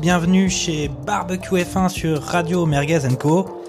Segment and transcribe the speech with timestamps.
[0.00, 3.62] bienvenue chez Barbecue F1 sur Radio Merguez Co.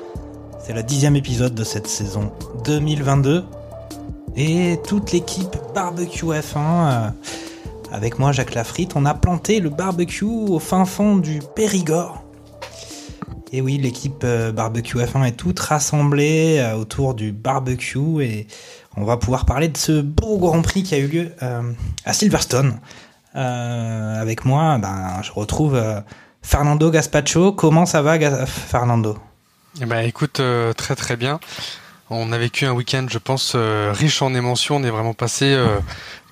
[0.65, 2.31] C'est le dixième épisode de cette saison
[2.63, 3.43] 2022
[4.37, 7.09] et toute l'équipe Barbecue F1 euh,
[7.91, 12.23] avec moi Jacques Lafritte, on a planté le barbecue au fin fond du Périgord.
[13.51, 18.47] Et oui, l'équipe euh, Barbecue F1 est toute rassemblée euh, autour du barbecue et
[18.95, 21.31] on va pouvoir parler de ce beau Grand Prix qui a eu lieu
[22.05, 22.79] à Silverstone.
[23.35, 26.01] Euh, avec moi, ben, je retrouve euh,
[26.41, 27.53] Fernando Gaspacho.
[27.53, 29.17] Comment ça va, Ga- Fernando?
[29.81, 31.39] Eh ben, écoute, euh, très très bien.
[32.09, 34.75] On a vécu un week-end, je pense, riche en émotions.
[34.75, 35.57] On est vraiment passé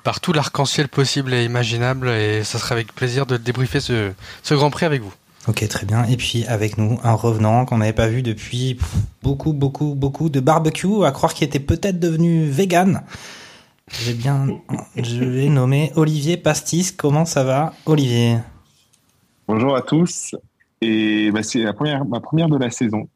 [0.03, 4.11] par tout l'arc-en-ciel possible et imaginable, et ça sera avec plaisir de débriefer ce,
[4.44, 5.13] ce Grand Prix avec vous.
[5.47, 6.03] Ok, très bien.
[6.06, 8.78] Et puis avec nous, un revenant qu'on n'avait pas vu depuis
[9.23, 13.02] beaucoup, beaucoup, beaucoup de barbecue, à croire qu'il était peut-être devenu vegan.
[13.92, 14.48] J'ai bien,
[14.95, 16.92] je vais nommer Olivier Pastis.
[16.92, 18.38] Comment ça va, Olivier?
[19.47, 20.36] Bonjour à tous.
[20.81, 23.09] Et bah, c'est la première, ma première de la saison.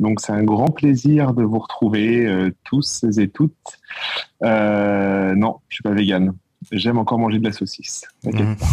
[0.00, 3.52] Donc c'est un grand plaisir de vous retrouver euh, tous et toutes.
[4.42, 6.32] Euh, non, je suis pas vegan.
[6.72, 8.04] J'aime encore manger de la saucisse.
[8.24, 8.56] Mhm.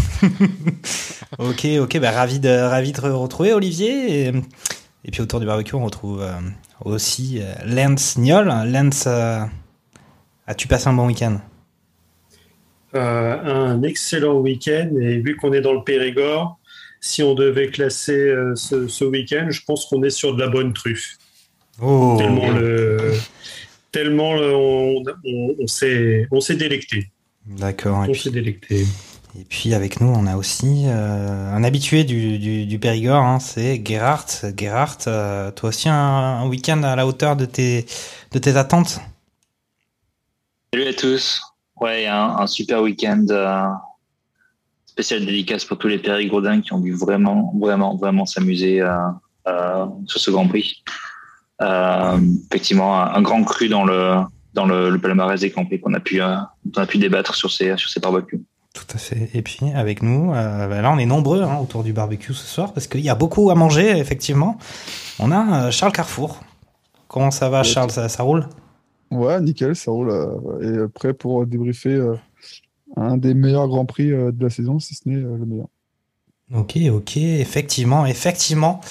[1.40, 4.28] Ok, ok, bah ravi de ravi de te retrouver Olivier.
[4.28, 4.32] Et,
[5.06, 6.34] et puis autour du barbecue, on retrouve euh,
[6.86, 8.48] aussi euh, Lance Niol.
[8.68, 9.08] Lance,
[10.48, 11.40] as-tu passé un bon week-end
[12.96, 16.60] Euh, un excellent week-end et vu qu'on est dans le Périgord,
[17.02, 20.48] si on devait classer euh, ce, ce week-end, je pense qu'on est sur de la
[20.48, 21.18] bonne truffe.
[21.82, 23.14] Oh, Tellement, le,
[23.92, 25.56] tellement le- on, on,
[26.32, 27.10] on s'est délecté.
[27.48, 28.06] d'accord.
[28.06, 28.86] Et On puis, s'est délecté.
[29.40, 33.40] et puis avec nous, on a aussi euh, un habitué du, du, du Périgord, hein,
[33.40, 34.28] c'est Gerhard.
[34.56, 37.88] Gerhard, euh, toi aussi un, un week-end à la hauteur de tes
[38.34, 39.02] de tes attentes?
[40.74, 41.40] Salut à tous.
[41.80, 43.68] Ouais, un, un super week-end euh,
[44.88, 48.90] spécial dédicace pour tous les périgourdins qui ont dû vraiment, vraiment, vraiment s'amuser euh,
[49.48, 50.84] euh, sur ce Grand Prix.
[51.62, 52.18] Euh,
[52.50, 54.22] effectivement, un, un grand cru dans le
[54.56, 56.98] dans le, le palmarès des Grands Prix qu'on a pu euh, dont on a pu
[56.98, 58.42] débattre sur ces sur ces barbecues.
[58.74, 59.30] Tout à fait.
[59.36, 62.48] Et puis avec nous, euh, bah là on est nombreux hein, autour du barbecue ce
[62.48, 64.58] soir parce qu'il y a beaucoup à manger effectivement.
[65.20, 66.40] On a euh, Charles Carrefour.
[67.08, 67.92] Comment ça va Charles?
[67.92, 68.48] ça, ça roule?
[69.12, 70.10] Ouais, nickel, ça roule.
[70.10, 72.16] euh, et prêt pour débriefer euh,
[72.96, 75.68] un des meilleurs grands prix euh, de la saison, si ce n'est euh, le meilleur.
[76.54, 78.82] Ok, ok, effectivement, effectivement.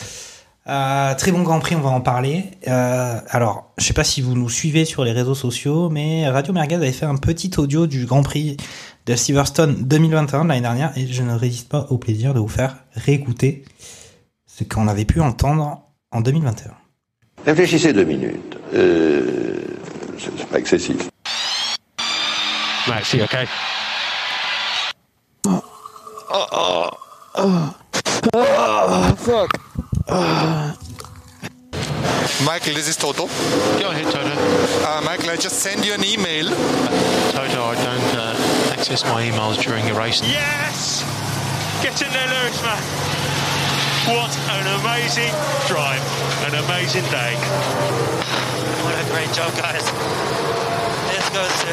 [0.69, 2.45] Euh, très bon Grand Prix, on va en parler.
[2.69, 6.53] Euh, alors, je sais pas si vous nous suivez sur les réseaux sociaux, mais Radio
[6.53, 8.57] Merguez avait fait un petit audio du Grand Prix
[9.07, 12.47] de Silverstone 2021 de l'année dernière, et je ne résiste pas au plaisir de vous
[12.49, 13.65] faire réécouter
[14.47, 16.71] ce qu'on avait pu entendre en 2021.
[17.45, 18.57] Réfléchissez deux minutes.
[18.75, 19.59] Euh,
[20.23, 21.11] c'est c'est pas excessif.
[22.89, 23.47] Maxi, okay.
[32.45, 33.27] Michael, this is Toto.
[33.79, 34.33] Go ahead, Toto.
[34.85, 36.47] Uh, Michael, I just send you an email.
[37.33, 40.21] Toto, I don't uh, access my emails during a race.
[40.23, 41.03] Yes!
[41.83, 42.79] Get in there, Lewis, man.
[44.11, 45.33] What an amazing
[45.69, 46.03] drive.
[46.47, 48.62] An amazing day.
[49.13, 49.85] Great job, guys.
[51.13, 51.71] This goes to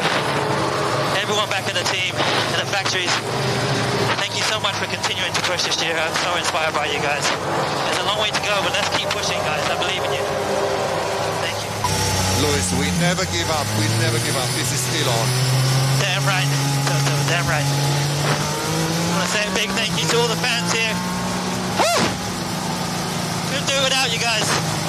[1.16, 2.12] everyone back in the team
[2.52, 3.08] and the factories.
[4.20, 5.96] Thank you so much for continuing to push this year.
[5.96, 7.24] I'm so inspired by you guys.
[7.24, 9.64] There's a long way to go, but let's keep pushing, guys.
[9.72, 10.24] I believe in you.
[11.40, 11.72] Thank you.
[12.44, 13.64] Louis, we never give up.
[13.80, 14.48] We never give up.
[14.60, 15.26] This is still on.
[16.04, 16.44] Damn right.
[17.32, 17.64] Damn right.
[17.64, 20.92] I want to say a big thank you to all the fans here.
[21.80, 22.00] Woo!
[23.48, 24.79] Couldn't do it without you guys.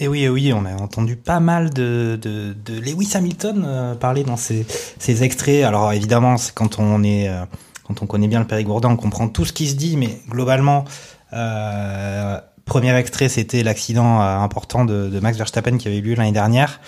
[0.00, 3.94] Et oui, et oui, on a entendu pas mal de, de, de Lewis Hamilton euh,
[3.96, 4.64] parler dans ces,
[4.98, 5.64] ces extraits.
[5.64, 7.44] Alors évidemment, c'est quand on est euh,
[7.82, 10.84] quand on connaît bien le Périgourdin, on comprend tout ce qui se dit, mais globalement,
[11.32, 16.14] euh, premier extrait, c'était l'accident euh, important de, de Max Verstappen qui avait eu lieu
[16.14, 16.80] l'année dernière.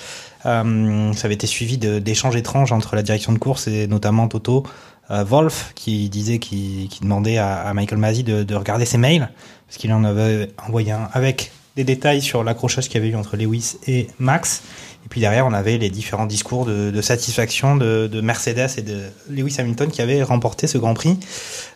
[0.45, 4.63] Ça avait été suivi d'échanges étranges entre la direction de course et notamment Toto
[5.11, 9.29] Wolf qui disait qu'il qui demandait à, à Michael Masi de, de regarder ses mails
[9.67, 11.53] parce qu'il en avait envoyé un avec
[11.85, 14.63] détails sur l'accrochage qu'il y avait eu entre Lewis et Max.
[15.05, 19.01] Et puis derrière, on avait les différents discours de, satisfaction de, de, Mercedes et de
[19.31, 21.19] Lewis Hamilton qui avaient remporté ce Grand Prix,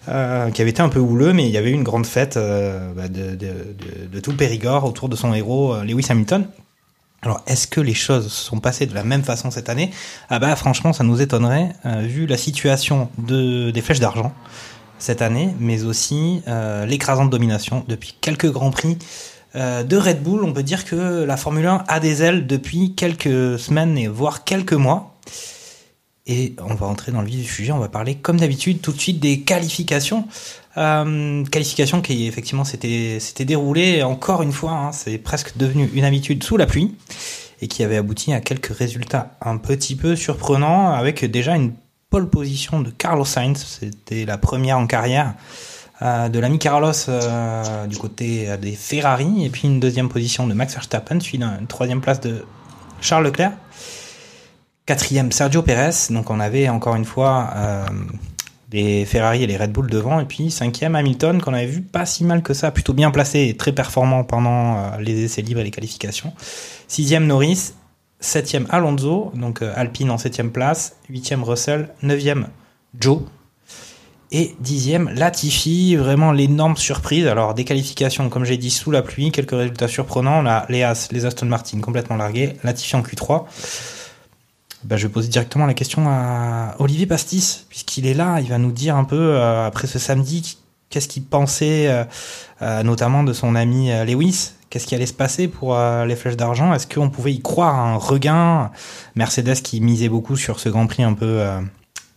[0.08, 2.36] euh, qui avait été un peu houleux, mais il y avait eu une grande fête
[2.36, 6.46] euh, bah, de, de, tout Périgord autour de son héros euh, Lewis Hamilton.
[7.22, 9.90] Alors, est-ce que les choses se sont passées de la même façon cette année?
[10.28, 11.70] Ah bah franchement, ça nous étonnerait,
[12.02, 14.34] vu la situation de, des flèches d'argent
[14.98, 16.42] cette année, mais aussi
[16.86, 18.98] l'écrasante domination depuis quelques grands prix
[19.54, 20.44] de Red Bull.
[20.44, 24.44] On peut dire que la Formule 1 a des ailes depuis quelques semaines et voire
[24.44, 25.14] quelques mois.
[26.26, 27.72] Et on va entrer dans le vif du sujet.
[27.72, 30.26] On va parler, comme d'habitude, tout de suite des qualifications.
[30.76, 34.72] Euh, qualifications qui effectivement s'était déroulées encore une fois.
[34.72, 36.94] Hein, c'est presque devenu une habitude sous la pluie
[37.60, 41.72] et qui avait abouti à quelques résultats un petit peu surprenants avec déjà une
[42.10, 43.78] pole position de Carlos Sainz.
[43.80, 45.73] C'était la première en carrière euh,
[46.04, 50.74] de l'ami Carlos euh, du côté des Ferrari, et puis une deuxième position de Max
[50.74, 52.44] Verstappen, suivi d'une troisième place de
[53.00, 53.52] Charles Leclerc.
[54.84, 56.10] Quatrième, Sergio Perez.
[56.10, 57.86] Donc on avait encore une fois euh,
[58.70, 60.20] les Ferrari et les Red Bull devant.
[60.20, 63.46] Et puis cinquième, Hamilton, qu'on avait vu pas si mal que ça, plutôt bien placé
[63.48, 66.34] et très performant pendant les essais libres et les qualifications.
[66.86, 67.72] Sixième, Norris.
[68.20, 69.32] Septième, Alonso.
[69.34, 70.96] Donc Alpine en septième place.
[71.08, 71.88] Huitième, Russell.
[72.02, 72.48] Neuvième,
[73.00, 73.20] Joe
[74.32, 77.26] et dixième, Latifi, vraiment l'énorme surprise.
[77.26, 80.42] Alors, des qualifications, comme j'ai dit, sous la pluie, quelques résultats surprenants.
[80.42, 82.56] Là, les les Aston Martin complètement largués.
[82.64, 83.44] Latifi en Q3.
[84.84, 88.40] Ben, je vais poser directement la question à Olivier Pastis, puisqu'il est là.
[88.40, 90.58] Il va nous dire un peu, euh, après ce samedi,
[90.90, 92.04] qu'est-ce qu'il pensait, euh,
[92.60, 94.52] euh, notamment de son ami Lewis.
[94.68, 96.74] Qu'est-ce qui allait se passer pour les flèches d'argent?
[96.74, 98.72] Est-ce qu'on pouvait y croire un regain?
[99.14, 101.44] Mercedes qui misait beaucoup sur ce Grand Prix un peu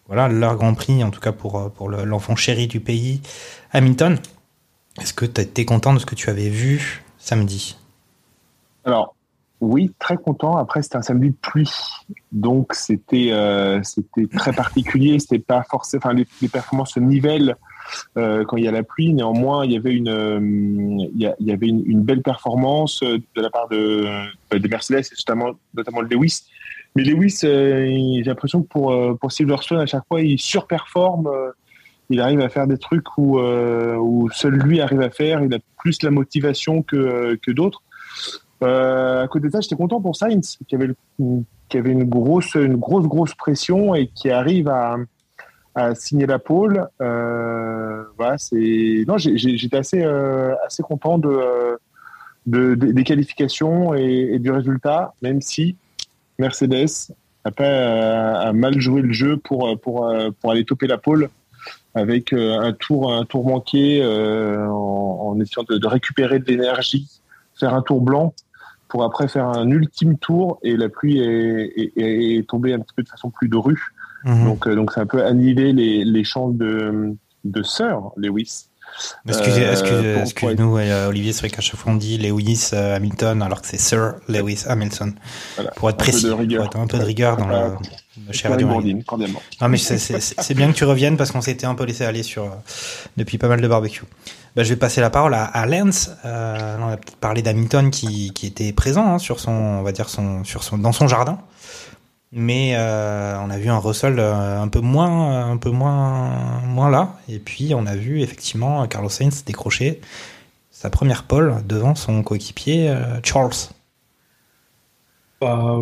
[0.08, 3.22] voilà, leur Grand Prix, en tout cas pour, euh, pour l'enfant chéri du pays,
[3.72, 4.18] Hamilton.
[5.02, 7.78] Est-ce que tu été content de ce que tu avais vu samedi?
[8.86, 9.16] Alors,
[9.60, 10.58] oui, très content.
[10.58, 11.72] Après, c'était un samedi de pluie,
[12.32, 13.82] donc c'était euh,
[14.36, 15.20] très particulier.
[15.20, 17.56] C'était pas forcément, les, performances se nivellent
[18.18, 19.14] euh, quand il y a la pluie.
[19.14, 24.08] Néanmoins, il y avait une il y, avait une, belle performance de la part de,
[24.52, 26.44] de Mercedes notamment notamment le Lewis
[26.98, 31.28] mais Lewis, euh, j'ai l'impression que pour, euh, pour Silverstone, à chaque fois, il surperforme.
[31.28, 31.52] Euh,
[32.10, 35.44] il arrive à faire des trucs où, où seul lui arrive à faire.
[35.44, 37.84] Il a plus la motivation que, que d'autres.
[38.62, 40.90] à côté de ça, j'étais content pour Sainz, qui avait,
[41.68, 44.96] qui avait une, grosse, une grosse, grosse pression et qui arrive à,
[45.76, 46.88] à signer la pole.
[46.98, 49.04] voilà, c'est...
[49.06, 50.02] Non, j'étais assez,
[50.66, 51.78] assez content de,
[52.46, 55.76] de, des qualifications et, du résultat, même si
[56.40, 57.12] Mercedes
[57.44, 60.98] a pas euh, a mal joué le jeu pour pour euh, pour aller toper la
[60.98, 61.30] pole
[61.96, 67.08] avec euh, un tour un tour manqué en, essayant de, récupérer de l'énergie,
[67.56, 68.34] faire un tour blanc
[68.88, 73.04] pour après faire un ultime tour et la pluie est, est, tombée un petit peu
[73.04, 73.94] de façon plus de rue.
[74.24, 74.46] Mhm.
[74.46, 78.70] Donc donc c'est un peu annihilé les, les chances de de Sir Lewis
[79.28, 82.96] Excusez, euh, excusez, nous euh, Olivier, c'est vrai qu'à chaque fois on dit Lewis euh,
[82.96, 85.14] Hamilton alors que c'est Sir Lewis Hamilton.
[85.76, 88.68] Pour être précis, pour être un peu de rigueur dans le, cher radio.
[88.68, 92.50] Non mais c'est bien que tu reviennes parce qu'on s'était un peu laissé aller sur
[93.18, 94.04] depuis pas mal de barbecue.
[94.58, 96.10] Bah, je vais passer la parole à, à Lance.
[96.26, 100.10] Euh, on peut-être parler d'Hamilton qui, qui était présent hein, sur son, on va dire
[100.10, 101.38] son, sur son, dans son jardin
[102.32, 106.90] mais euh, on a vu un Russell euh, un peu moins, un peu moins, moins
[106.90, 107.18] là.
[107.30, 110.02] Et puis on a vu effectivement Carlos Sainz décrocher
[110.72, 113.54] sa première pole devant son coéquipier euh, Charles.
[115.40, 115.78] Bah,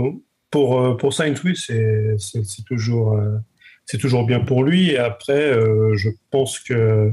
[0.52, 2.18] pour pour Sainz, oui, c'est
[2.66, 3.20] toujours
[3.86, 4.92] c'est toujours bien pour lui.
[4.92, 5.54] Et après,
[5.96, 7.12] je pense que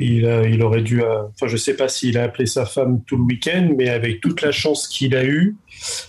[0.00, 3.22] il, il aurait dû, enfin, je sais pas s'il a appelé sa femme tout le
[3.22, 5.56] week-end, mais avec toute la chance qu'il a eue,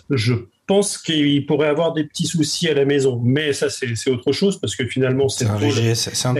[0.09, 0.33] je
[0.67, 3.21] pense qu'il pourrait avoir des petits soucis à la maison.
[3.23, 6.33] Mais ça, c'est autre chose parce que finalement, c'est un, un, début, c'est un,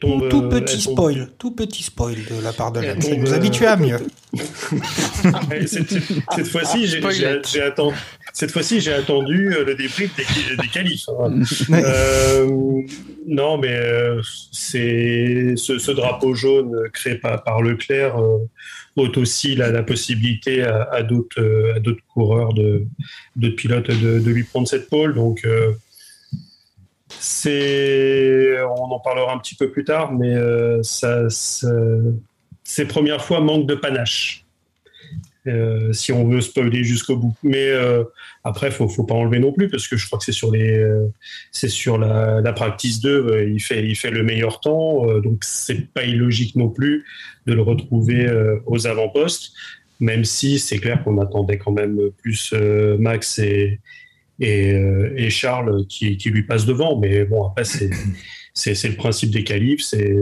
[0.00, 2.98] tout, petit spoil, tout petit spoil de la part de l'homme.
[2.98, 3.98] Vous vous habituez à mieux.
[5.66, 7.96] cette, fois-ci, j'ai attendu.
[8.32, 11.08] Cette fois-ci, j'ai attendu euh, le débrief des, des qualifs.
[11.08, 11.40] Hein.
[11.70, 12.82] Euh,
[13.26, 14.20] non, mais euh,
[14.52, 18.16] c'est ce, drapeau jaune créé par, par Leclerc
[18.96, 22.84] ôte aussi la, possibilité à, d'autres à d'autres coureurs de
[23.36, 25.14] d'autres pilotes de, lui prendre cette pole.
[25.14, 25.46] Donc
[27.18, 31.28] c'est on en parlera un petit peu plus tard, mais euh, ça,
[32.64, 34.44] ces premières fois manque de panache.
[35.92, 37.34] Si on veut spoiler jusqu'au bout.
[37.42, 37.70] Mais
[38.44, 40.84] après, faut, faut pas enlever non plus parce que je crois que c'est sur les,
[41.50, 45.92] c'est sur la, la practice 2, il fait, il fait le meilleur temps, donc c'est
[45.92, 47.04] pas illogique non plus
[47.46, 49.52] de le retrouver euh, aux avant-postes.
[49.98, 53.80] même si c'est clair qu'on attendait quand même plus euh, Max et,
[54.38, 56.98] et, euh, Charles qui, qui, lui passent devant.
[56.98, 57.90] Mais bon, après, c'est,
[58.54, 60.16] c'est, le principe des qualifs, c'est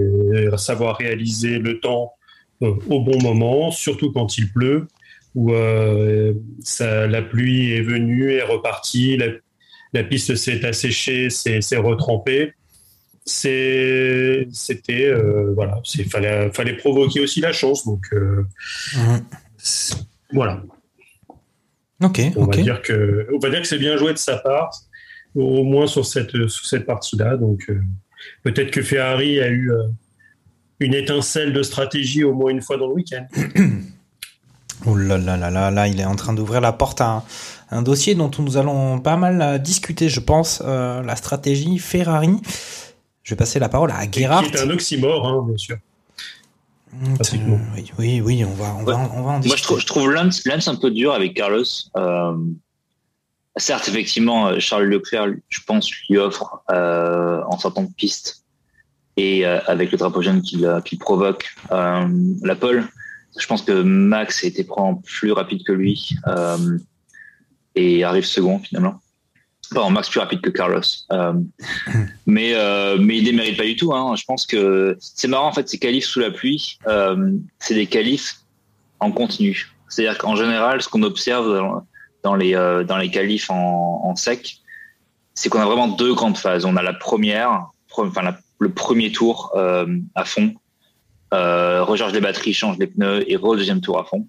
[0.56, 2.12] savoir réaliser le temps
[2.62, 4.88] euh, au bon moment, surtout quand il pleut,
[5.34, 5.52] où
[6.62, 9.28] ça, la pluie est venue, est repartie, la,
[9.92, 12.54] la piste s'est asséchée, s'est, retrempée.
[13.24, 14.46] C'était
[15.04, 18.46] euh, voilà c'est fallait fallait provoquer aussi la chance donc euh,
[20.32, 20.62] voilà.
[22.02, 24.70] Ok on va dire que on va dire que c'est bien joué de sa part
[25.34, 27.78] au moins sur cette sur cette partie là donc euh,
[28.44, 29.72] peut-être que Ferrari a eu
[30.80, 33.26] une étincelle de stratégie au moins une fois dans le week-end
[34.86, 37.22] oh là là là là là il est en train d'ouvrir la porte à un,
[37.70, 42.40] un, dossier dont nous allons pas mal discuter je pense la stratégie Ferrari
[43.28, 44.48] je vais passer la parole à Gerhardt.
[44.50, 45.76] C'est un oxymore, hein, bien sûr.
[46.94, 47.16] Mmh,
[47.98, 49.48] oui, oui, on va, on va, on va en discuter.
[49.48, 51.62] Moi, je trouve, je trouve Lance, Lance, un peu dur avec Carlos.
[51.98, 52.34] Euh,
[53.58, 58.44] certes, effectivement, euh, Charles Leclerc, je pense, lui offre euh, en sortant de piste
[59.18, 62.08] et euh, avec le drapeau jaune qu'il euh, provoque euh,
[62.42, 62.88] la pole.
[63.38, 66.16] Je pense que Max probablement plus rapide que lui
[67.74, 69.00] et arrive second finalement.
[69.72, 70.80] Bon, Max plus rapide que Carlos,
[71.12, 71.34] euh,
[72.26, 73.94] mais euh, mais il ne mérite pas du tout.
[73.94, 74.14] Hein.
[74.16, 77.86] Je pense que c'est marrant en fait ces qualifs sous la pluie, euh, c'est des
[77.86, 78.36] qualifs
[79.00, 79.70] en continu.
[79.88, 81.82] C'est-à-dire qu'en général, ce qu'on observe
[82.22, 84.58] dans, les euh, dans les qualifs en, sec,
[85.34, 86.64] c'est qu'on a vraiment deux grandes phases.
[86.64, 90.54] On a la première, enfin le premier tour euh, à fond,
[91.32, 94.26] recharge les batteries, change les pneus et re deuxième tour à fond.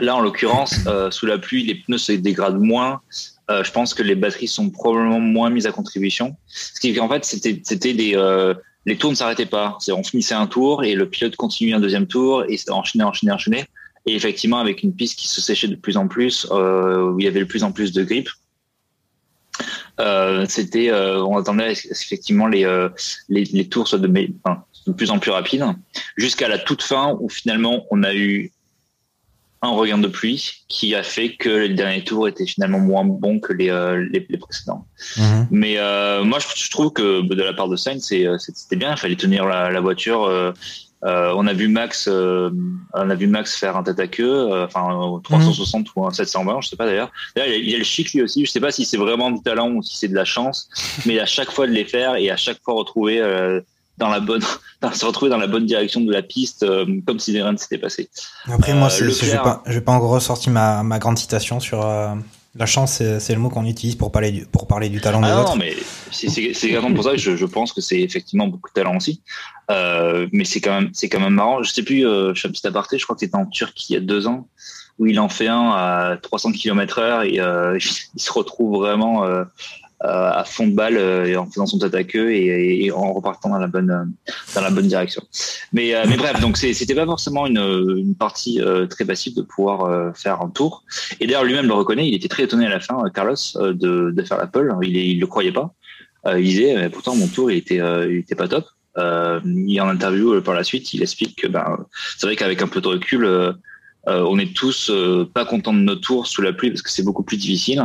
[0.00, 0.80] Là, en l'occurrence,
[1.10, 3.00] sous la pluie, les pneus se dégradent moins,
[3.50, 6.36] euh, je pense que les batteries sont probablement moins mises à contribution.
[6.46, 8.54] Ce qui qu'en fait, c'était, des, euh,
[8.86, 9.76] les tours ne s'arrêtaient pas.
[9.90, 13.66] On finissait un tour et le pilote continuait un deuxième tour et enchaînait, enchaînait, enchaînait.
[14.06, 17.24] Et effectivement, avec une piste qui se séchait de plus en plus, euh, où il
[17.24, 18.28] y avait de plus en plus de grippe,
[20.00, 22.88] euh, c'était, euh, on attendait effectivement les, euh,
[23.28, 24.08] les, les, tours soient de,
[24.86, 25.64] de plus en plus rapides,
[26.16, 28.52] jusqu'à la toute fin où finalement on a eu
[29.64, 33.40] un regain de pluie qui a fait que les derniers tours étaient finalement moins bons
[33.40, 34.86] que les, euh, les, précédents.
[35.16, 35.48] Mhm.
[35.50, 38.92] Mais euh, moi, je, trouve que de la part de Sainz, euh, c'était bien.
[38.92, 40.30] Il fallait tenir la, la voiture.
[41.02, 45.88] on a vu Max, on a vu Max faire un tête à queue, enfin 360
[45.96, 47.10] ou un 720, je sais pas d'ailleurs.
[47.34, 48.44] D'ailleurs, il y a le chic lui aussi.
[48.44, 50.68] Je sais pas si c'est vraiment du talent ou si c'est de la chance,
[51.06, 53.20] mais à chaque fois de les faire et à chaque fois retrouver
[53.98, 54.42] dans la bonne,
[54.92, 57.78] se retrouver dans la bonne direction de la piste, euh, comme si rien ne s'était
[57.78, 58.08] passé.
[58.46, 61.60] Après, moi, euh, je vais pas, je vais pas encore ressortir ma, ma grande citation
[61.60, 62.14] sur euh,
[62.56, 65.26] la chance, c'est le mot qu'on utilise pour parler du, pour parler du talent ah
[65.26, 65.50] des autres.
[65.50, 65.74] Non, mais
[66.12, 69.20] c'est exactement pour ça que je, je pense que c'est effectivement beaucoup de talent aussi.
[69.70, 71.62] Euh, mais c'est quand même, c'est quand même marrant.
[71.62, 73.86] Je sais plus, euh, je fais un petit aparté, je crois que c'était en Turquie
[73.90, 74.46] il y a deux ans,
[74.98, 77.78] où il en fait un à 300 km heure et euh,
[78.14, 79.44] il se retrouve vraiment euh,
[80.04, 83.48] à fond de balle euh, et en faisant son tête à queue et, en repartant
[83.48, 84.12] dans la bonne
[84.54, 85.22] dans la bonne direction.
[85.72, 90.14] Mais euh, mais bref, donc c'était pas forcément une, une partie très passive de pouvoir
[90.16, 90.84] faire un tour.
[91.20, 94.22] Et d'ailleurs lui-même le reconnaît, il était très étonné à la fin, Carlos, de, de
[94.22, 94.76] faire la pole.
[94.82, 95.74] Il, il le croyait pas.
[96.36, 98.66] il disait mais pourtant mon tour il était il était pas top.
[98.96, 101.78] Euh, il en interview par la suite, il explique que ben
[102.16, 103.28] c'est vrai qu'avec un peu de recul,
[104.06, 104.92] on est tous
[105.32, 107.82] pas contents de nos tours sous la pluie parce que c'est beaucoup plus difficile.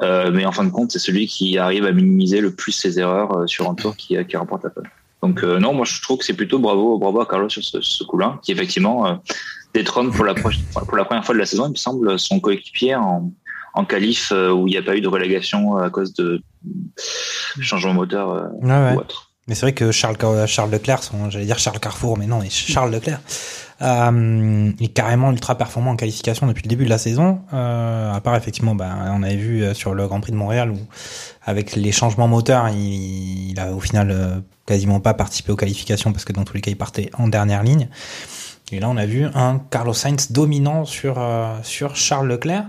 [0.00, 2.98] Euh, mais en fin de compte, c'est celui qui arrive à minimiser le plus ses
[2.98, 4.90] erreurs euh, sur un tour qui, qui remporte la pole.
[5.22, 7.80] Donc euh, non, moi je trouve que c'est plutôt bravo, bravo à Carlos sur ce,
[7.80, 9.22] ce coup-là, qui effectivement
[9.74, 12.96] détrône pour la, pour la première fois de la saison, il me semble, son coéquipier
[12.96, 13.30] en,
[13.74, 16.42] en qualif où il n'y a pas eu de relégation à cause de
[17.60, 19.30] changement moteur ou autre.
[19.48, 22.92] Mais c'est vrai que Charles, Charles Leclerc, j'allais dire Charles Carrefour, mais non, mais Charles
[22.92, 23.20] Leclerc,
[23.82, 27.40] euh, est carrément ultra performant en qualification depuis le début de la saison.
[27.52, 30.70] Euh, à part effectivement, bah, on avait vu euh, sur le Grand Prix de Montréal
[30.70, 30.78] où
[31.44, 36.12] avec les changements moteurs, il, il a au final euh, quasiment pas participé aux qualifications
[36.12, 37.88] parce que dans tous les cas, il partait en dernière ligne.
[38.70, 41.22] Et là, on a vu un Carlos Sainz dominant sur
[41.62, 42.64] sur Charles Leclerc.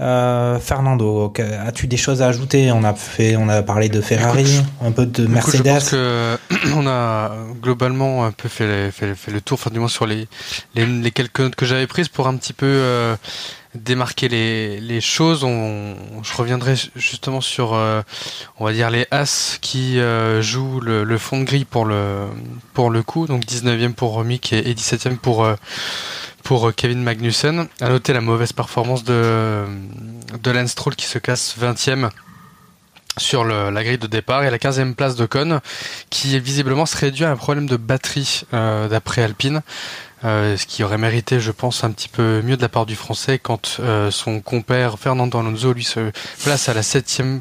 [0.00, 1.32] Euh, Fernando,
[1.64, 2.72] as-tu des choses à ajouter?
[2.72, 5.64] On a fait, on a parlé de Ferrari, un peu de Mercedes.
[5.64, 6.38] je pense que
[6.74, 7.30] on a
[7.62, 10.26] globalement un peu fait, fait, fait le tour, enfin du moins sur les,
[10.74, 13.14] les, les quelques notes que j'avais prises pour un petit peu euh,
[13.76, 15.44] démarquer les, les choses.
[15.44, 18.02] On, je reviendrai justement sur, euh,
[18.58, 20.00] on va dire les As qui
[20.40, 22.26] jouent le, le, fond de grille pour le
[22.72, 25.46] pour le coup, donc 19e pour Mick et, et 17e pour
[26.44, 27.66] pour euh, Kevin Magnussen.
[27.80, 29.64] À noter la mauvaise performance de,
[30.42, 32.10] de Lance Stroll qui se casse 20e
[33.16, 35.60] sur le, la grille de départ et la 15e place de Con
[36.10, 39.62] qui visiblement serait dû à un problème de batterie euh, d'après Alpine.
[40.24, 42.96] euh, ce qui aurait mérité, je pense, un petit peu mieux de la part du
[42.96, 46.10] Français quand euh, son compère Fernando Alonso lui se
[46.42, 47.40] place à la septième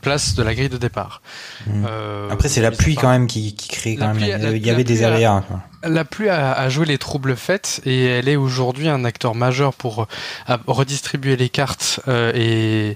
[0.00, 1.22] place de la grille de départ.
[1.68, 1.84] Mm.
[1.88, 4.18] Euh, Après, c'est la pluie quand même qui, qui crée quand même.
[4.18, 5.44] il y avait- des pluie a- aléas.
[5.46, 5.60] quoi.
[5.84, 9.74] La pluie a, a joué les troubles faits et elle est aujourd'hui un acteur majeur
[9.74, 10.06] pour
[10.48, 12.90] euh, redistribuer les cartes euh, et,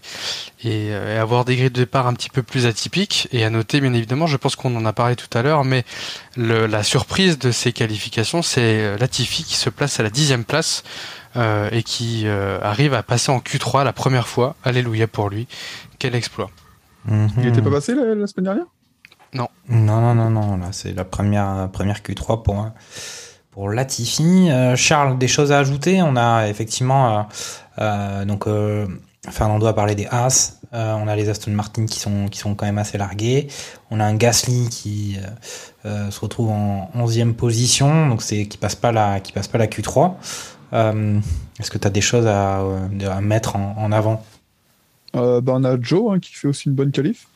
[0.63, 3.29] et, euh, et avoir des grilles de départ un petit peu plus atypiques.
[3.33, 5.85] Et à noter, bien évidemment, je pense qu'on en a parlé tout à l'heure, mais
[6.37, 10.85] le- la surprise de ces qualifications, c'est Latifi qui se place à la dixième place
[11.35, 14.55] euh, et qui euh, arrive à passer en Q3 la première fois.
[14.65, 15.49] Alléluia pour lui.
[15.99, 16.51] Quel exploit.
[17.39, 18.67] Il était pas passé la, la semaine dernière?
[19.35, 19.49] Non.
[19.69, 20.57] Non, non, non, non.
[20.57, 22.69] Là, c'est la première, première Q3 pour,
[23.51, 24.49] pour Latifi.
[24.51, 26.03] Euh, Charles, des choses à ajouter?
[26.03, 27.19] On a effectivement.
[27.19, 27.23] euh,
[27.81, 28.87] euh, donc, euh,
[29.29, 30.61] Fernando a parlé des As.
[30.73, 33.49] Euh, on a les Aston Martin qui sont, qui sont quand même assez largués.
[33.91, 35.19] On a un Gasly qui
[35.85, 39.67] se retrouve en 11e position, donc c'est qui passe pas la, qui passe pas la
[39.69, 40.15] Q3.
[40.73, 41.21] Euh,
[41.61, 44.25] Est-ce que tu as des choses à, à mettre en, en avant?
[45.15, 47.27] Euh, bah, on a Joe hein, qui fait aussi une bonne qualif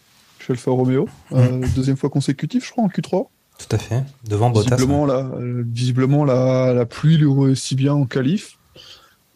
[0.40, 1.08] chez Alfa Romeo.
[1.32, 3.26] Euh, Deuxième fois consécutive, je crois, en Q3.
[3.58, 4.02] Tout à fait.
[4.28, 4.76] Devant Bottas.
[4.76, 8.56] Visiblement, la, visiblement la, la pluie lui réussit bien en qualif.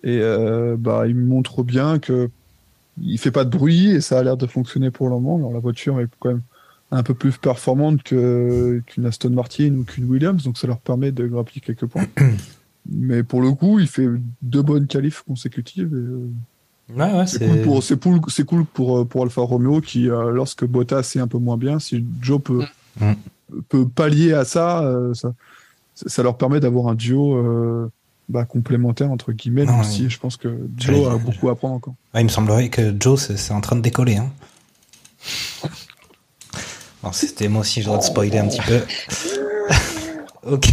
[0.02, 2.30] Et euh, bah, il montre bien que
[3.02, 5.36] il fait pas de bruit et ça a l'air de fonctionner pour le moment.
[5.36, 6.42] Alors la voiture est quand même
[6.90, 11.10] un peu plus performante que- qu'une Aston Martin ou qu'une Williams, donc ça leur permet
[11.10, 12.06] de grappiller quelques points.
[12.90, 14.06] Mais pour le coup, il fait
[14.42, 15.90] deux bonnes qualifs consécutives.
[15.92, 16.28] et, euh,
[16.90, 20.10] Ouais, ouais, c'est cool pour c'est cool, c'est cool pour euh, pour Alfa Romeo qui
[20.10, 22.64] euh, lorsque Bottas est un peu moins bien, si Joe peut
[23.00, 23.12] Mm.
[23.68, 25.32] peut pallier à ça, euh, ça,
[25.94, 27.90] ça leur permet d'avoir un duo euh,
[28.28, 29.64] bah, complémentaire entre guillemets.
[29.64, 31.94] Non, si je pense que Joe a beaucoup à apprendre encore.
[32.14, 34.16] Ouais, il me semblerait que Joe, c'est c'est en train de décoller.
[34.16, 34.30] Hein.
[37.02, 38.80] Bon, c'était moi aussi, je dois te spoiler un petit peu.
[40.52, 40.72] ok.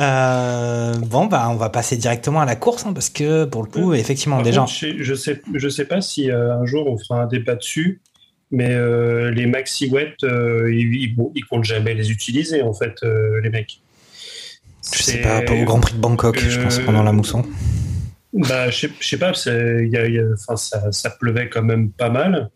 [0.00, 3.68] Euh, bon, bah, on va passer directement à la course, hein, parce que pour le
[3.68, 4.60] coup, effectivement, Par déjà.
[4.60, 8.00] contre, je, sais, je sais pas si euh, un jour on fera un débat dessus,
[8.50, 12.94] mais euh, les maxi wet, euh, ils, bon, ils comptent jamais les utiliser en fait,
[13.02, 13.80] euh, les mecs.
[14.94, 17.44] Je sais pas, pas au Grand Prix de Bangkok, je pense, pendant la mousson.
[18.32, 21.62] Bah, je sais, je sais pas, y a- y a- enfin, ça, ça pleuvait quand
[21.62, 22.48] même pas mal.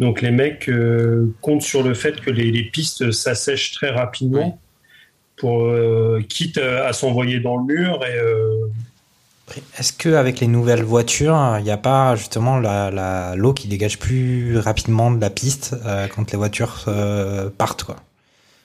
[0.00, 4.60] Donc les mecs euh, comptent sur le fait que les, les pistes s'assèchent très rapidement,
[5.36, 8.66] pour euh, quitte à, s'envoyer dans le mur et euh,
[9.78, 13.98] Est-ce qu'avec les nouvelles voitures, il n'y a pas justement la, la- l'eau qui dégage
[13.98, 17.96] plus rapidement de la piste euh, quand les voitures euh, partent quoi?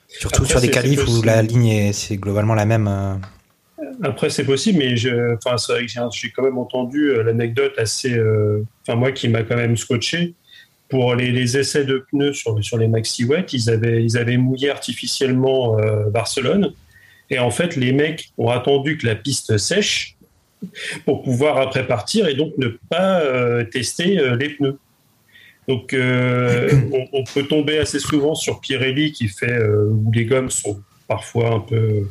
[0.08, 2.88] Surtout Après, sur des qualifs où la ligne est c'est globalement la même.
[2.88, 3.14] euh.
[4.02, 5.12] Après, c'est possible, mais j'ai-
[6.34, 8.18] quand même entendu l'anecdote assez,
[8.82, 10.34] enfin, moi qui m'a quand même scotché.
[10.90, 14.36] Pour les, les essais de pneus sur, sur les maxi wet, ils avaient, ils avaient
[14.36, 16.72] mouillé artificiellement euh, Barcelone.
[17.30, 20.16] Et en fait, les mecs ont attendu que la piste sèche
[21.04, 24.78] pour pouvoir après partir et donc ne pas euh, tester euh, les pneus.
[25.68, 30.80] Donc, on, on peut tomber assez souvent sur Pirelli qui fait où les gommes sont
[31.06, 32.08] parfois un peu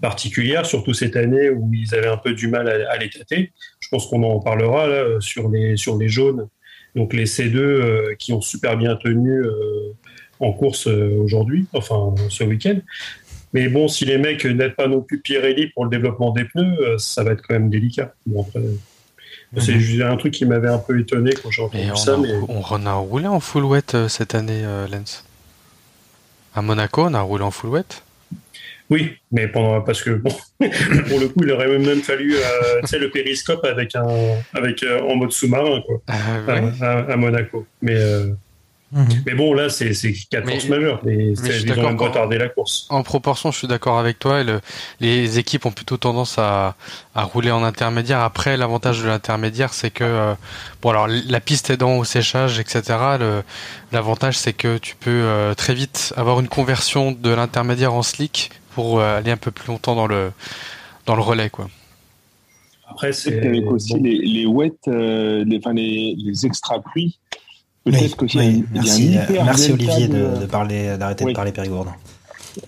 [0.00, 3.52] particulières, surtout cette année où ils avaient un peu du mal à, à les tâter.
[3.80, 6.48] Je pense qu'on en parlera là, sur, les, sur les jaunes,
[6.96, 9.92] donc les C2 euh, qui ont super bien tenu euh,
[10.40, 12.78] en course euh, aujourd'hui, enfin ce week-end.
[13.52, 16.76] Mais bon, si les mecs n'aident pas non plus Pirelli pour le développement des pneus,
[16.80, 18.12] euh, ça va être quand même délicat.
[18.26, 18.60] Bon, après,
[19.58, 19.78] c'est Mhm.
[19.78, 22.14] juste un truc qui m'avait un peu étonné quand j'ai entendu on, ça.
[22.14, 22.32] a, Mais...
[22.48, 25.24] on en a roulé en full wet euh, cette année, euh, Lens.
[26.54, 27.84] À Monaco, on a roulé en full wet?
[28.88, 33.10] Oui, mais pendant parce que bon, pour le coup, il aurait même fallu, euh, le
[33.10, 34.06] périscope avec un,
[34.54, 36.72] avec euh, en mode sous-marin quoi, ouais.
[36.80, 37.66] à, à- à Monaco.
[37.82, 38.28] Mais euh,
[39.26, 39.90] mais bon, là, c'est
[40.30, 41.00] quatre Mais- forces majeures.
[41.04, 42.86] Mais, mais ils ont même retardé la course.
[42.88, 44.44] En proportion, je suis d'accord avec toi.
[44.44, 44.60] le-
[45.00, 46.76] les équipes ont plutôt tendance à,
[47.14, 48.20] à rouler en intermédiaire.
[48.20, 50.34] Après, l'avantage de l'intermédiaire, c'est que euh,
[50.80, 52.82] bon, alors la piste aidant au séchage, etc.
[53.18, 53.42] le-
[53.90, 58.52] L'avantage, c'est que tu peux euh, très vite avoir une conversion de l'intermédiaire en slick
[58.76, 60.32] pour euh, aller un peu plus longtemps dans le
[61.06, 61.68] dans le relais, quoi.
[62.88, 64.02] Après, c'est avec aussi bon.
[64.02, 67.18] les, les wet, euh, les, enfin, les, les extra pluies.
[67.86, 71.32] Oui, Peut-être que oui, merci, euh, merci Olivier de, de parler, d'arrêter Oui.
[71.32, 71.94] de parler périgourdin.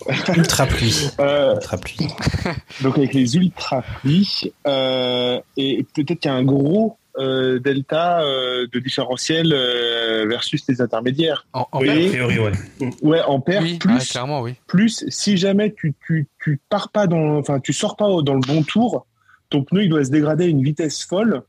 [0.37, 1.11] Ultra pluie.
[1.21, 2.09] Euh, Ultra pluie.
[2.83, 8.23] Donc avec les ultra pluies euh, et peut-être qu'il y a un gros euh, delta
[8.23, 11.47] euh, de différentiel euh, versus les intermédiaires.
[11.53, 12.91] En, en Oui, paire a priori, ouais.
[13.03, 14.55] Ouais, en paire Oui, plus clairement, oui.
[14.67, 18.41] plus si jamais tu tu tu pars pas dans enfin tu sors pas dans le
[18.47, 19.07] bon tour,
[19.51, 21.43] ton pneu il doit se dégrader à une vitesse folle.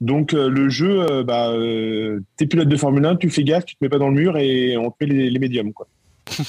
[0.00, 3.64] Donc euh, le jeu euh, bah euh, t'es pilote de Formule 1, tu fais gaffe,
[3.64, 5.86] tu te mets pas dans le mur et on te met les, les médiums quoi.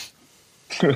[0.83, 0.89] Il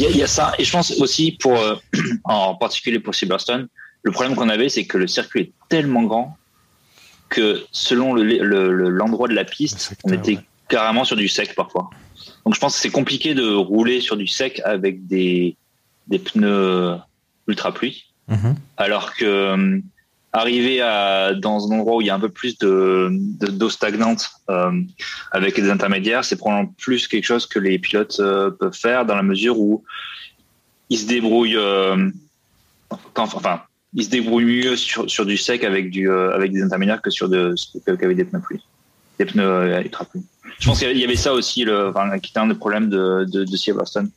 [0.00, 1.76] y, a, il y a ça, et je pense aussi pour, euh,
[2.24, 3.68] en particulier pour Silverstone,
[4.02, 6.36] le problème qu'on avait, c'est que le circuit est tellement grand
[7.28, 11.54] que selon l'endroit le, le, l'endroit de la piste, on était carrément sur du sec
[11.54, 11.90] parfois.
[12.44, 15.56] Donc je pense que c'est compliqué de rouler sur du sec avec des,
[16.08, 16.96] des pneus
[17.46, 18.54] ultra pluie, Mhm.
[18.78, 19.78] alors que euh,
[20.32, 23.68] arriver à, dans un endroit où il y a un peu plus de de- d'eau
[23.68, 24.72] stagnante euh,
[25.30, 29.14] avec des intermédiaires, c'est probablement plus quelque chose que les pilotes euh, peuvent faire dans
[29.14, 29.84] la mesure où
[30.88, 32.10] ils se débrouillent, euh,
[33.12, 33.60] quand- enfin,
[33.94, 37.10] ils se débrouillent mieux sur, sur du sec avec du euh, avec des intermédiaires que
[37.10, 37.54] sur de
[37.84, 38.60] qu'avec des pneus pluie,
[39.18, 40.24] des pneus euh, ultra pluie.
[40.58, 43.24] Je pense qu'il y avait ça aussi, le, enfin, qui était un des problèmes de,
[43.24, 44.10] de, de Silverstone.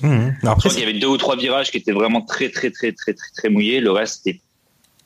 [0.00, 0.06] Je
[0.46, 3.12] Après, qu'il y avait deux ou trois virages qui étaient vraiment très très très très
[3.12, 3.80] très très mouillés.
[3.80, 4.40] Le reste c'était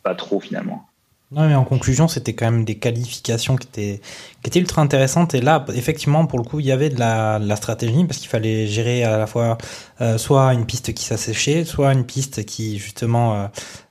[0.02, 0.86] pas trop finalement.
[1.32, 4.00] Non, mais en conclusion, c'était quand même des qualifications qui étaient,
[4.42, 5.34] qui étaient ultra intéressantes.
[5.34, 8.68] Et là, effectivement, pour le coup, il y avait de la, stratégie parce qu'il fallait
[8.68, 9.58] gérer à la fois
[10.00, 13.46] euh, soit une piste qui s'asséchait, soit une piste qui justement euh,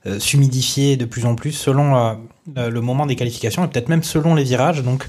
[0.06, 2.16] euh, s'humidifiait de plus en plus selon
[2.54, 4.82] le moment des qualifications et peut-être même selon les virages.
[4.82, 5.06] Donc,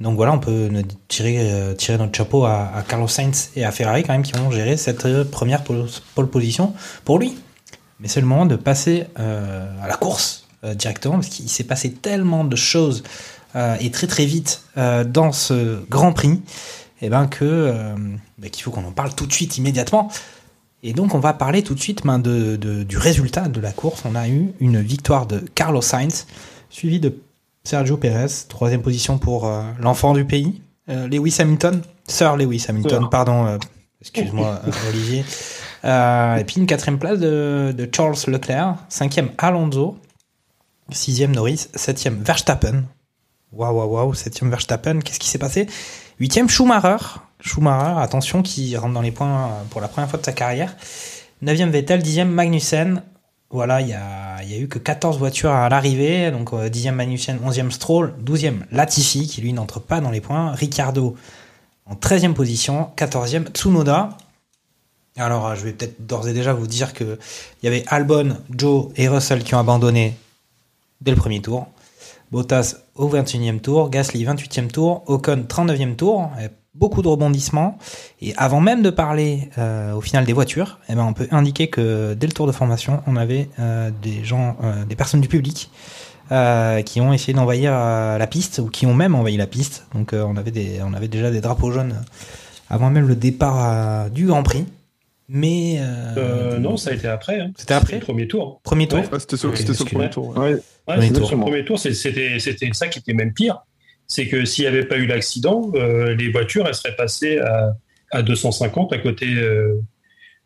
[0.00, 0.68] donc voilà, on peut
[1.06, 4.76] tirer, tirer notre chapeau à, Carlos Sainz et à Ferrari quand même qui ont géré
[4.76, 7.38] cette première pole, pole position pour lui.
[8.00, 10.39] Mais c'est le moment de passer à la course
[10.74, 13.02] directement parce qu'il s'est passé tellement de choses
[13.56, 16.40] euh, et très très vite euh, dans ce Grand Prix
[17.02, 17.94] et ben que euh,
[18.38, 20.10] bah, qu'il faut qu'on en parle tout de suite immédiatement.
[20.82, 23.72] Et donc on va parler tout de suite ben, de, de- du résultat de la
[23.72, 24.02] course.
[24.04, 26.26] On a eu une victoire de Carlos Sainz
[26.70, 27.14] suivi de
[27.64, 33.00] Sergio Perez, troisième position pour euh, l'enfant du pays, euh, Lewis Hamilton, Sir Lewis Hamilton,
[33.00, 33.10] Sir.
[33.10, 33.58] pardon, euh,
[34.00, 35.24] excuse-moi euh, Olivier.
[35.84, 39.98] Euh, et puis une quatrième place de, de Charles Leclerc, cinquième Alonso,
[40.92, 42.84] sixième Norris, septième Verstappen.
[43.52, 45.66] Waouh, waouh, waouh, septième Verstappen, qu'est-ce qui s'est passé?
[46.20, 46.98] Huitième Schumacher,
[47.40, 50.76] Schumacher, attention, qui rentre dans les points euh, pour la première fois de sa carrière.
[51.42, 53.02] Neuvième Vettel, dixième Magnussen.
[53.50, 57.72] Voilà, il y a, eu que 14 voitures à l'arrivée, donc euh, dixième Magnussen, onzième
[57.72, 60.52] Stroll, douzième Latifi, qui lui n'entre pas dans les points.
[60.52, 61.16] Ricardo
[61.86, 64.10] en 13e position, 14e Tsunoda.
[65.16, 67.18] Alors, euh, je vais peut-être d'ores et déjà vous dire que
[67.62, 70.14] il y avait Albon, Joe et Russell qui ont abandonné
[71.00, 71.68] dès le premier tour.
[72.30, 76.30] Bottas au 21e tour, Gasly 28e tour, Ocon 39e tour.
[76.74, 77.78] Beaucoup de rebondissements.
[78.20, 81.66] Et avant même de parler euh, au final des voitures, eh ben, on peut indiquer
[81.66, 85.28] que dès le tour de formation, on avait euh, des gens, euh, des personnes du
[85.28, 85.70] public
[86.86, 89.88] qui ont essayé d'envahir la piste ou qui ont même envahi la piste.
[89.96, 92.04] Donc on avait des, on avait déjà des drapeaux jaunes
[92.68, 94.64] avant même le départ du Grand Prix.
[95.32, 97.38] Mais euh, Euh, non, ça a été après.
[97.38, 97.52] hein.
[97.56, 98.60] C'était après le premier tour.
[98.64, 99.18] Premier tour Ouais.
[99.20, 100.28] C'était sur, Ok, c'était sur le premier tour.
[100.30, 100.38] ouais.
[100.38, 100.54] Ouais.
[100.54, 101.28] Ouais, Premier c'était tour.
[101.28, 103.58] sur le premier tour, c'était c'était ça qui était même pire.
[104.08, 107.76] C'est que s'il n'y avait pas eu l'accident, euh, les voitures elles seraient passées à,
[108.10, 109.80] à 250 à côté euh,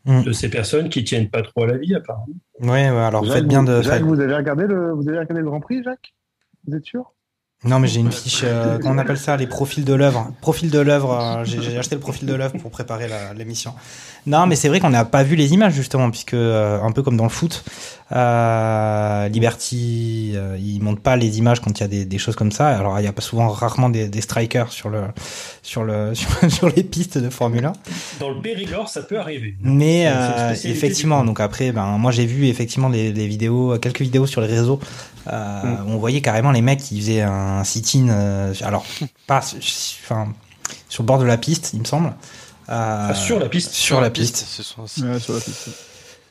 [0.07, 0.23] Mm.
[0.23, 2.27] de ces personnes qui tiennent pas trop à la vie, apparemment.
[2.61, 3.81] Ouais, ouais, alors Jacques, faites bien de.
[3.81, 6.13] Jacques, vous avez regardé le, vous avez regardé le Grand Prix, Jacques?
[6.67, 7.14] Vous êtes sûr?
[7.65, 8.43] Non, mais j'ai une fiche.
[8.45, 10.29] euh, comment on appelle ça Les profils de l'œuvre.
[10.41, 11.13] Profil de l'œuvre.
[11.19, 13.73] euh, j'ai acheté le profil de l'œuvre pour préparer l'émission.
[14.27, 17.03] Non, mais c'est vrai qu'on n'a pas vu les images justement, puisque euh, un peu
[17.03, 17.65] comme dans le foot,
[18.13, 22.53] euh, Liberty, ils montent pas les images quand il y a des, des choses comme
[22.53, 22.69] ça.
[22.69, 25.03] Alors il y a pas souvent, rarement des, des strikers sur le,
[25.63, 27.73] sur le, sur, sur les pistes de Formule 1.
[28.21, 29.57] Dans le Périgord, ça peut arriver.
[29.63, 30.11] Mais
[30.65, 34.47] effectivement, donc après, ben moi j'ai vu effectivement les, les vidéos, quelques vidéos sur les
[34.49, 34.81] réseaux.
[35.27, 35.31] Mm.
[35.89, 38.85] On voyait carrément les mecs qui faisaient un sit-in, euh, alors
[39.29, 40.33] pas, enfin
[40.89, 42.09] sur le bord de la piste, il me semble.
[42.09, 44.37] Euh, Ah, sur la piste Sur la piste.
[44.37, 45.69] Ce sont aussi- Ouais, sur la piste.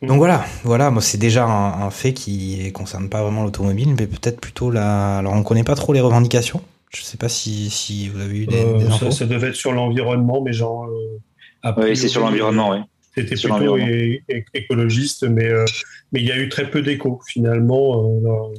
[0.02, 4.08] Donc voilà, voilà, moi c'est déjà un, un fait qui concerne pas vraiment l'automobile, mais
[4.08, 5.20] peut-être plutôt la.
[5.20, 6.62] Alors on connaît pas trop les revendications.
[6.90, 9.12] Je sais pas si, si vous avez eu des, Euh, des ça, infos.
[9.12, 10.86] ça devait être sur l'environnement, mais genre.
[10.88, 11.20] euh,
[11.64, 12.80] a Oui, c'est sur l'environnement, oui.
[13.16, 13.96] C'était Sur plutôt l'environnement.
[13.96, 15.64] é- é- écologiste, mais euh,
[16.12, 18.04] mais il y a eu très peu d'écho finalement.
[18.22, 18.52] dans-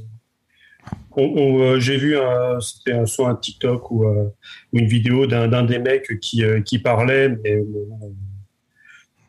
[1.78, 2.16] J'ai vu
[2.60, 4.28] c'était soit un TikTok ou, euh,
[4.72, 7.64] une vidéo d'un des mecs qui euh, qui parlait, mais euh,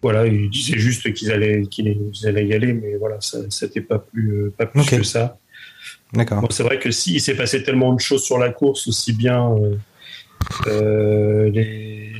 [0.01, 3.81] voilà, il disait juste qu'ils allaient qu'ils ils allaient y aller, mais voilà, ça c'était
[3.81, 5.37] pas plus euh, pas plus que ça.
[6.13, 6.41] D'accord.
[6.41, 9.13] Bon, c'est vrai que si il s'est passé tellement de choses sur la course, aussi
[9.13, 9.75] bien euh,
[10.67, 11.51] euh,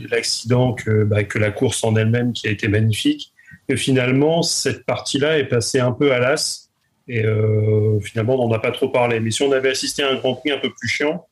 [0.10, 3.34] l'accident que, bah, que la course en elle-même qui a été magnifique,
[3.69, 6.64] que finalement cette partie-là est passée un peu à l'as.
[7.08, 9.20] Et euh, finalement, on n'en a pas trop parlé.
[9.20, 11.26] Mais si on avait assisté à un Grand Prix un peu plus chiant,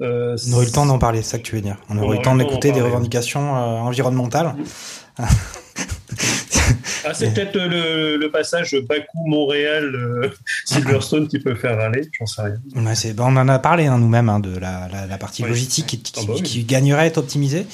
[0.00, 1.76] euh, On aurait eu le temps d'en parler, c'est ça que tu veux dire.
[1.90, 4.54] On aurait eu le temps d'écouter des revendications euh, environnementales.
[7.04, 10.28] Ah, c'est peut-être le, le passage Bakou-Montréal euh,
[10.66, 12.56] Silverstone qui peut faire râler, j'en sais rien.
[12.76, 15.48] Ouais, ben, on en a parlé hein, nous-mêmes hein, de la, la, la partie Ouais.
[15.48, 16.42] logistique qui, qui, Ah bah oui.
[16.42, 17.66] qui gagnerait à être optimisée.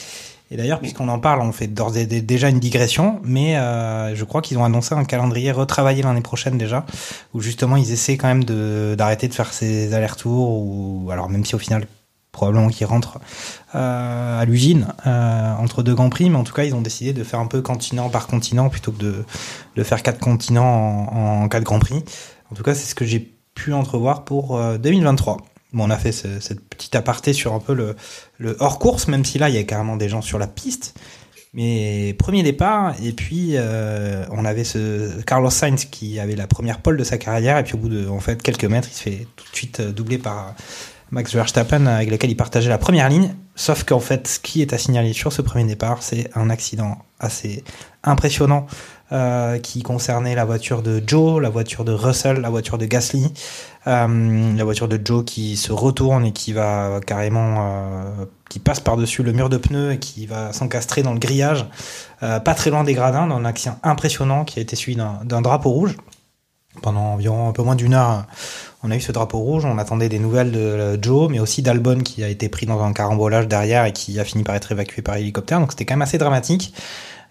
[0.51, 4.25] Et d'ailleurs, puisqu'on en parle, on fait d'ores et déjà une digression, mais euh, je
[4.25, 6.87] crois qu'ils ont annoncé un calendrier retravaillé l'année prochaine déjà,
[7.35, 11.45] où justement ils essaient quand même de d'arrêter de faire ces allers-retours, ou alors même
[11.45, 11.87] si au final
[12.31, 13.19] probablement qu'ils rentrent
[13.75, 17.13] euh, à l'usine euh, entre deux grands prix, mais en tout cas ils ont décidé
[17.13, 19.25] de faire un peu continent par continent plutôt que de,
[19.75, 22.05] de faire quatre continents en, en quatre grands prix.
[22.53, 25.39] En tout cas, c'est ce que j'ai pu entrevoir pour 2023.
[25.75, 27.97] On a fait ce, cette petite aparté sur un peu le,
[28.39, 30.95] le hors course, même si là il y a carrément des gens sur la piste.
[31.53, 36.81] Mais premier départ, et puis euh, on avait ce Carlos Sainz qui avait la première
[36.81, 39.27] pole de sa carrière, et puis au bout de fait quelques mètres, il se fait
[39.37, 40.55] tout de suite doubler par
[41.11, 43.35] Max Verstappen avec lequel il partageait la première ligne.
[43.55, 46.99] Sauf qu'en fait, ce qui est à signaler sur ce premier départ, c'est un accident
[47.21, 47.65] assez
[48.03, 48.67] impressionnant
[49.13, 53.33] euh, qui concernait la voiture de Joe, la voiture de Russell, la voiture de Gasly,
[53.87, 58.81] euh, la voiture de Joe qui se retourne et qui va carrément, euh, qui passe
[58.81, 61.67] par-dessus le mur de pneus et qui va s'encastrer dans le grillage,
[62.25, 65.41] euh, pas très loin des gradins, dans un accident impressionnant qui a été suivi d'un
[65.41, 65.97] drapeau rouge.
[66.83, 68.27] Pendant environ un peu moins d'une heure,
[68.83, 69.65] on a eu ce drapeau rouge.
[69.65, 72.93] On attendait des nouvelles de Joe, mais aussi d'Albon qui a été pris dans un
[72.93, 75.59] carambolage derrière et qui a fini par être évacué par hélicoptère.
[75.61, 76.75] Donc c'était quand même assez dramatique.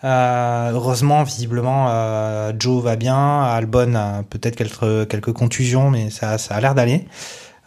[0.06, 3.42] Euh, heureusement, visiblement, euh, Joe va bien.
[3.42, 7.06] Albon a peut-être quelques, quelques contusions, mais ça, ça a l'air d'aller.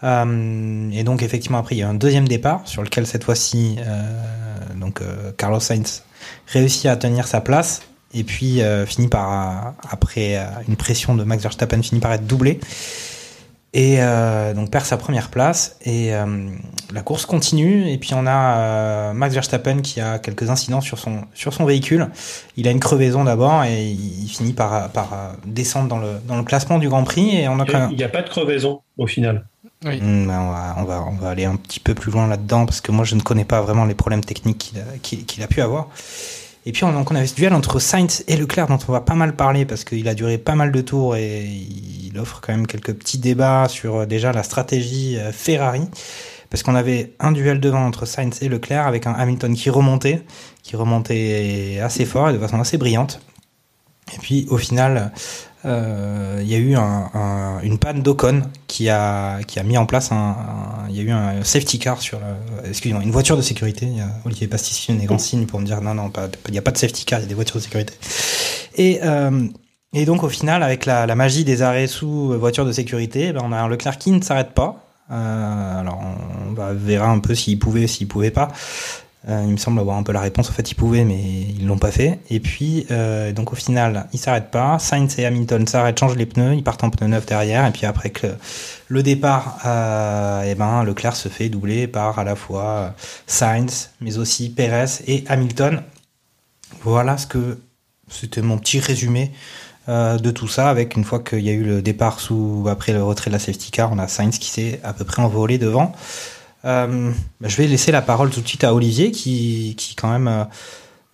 [0.04, 3.78] Euh, et donc effectivement après il y a un deuxième départ sur lequel cette fois-ci
[4.76, 5.02] donc
[5.36, 6.04] Carlos Sainz
[6.46, 7.82] réussit à tenir sa place
[8.14, 12.60] et puis finit par après une pression de Max Verstappen finit par être doublé
[13.74, 16.48] et euh, donc perd sa première place et euh,
[16.92, 20.98] la course continue et puis on a euh, Max Verstappen qui a quelques incidents sur
[20.98, 22.08] son sur son véhicule.
[22.56, 26.44] Il a une crevaison d'abord et il, finit par par descendre dans le dans le
[26.44, 29.46] classement du Grand Prix et on a il n'y a pas de crevaison au final.
[29.84, 30.00] Oui.
[30.00, 32.66] Hmm, ben, on, va, on, va, on va aller un petit peu plus loin là-dedans
[32.66, 35.46] parce que moi je ne connais pas vraiment les problèmes techniques qu'il a, qu'il a
[35.46, 35.88] pu avoir.
[36.66, 39.00] Et puis on, donc on avait ce duel entre Sainz et Leclerc dont on va
[39.00, 42.52] pas mal parler parce qu'il a duré pas mal de tours et il offre quand
[42.52, 45.82] même quelques petits débats sur euh, déjà la stratégie euh, Ferrari.
[46.50, 50.22] Parce qu'on avait un duel devant entre Sainz et Leclerc avec un Hamilton qui remontait,
[50.62, 53.20] qui remontait assez fort et de façon assez brillante.
[54.14, 55.12] Et puis au final,
[55.64, 59.86] euh, il y a eu un, une panne d'Ocon qui a, qui a mis en
[59.86, 60.36] place un,
[60.88, 62.18] il y a eu un safety car sur,
[62.64, 63.86] excusez-moi, une voiture de sécurité.
[63.86, 66.10] Il y a Olivier Pastici, un grand signe pour me dire non, non,
[66.46, 67.94] il n'y a pas de safety car, il y a des voitures de sécurité.
[68.76, 69.46] Et, euh,
[69.92, 73.42] et donc au final, avec la, la magie des arrêts sous voiture de sécurité, ben,
[73.44, 74.84] on a un Leclerc qui ne s'arrête pas.
[75.10, 75.98] Euh, alors
[76.46, 78.48] on va verra un peu s'il pouvait, s'il pouvait pas.
[79.26, 80.48] Euh, il me semble avoir un peu la réponse.
[80.48, 82.20] En fait, ils pouvaient, mais ils l'ont pas fait.
[82.30, 84.78] Et puis, euh, donc au final, ils s'arrêtent pas.
[84.78, 87.66] Sainz et Hamilton s'arrêtent, changent les pneus, ils partent en pneus neufs derrière.
[87.66, 88.28] Et puis après que
[88.86, 92.94] le départ, euh, eh ben Leclerc se fait doubler par à la fois
[93.26, 95.82] Sainz, mais aussi Perez et Hamilton.
[96.82, 97.58] Voilà ce que
[98.08, 99.32] c'était mon petit résumé
[99.88, 100.68] de tout ça.
[100.68, 103.38] Avec une fois qu'il y a eu le départ sous après le retrait de la
[103.38, 105.94] safety car, on a Sainz qui s'est à peu près envolé devant.
[106.64, 110.10] Euh, bah, je vais laisser la parole tout de suite à Olivier qui, qui quand
[110.10, 110.44] même euh,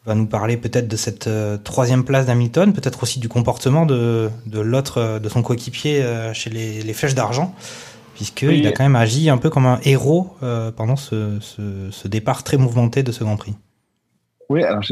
[0.06, 4.30] va nous parler peut-être de cette euh, troisième place d'Hamilton, peut-être aussi du comportement de,
[4.46, 6.02] de l'autre, de son coéquipier
[6.32, 7.54] chez les, les flèches d'argent,
[8.14, 10.34] puisqu'il a quand même agi un peu comme un héros
[10.76, 13.54] pendant ce, ce, ce, départ très mouvementé de ce Grand Prix.
[14.48, 14.82] Oui, alors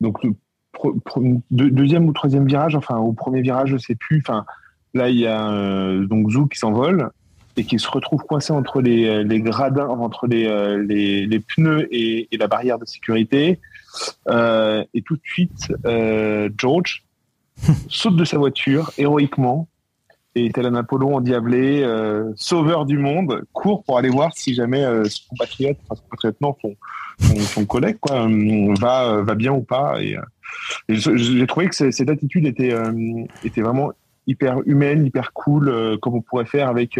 [0.00, 4.44] donc le deuxième ou troisième virage, enfin au premier virage, je sais plus, enfin
[4.94, 7.10] là il y a donc Zou qui s'envole
[7.56, 11.86] et qui se retrouve coincé entre les, les gradins, entre les, euh, les, les pneus
[11.90, 13.60] et, et, la barrière de sécurité.
[14.28, 17.04] Euh, et tout de suite, euh, George
[17.88, 19.68] saute de sa voiture héroïquement
[20.34, 24.82] et tel un Apollon endiablé, euh, sauveur du monde, court pour aller voir si jamais
[24.82, 26.74] euh, son compatriote, enfin son compatriote non, son,
[27.20, 28.26] son, son, collègue quoi,
[28.80, 30.02] va, va bien ou pas.
[30.02, 30.16] Et,
[30.88, 32.74] et j'ai trouvé que cette attitude était,
[33.44, 33.92] était vraiment
[34.26, 36.98] hyper humaine, hyper cool, comme on pourrait faire avec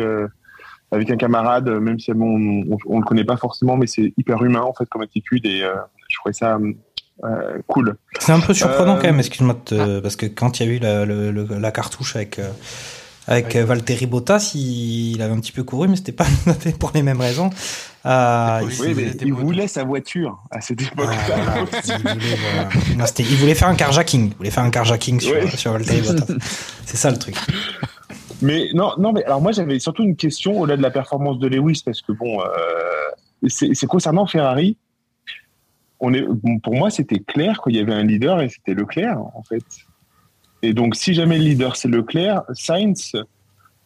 [0.92, 4.42] avec un camarade, même si bon, on, on, le connaît pas forcément, mais c'est hyper
[4.44, 5.74] humain en fait comme attitude et euh,
[6.08, 6.58] je trouvais ça
[7.24, 7.96] euh, cool.
[8.18, 9.56] C'est un peu surprenant quand même, excuse-moi,
[10.02, 12.50] parce que quand il y a eu la, cartouche avec euh,
[13.28, 13.62] avec oui.
[13.62, 17.02] Valtteri Bottas, il, il, avait un petit peu couru, mais c'était pas noté pour les
[17.02, 17.50] mêmes raisons.
[18.04, 21.16] Euh, oui, mais il voulait sa voiture à cette époque-là.
[21.30, 24.30] Ah, il, voulait, non, il, voulait, faire un carjacking.
[24.30, 25.48] Il voulait faire un carjacking sur, oui.
[25.56, 26.34] sur Valtteri Bottas.
[26.84, 27.36] C'est ça le truc.
[28.42, 31.46] Mais non, non, mais alors moi j'avais surtout une question au-delà de la performance de
[31.46, 34.76] Lewis parce que bon, euh, c'est concernant Ferrari.
[36.00, 36.24] On est,
[36.64, 39.64] pour moi, c'était clair qu'il y avait un leader et c'était Leclerc en fait.
[40.62, 43.12] Et donc, si jamais le leader c'est Leclerc, Sainz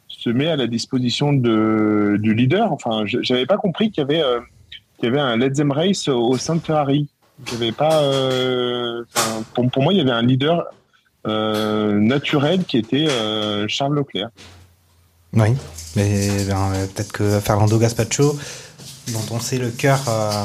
[0.08, 2.72] se met à la disposition de, du leader.
[2.72, 4.40] Enfin, j'avais pas compris qu'il y avait euh,
[4.98, 7.08] qu'il y avait un Let's Race au, sein de Ferrari.
[7.52, 8.02] Il y pas.
[8.02, 9.04] euh,
[9.54, 10.64] pour, moi, il y avait un leader
[11.26, 14.30] naturel qui était euh, Charles Leclerc.
[15.32, 15.48] Oui,
[15.96, 18.38] mais ben, euh, peut-être que Fernando Gaspacho,
[19.12, 20.44] dont on sait le cœur euh,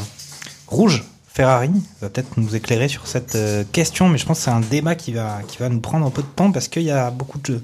[0.68, 4.52] rouge, Ferrari, va peut-être nous éclairer sur cette euh, question, mais je pense que c'est
[4.52, 7.40] un débat qui va, nous prendre un peu de temps parce qu'il y a beaucoup
[7.40, 7.62] de.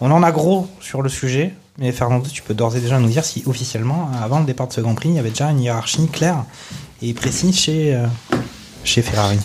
[0.00, 3.08] On en a gros sur le sujet, mais Fernando, tu peux d'ores et déjà nous
[3.08, 5.60] dire si officiellement, avant le départ de ce Grand Prix, il y avait déjà une
[5.60, 6.44] hiérarchie claire
[7.02, 8.06] et précise euh,
[8.82, 9.38] chez Ferrari.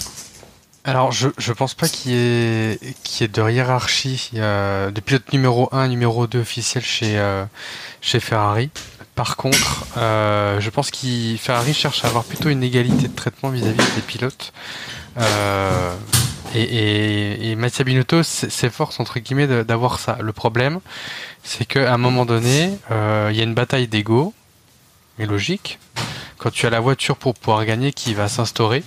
[0.88, 2.80] Alors, je, je pense pas qu'il y, ait,
[3.20, 7.44] y de hiérarchie de pilote numéro 1, numéro 2 officiel chez, euh,
[8.00, 8.70] chez Ferrari.
[9.14, 13.50] Par contre, euh, je pense que Ferrari cherche à avoir plutôt une égalité de traitement
[13.50, 14.54] vis-à-vis des pilotes.
[15.18, 15.94] Euh,
[16.56, 20.18] et, et, et Binotto s'efforce entre guillemets d'avoir ça.
[20.22, 20.80] Le problème,
[21.44, 24.34] c'est qu'à un moment donné, il y a une bataille d'ego,
[25.20, 25.80] et logique.
[26.38, 28.84] Quand tu as la voiture pour pouvoir gagner qui va s'instaurer,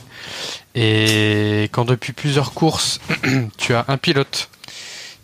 [0.75, 3.01] et quand depuis plusieurs courses,
[3.59, 4.49] tu as un pilote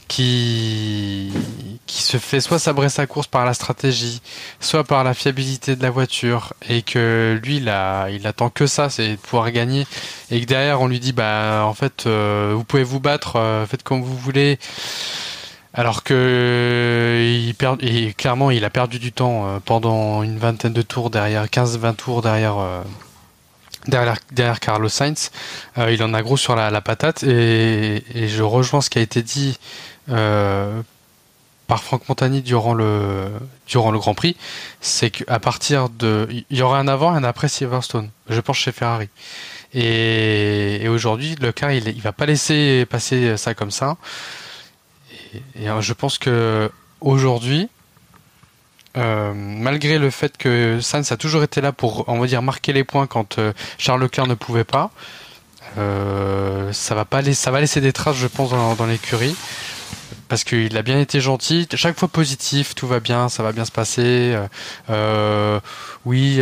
[0.08, 1.32] qui,
[1.86, 4.20] qui se fait soit sabrer sa course par la stratégie,
[4.60, 8.66] soit par la fiabilité de la voiture, et que lui, il, a, il attend que
[8.66, 9.86] ça, c'est de pouvoir gagner,
[10.30, 13.66] et que derrière, on lui dit, bah, en fait, euh, vous pouvez vous battre, euh,
[13.66, 14.58] faites comme vous voulez.
[15.78, 20.72] Alors que il perd, et clairement, il a perdu du temps euh, pendant une vingtaine
[20.72, 22.82] de tours derrière, 15-20 tours derrière, euh,
[23.86, 25.30] derrière, derrière Carlos Sainz.
[25.76, 29.02] Euh, il en a gros sur la, la patate et, je rejoins ce qui a
[29.02, 29.58] été dit
[30.08, 30.80] euh,
[31.66, 33.28] par Franck Montagny durant le,
[33.66, 34.34] durant le Grand Prix.
[34.80, 36.26] C'est qu'à partir de.
[36.48, 39.10] Il y aura un avant et un après Silverstone, je pense chez Ferrari.
[39.74, 43.98] Et, et aujourd'hui, le car, il, il va pas laisser passer ça comme ça.
[45.58, 46.70] Et, euh, je pense que
[47.00, 47.68] aujourd'hui,
[48.96, 52.72] euh, malgré le fait que Sainz a toujours été là pour, on va dire, marquer
[52.72, 54.90] les points quand euh, Charles Leclerc ne pouvait pas,
[55.76, 59.36] ça va pas laisser, des traces, je pense, dans, l'écurie.
[60.28, 63.64] Parce qu'il a bien été gentil, chaque fois positif, tout va bien, ça va bien
[63.64, 64.34] se passer.
[66.06, 66.40] oui,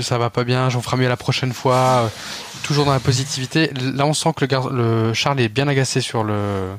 [0.00, 2.08] ça va pas bien, j'en ferai mieux la prochaine fois.
[2.62, 3.72] toujours dans la positivité.
[3.74, 6.78] Là, on sent que le, le Charles est bien agacé sur le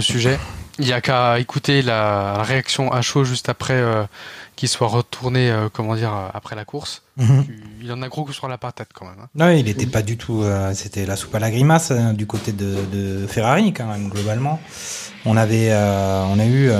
[0.00, 0.38] sujet.
[0.80, 4.04] Il y a qu'à écouter la, réaction à chaud juste après euh,
[4.56, 7.02] qu'il soit retourné, euh, comment dire, euh, après la course.
[7.16, 7.46] Mhm.
[7.82, 9.14] Il en a gros que sur la patate quand même.
[9.22, 9.28] hein.
[9.36, 10.42] Non, il n'était pas du tout.
[10.42, 14.08] euh, C'était la soupe à la grimace euh, du côté de, de Ferrari quand même
[14.08, 14.60] globalement.
[15.24, 16.70] On avait, on a eu.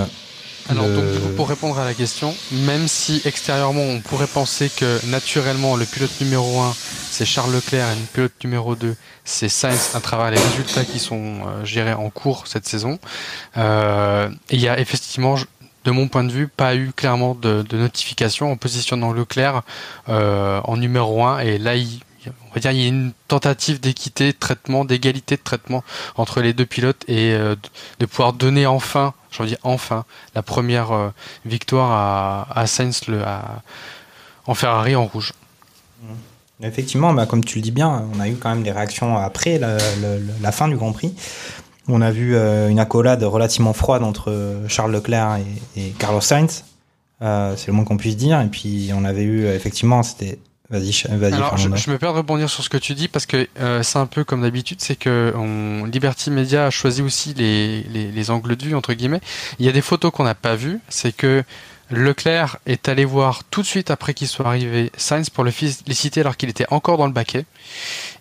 [0.68, 4.00] Euh, Alors le- donc du coup, pour répondre à la question, même si extérieurement on
[4.00, 6.74] pourrait penser que naturellement le pilote numéro 1
[7.10, 10.98] c'est Charles Leclerc et le pilote numéro 2 c'est Sainz à travers les résultats qui
[10.98, 12.98] sont euh, gérés en cours cette saison,
[13.56, 15.36] euh, il y a effectivement
[15.84, 19.62] de mon point de vue pas eu clairement de, de notification en positionnant Leclerc
[20.08, 22.00] euh, en numéro 1 et là il
[22.50, 25.84] on va dire il y a une tentative d'équité de traitement, d'égalité de traitement
[26.16, 27.56] entre les deux pilotes et euh,
[27.98, 31.10] de pouvoir donner enfin, je veux dire enfin, la première euh,
[31.44, 33.62] victoire à, Sainz le, à-
[34.46, 35.32] en Ferrari en rouge.
[36.62, 39.58] Effectivement, bah, comme tu le dis bien, on a eu quand même des réactions après
[39.58, 41.14] la, fin du Grand Prix.
[41.88, 45.38] On a vu euh, une accolade relativement froide entre Charles Leclerc
[45.76, 46.64] et, et Carlos Sainz.
[47.20, 48.40] C'est le moins qu'on puisse dire.
[48.40, 50.38] Et puis on avait eu effectivement, c'était.
[50.70, 51.34] Vas-y, vas-y.
[51.34, 53.98] Alors, je me perds de rebondir sur ce que tu dis parce que euh, c'est
[53.98, 58.30] un peu comme d'habitude, c'est que on, Liberty Media a choisi aussi les, les, les
[58.30, 59.20] angles de vue entre guillemets.
[59.58, 61.44] Il y a des photos qu'on n'a pas vues, c'est que
[61.90, 66.20] Leclerc est allé voir tout de suite après qu'il soit arrivé Sainz pour le féliciter
[66.20, 67.44] alors qu'il était encore dans le baquet.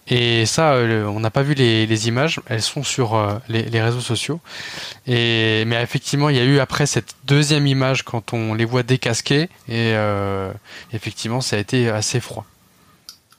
[0.08, 3.64] Et ça, euh, on n'a pas vu les, les images, elles sont sur euh, les,
[3.64, 4.42] les réseaux sociaux.
[5.08, 8.84] Et mais effectivement, il y a eu après cette deuxième image quand on les voit
[8.84, 10.52] décasqués et euh,
[10.92, 12.46] effectivement, ça a été assez froid.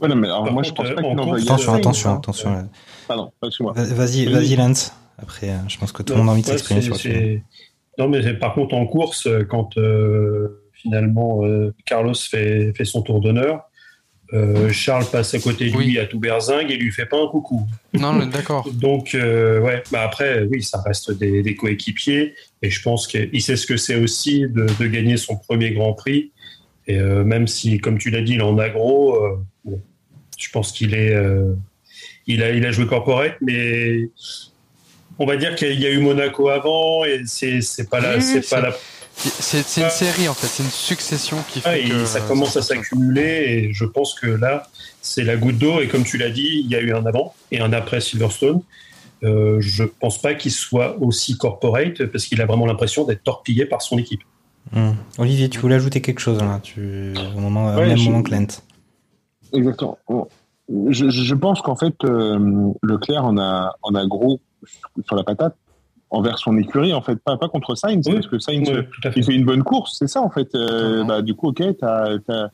[0.01, 2.11] Ouais, non, mais alors, Par moi, contre, je pense euh, pas qu'il envoie Attention, attention,
[2.11, 2.16] hein.
[2.16, 2.68] attention.
[3.07, 3.75] Pardon, excuse-moi.
[3.77, 4.93] Vas-y, vas-y, Lance.
[5.22, 7.43] Après, euh, je pense que tout le monde a envie de s'exprimer sur le sujet.
[7.99, 13.03] Non, mais par contre, en course, euh, quand euh, finalement euh, Carlos fait, fait son
[13.03, 13.63] tour d'honneur,
[14.33, 17.29] euh, Charles passe à côté de lui à tout berzingue et lui fait pas un
[17.29, 17.67] coucou.
[17.93, 18.69] Non, mais d'accord.
[18.73, 23.57] Donc, ouais, bah après, oui, ça reste des, des coéquipiers et je pense qu'il sait
[23.57, 26.33] ce que c'est aussi de, de gagner son premier Grand Prix.
[26.87, 29.81] Et même si, comme tu l'as dit, il est en agro, euh, bon,
[30.37, 31.15] je pense qu'il est,
[32.27, 34.09] il a, il a joué corporate, mais
[35.19, 38.23] on va dire qu'il y a eu Monaco avant et c'est, c'est pas la, Oui,
[38.23, 38.73] c'est pas la.
[39.17, 42.21] C'est c'est une série en fait, c'est une succession qui fait Ah, et que ça
[42.21, 44.65] commence à s'accumuler et je pense que là,
[45.03, 45.81] c'est la goutte d'eau.
[45.81, 48.61] Et comme tu l'as dit, il y a eu un avant et un après Silverstone.
[49.23, 53.67] Euh, je pense pas qu'il soit aussi corporate parce qu'il a vraiment l'impression d'être torpillé
[53.67, 54.21] par son équipe.
[54.75, 54.97] Hum.
[55.19, 57.15] Olivier, tu voulais ajouter quelque chose là tu...
[57.37, 58.62] au, moment, au même je- moment que Lent.
[59.53, 59.99] Exactement.
[60.89, 64.41] Je, je pense qu'en fait, euh, Leclerc en a, en a gros
[65.05, 65.57] sur la patate
[66.11, 69.12] envers son écurie, en fait, pas, pas contre Sainz, parce que Sainz, oui, fait.
[69.17, 70.55] il fait une bonne course, c'est ça, en fait.
[70.55, 72.51] Euh, bah, du coup, ok, mais à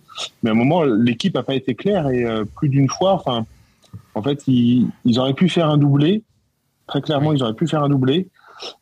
[0.46, 3.44] un moment, l'équipe a pas été claire et euh, plus d'une fois, enfin,
[4.14, 6.22] en fait, ils, ils auraient pu faire un doublé,
[6.86, 8.28] très clairement, ils auraient pu faire un doublé,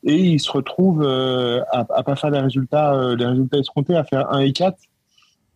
[0.04, 3.96] et ils se retrouvent euh, à, à pas faire les résultats, euh, les résultats escomptés,
[3.96, 4.76] à faire 1 et 4.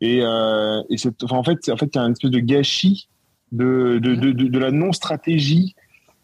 [0.00, 3.08] Et, euh, et enfin, en fait, en fait, il y a une espèce de gâchis
[3.52, 5.74] de, de, de, de, de la non-stratégie.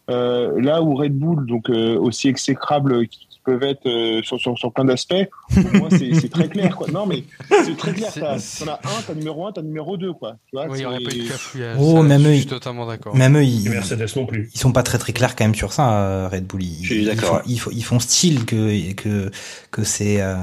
[0.09, 4.57] Euh, là où Red Bull, donc euh, aussi exécrables qu'ils peuvent être euh, sur, sur,
[4.57, 5.13] sur plein d'aspects,
[5.53, 6.75] pour moi c'est très clair.
[6.75, 6.87] Quoi.
[6.91, 7.23] Non mais
[7.63, 8.11] c'est très clair.
[8.13, 10.13] T'as- T'en as un, t'as numéro un, t'as numéro deux.
[10.13, 10.35] Quoi.
[10.47, 11.77] Tu vois, Oui, il n'y aurait pas eu de cafouillage.
[11.79, 13.15] Oh, même je eux, suis ils- totalement d'accord.
[13.15, 14.49] Même eux, ils, Mercedes non plus.
[14.53, 16.63] ils sont pas très très clairs quand même sur ça, Red Bull.
[16.63, 17.41] Ils, Je suis ils d'accord, font- ouais.
[17.47, 19.31] Ils, font, ils font style que que
[19.71, 20.35] que c'est euh,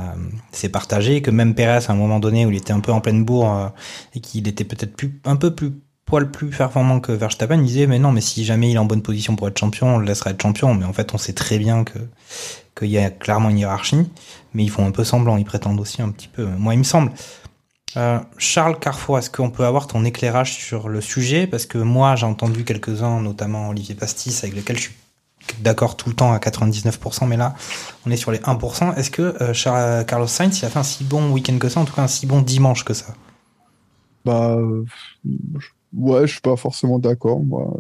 [0.53, 3.01] c'est partagé, que même Perez à un moment donné où il était un peu en
[3.01, 3.69] pleine bourre euh,
[4.15, 5.73] et qu'il était peut-être plus un peu plus
[6.07, 8.85] poil plus performant que Verstappen, il disait mais non mais si jamais il est en
[8.87, 10.75] bonne position pour être champion, on le laissera être champion.
[10.75, 11.99] Mais en fait, on sait très bien que
[12.79, 14.09] qu'il y a clairement une hiérarchie,
[14.55, 16.45] mais ils font un peu semblant, ils prétendent aussi un petit peu.
[16.47, 17.13] Moi, il me semble.
[17.97, 21.47] Euh, Charles Carrefour, est-ce qu'on peut avoir ton éclairage sur le sujet?
[21.47, 24.95] Parce que moi, j'ai entendu quelques-uns, notamment Olivier Pastis, avec lequel je suis
[25.61, 27.55] d'accord tout le temps à 99%, mais là,
[28.05, 28.93] on est sur les 1%.
[28.97, 31.81] Est-ce que euh, Charles- Carlos Sainz, il a fait un si bon week-end que ça,
[31.81, 33.15] en tout cas un si bon dimanche que ça?
[34.27, 34.59] Bah,
[35.25, 37.41] je- ouais, je suis pas forcément d'accord.
[37.41, 37.75] Moi,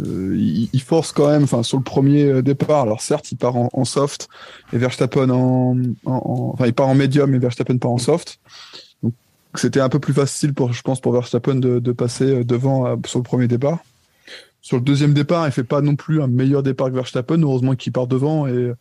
[0.00, 1.42] Euh, il, il force quand même.
[1.42, 4.28] Enfin, sur le premier euh, départ, alors certes, il part en, en soft
[4.72, 5.76] et Verstappen en,
[6.06, 8.38] en- en- enfin, il part en médium et Verstappen part en soft.
[9.02, 9.14] Donc,
[9.56, 12.96] c'était un peu plus facile pour, je pense, pour Verstappen de, de passer euh, devant
[13.04, 13.80] sur le premier départ.
[14.62, 17.42] Sur le deuxième départ, il fait pas non plus un meilleur départ que Verstappen.
[17.42, 18.72] Heureusement qu'il part devant et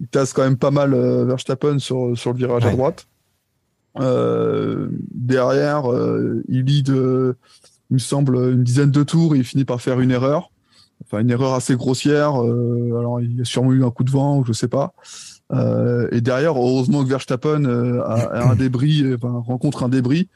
[0.00, 0.94] il tasse quand même pas mal
[1.26, 3.06] Verstappen sur, sur le virage à droite.
[4.00, 7.34] Euh, derrière, euh, il lead, euh,
[7.90, 10.50] il me semble, une dizaine de tours et il finit par faire une erreur.
[11.04, 12.42] Enfin, une erreur assez grossière.
[12.42, 14.94] euh, alors, il y a sûrement eu un coup de vent, je sais pas.
[15.52, 19.88] Euh, et derrière, heureusement que Verstappen euh, a, a un débris, euh, enfin, rencontre un
[19.88, 20.28] débris.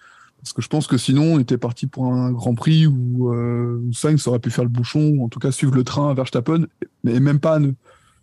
[0.42, 3.82] Parce que je pense que sinon, on était parti pour un Grand Prix où, euh,
[3.86, 6.14] où Sainz aurait pu faire le bouchon, ou en tout cas suivre le train à
[6.14, 6.64] Verstappen,
[7.04, 7.72] mais même pas ne-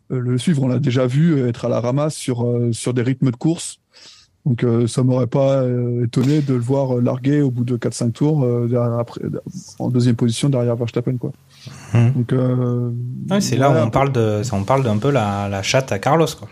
[0.10, 0.64] le suivre.
[0.64, 3.80] On l'a déjà vu être à la ramasse sur, euh, sur des rythmes de course.
[4.48, 7.76] Donc euh, ça m'aurait pas euh, étonné de le voir euh, larguer au bout de
[7.76, 9.20] 4-5 tours euh, derrière- après,
[9.80, 11.18] en deuxième position derrière Verstappen.
[11.18, 11.32] Quoi.
[11.94, 12.12] Mhm.
[12.14, 12.92] Donc, euh,
[13.30, 16.00] Ouais, C'est là où on parle de, on parle d'un peu la, la chatte à
[16.00, 16.48] Carlos, quoi.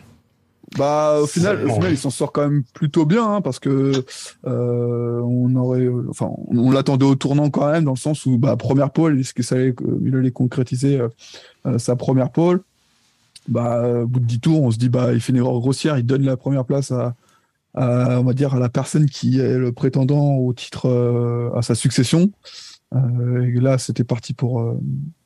[0.78, 1.76] Bah, au final, au Bon.
[1.76, 3.94] final, il s'en sort quand même plutôt bien, hein, parce que
[4.46, 8.38] euh, on aurait, enfin, on, on l'attendait au tournant quand même, dans le sens où,
[8.38, 9.74] bah, première pole, est-ce que ça allait,
[10.04, 11.08] il allait concrétiser euh,
[11.66, 12.62] euh, sa première pole?
[13.48, 15.98] Bah, au bout de 10 tours, on se dit, bah, il fait une erreur grossière,
[15.98, 17.14] il donne la première place à, à,
[17.76, 21.76] on va dire, à la personne qui est le prétendant au titre, euh, à sa
[21.76, 22.32] succession.
[22.94, 24.80] Euh, là, c'était parti pour, euh,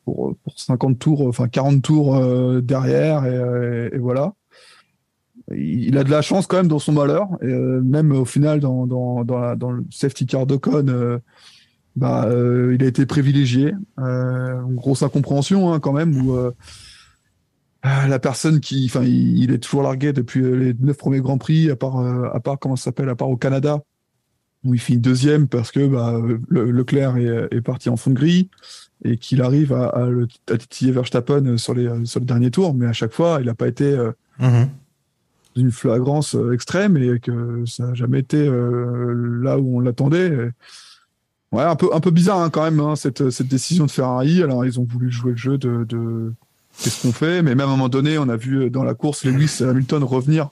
[0.06, 4.34] pour, pour 50 tours, enfin 40 tours euh, derrière, et, euh, voilà
[5.56, 7.28] il a de la chance quand même dans son malheur.
[7.42, 11.20] Et euh, même au final, dans, dans, dans, dans le safety car d'Ocon, euh,
[11.96, 13.74] bah, euh, il a été privilégié.
[14.00, 16.52] Euh, grosse incompréhension hein, quand même, où euh,
[17.84, 21.70] la personne qui, enfin, il, est toujours largué depuis euh, les neuf premiers grands prix,
[21.70, 23.82] à part, euh, à part comment ça s'appelle, à part au Canada,
[24.66, 26.20] où il finit deuxième parce que bah,
[26.50, 28.50] le, Leclerc est, est parti en fond de grille
[29.06, 32.74] et qu'il arrive à, à, le, à titiller Verstappen sur les, sur les derniers tours,
[32.74, 34.70] mais à chaque fois, il n'a pas été euh, Mhm.
[35.56, 40.52] d'une flagrance euh, extrême et que ça n'a jamais été euh, là où on l'attendait.
[41.52, 44.44] Ouais, un peu, un peu bizarre hein, quand même, hein, cette, cette décision de Ferrari.
[44.44, 46.34] Alors, ils ont voulu jouer le jeu de, de
[46.82, 48.94] qu'est-ce qu'on fait, mais même à un moment donné, on a vu euh, dans la
[48.94, 50.50] course Lewis Hamilton revenir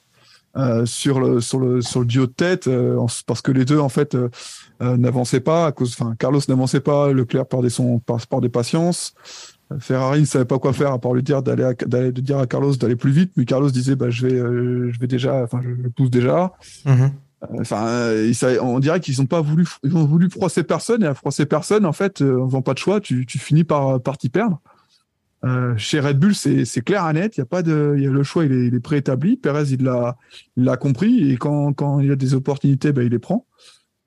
[0.56, 3.78] euh, sur, le, sur, le, sur le duo de tête euh, parce que les deux,
[3.78, 4.28] en fait, euh,
[4.80, 5.66] n'avançaient pas.
[5.66, 9.14] À cause, enfin, Carlos n'avançait pas, Leclerc perdait son passeport des patiences.
[9.80, 12.74] Ferrari ne savait pas quoi faire à part lui dire d'aller de dire à Carlos
[12.76, 16.10] d'aller plus vite, mais Carlos disait bah je vais je vais déjà enfin je pousse
[16.10, 16.54] déjà.
[17.60, 21.14] Enfin, savait- on dirait qu'ils ont pas voulu, ils ont voulu froisser personne et à
[21.14, 24.28] froisser personne, en fait, en faisant pas de choix, tu, tu finis par, par t'y
[24.28, 24.58] perdre.
[25.44, 27.36] Euh, chez Red Bull, c'est clair et net.
[27.36, 29.36] Il y a pas de, il y a le choix, il est, il est préétabli.
[29.36, 33.18] Perez, il l'a, compris et quand, quand il y a des opportunités, bah, il les
[33.20, 33.46] prend.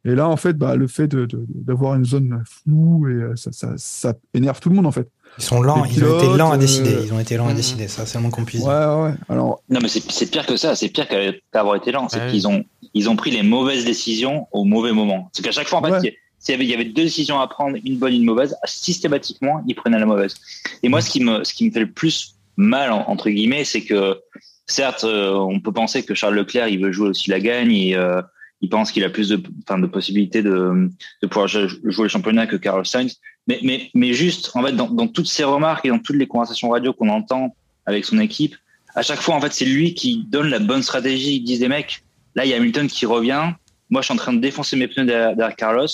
[0.03, 3.35] Et là, en fait, bah, le fait de, de- d'avoir une zone floue et euh,
[3.35, 5.07] ça, ça, ça énerve tout le monde, en fait.
[5.37, 6.97] Ils sont lents, Les ils ont été lents à euh, décider.
[7.05, 8.69] Ils ont été lents à décider, ça, c'est le moins qu'on puisse dire.
[8.69, 9.13] Ouais, ouais.
[9.29, 10.75] Alors, Non, mais c'est pire que ça.
[10.75, 12.09] C'est pire qu'avoir été lent.
[12.09, 12.31] C'est Ouais.
[12.31, 12.63] qu'ils ont,
[12.95, 15.29] ils ont pris les mauvaises décisions au mauvais moment.
[15.33, 16.15] C'est qu'à chaque fois, en fait, Ouais.
[16.41, 19.75] Il s'il y avait, il deux décisions à prendre, une bonne une mauvaise, systématiquement, ils
[19.75, 20.35] prenaient la mauvaise.
[20.83, 23.63] Et moi, ce qui me, ce qui me fait le plus mal, en- entre guillemets,
[23.63, 24.19] c'est que,
[24.65, 27.95] certes, euh, on peut penser que Charles Leclerc, il veut jouer aussi la gagne et,
[27.95, 28.21] euh,
[28.61, 30.89] il pense qu'il a plus de, enfin, de possibilités de,
[31.21, 33.17] de pouvoir jouer le championnat que Carlos Sainz.
[33.47, 36.27] Mais, mais, mais juste, en fait, dans, dans toutes ces remarques et dans toutes les
[36.27, 37.55] conversations radio qu'on entend
[37.87, 38.55] avec son équipe,
[38.93, 41.37] à chaque fois, en fait, c'est lui qui donne la bonne stratégie.
[41.37, 42.03] Ils disent des mecs,
[42.35, 43.53] là, il y a Hamilton qui revient.
[43.89, 45.87] Moi, je suis en train de défoncer mes pneus derrière Carlos.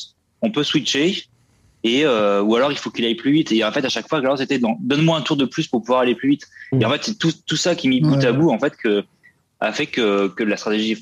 [0.47, 1.07] On peut switcher.
[1.83, 3.51] Et, euh, ou alors, il faut qu'il aille plus vite.
[3.51, 5.81] Et en fait, à chaque fois, Carlos était dans, donne-moi un tour de plus pour
[5.81, 6.45] pouvoir aller plus vite.
[6.79, 9.03] Et en fait, c'est tout, tout ça qui mis bout à bout, en fait, que,
[9.59, 10.97] a fait que, que la stratégie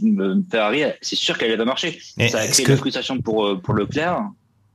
[0.51, 1.99] Ferrari, c'est sûr qu'elle va marcher.
[2.19, 4.19] Et ça a créé que- la frustration pour, euh, pour Leclerc.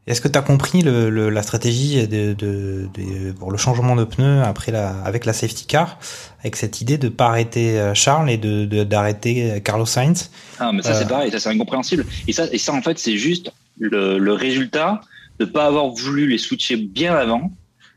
[0.06, 3.94] Est-ce que tu as compris le, le- la stratégie de, de, de- pour le changement
[3.94, 5.98] de pneus après la, avec la safety car,
[6.40, 10.30] avec cette idée de pas arrêter euh, Charles et de de- d'arrêter Carlos Sainz?
[10.58, 10.98] Ah, mais ça, Euh.
[10.98, 12.06] c'est pareil, ça, c'est incompréhensible.
[12.26, 15.01] Et ça, et ça, en fait, c'est juste le, le résultat
[15.41, 17.51] de pas avoir voulu les switcher bien avant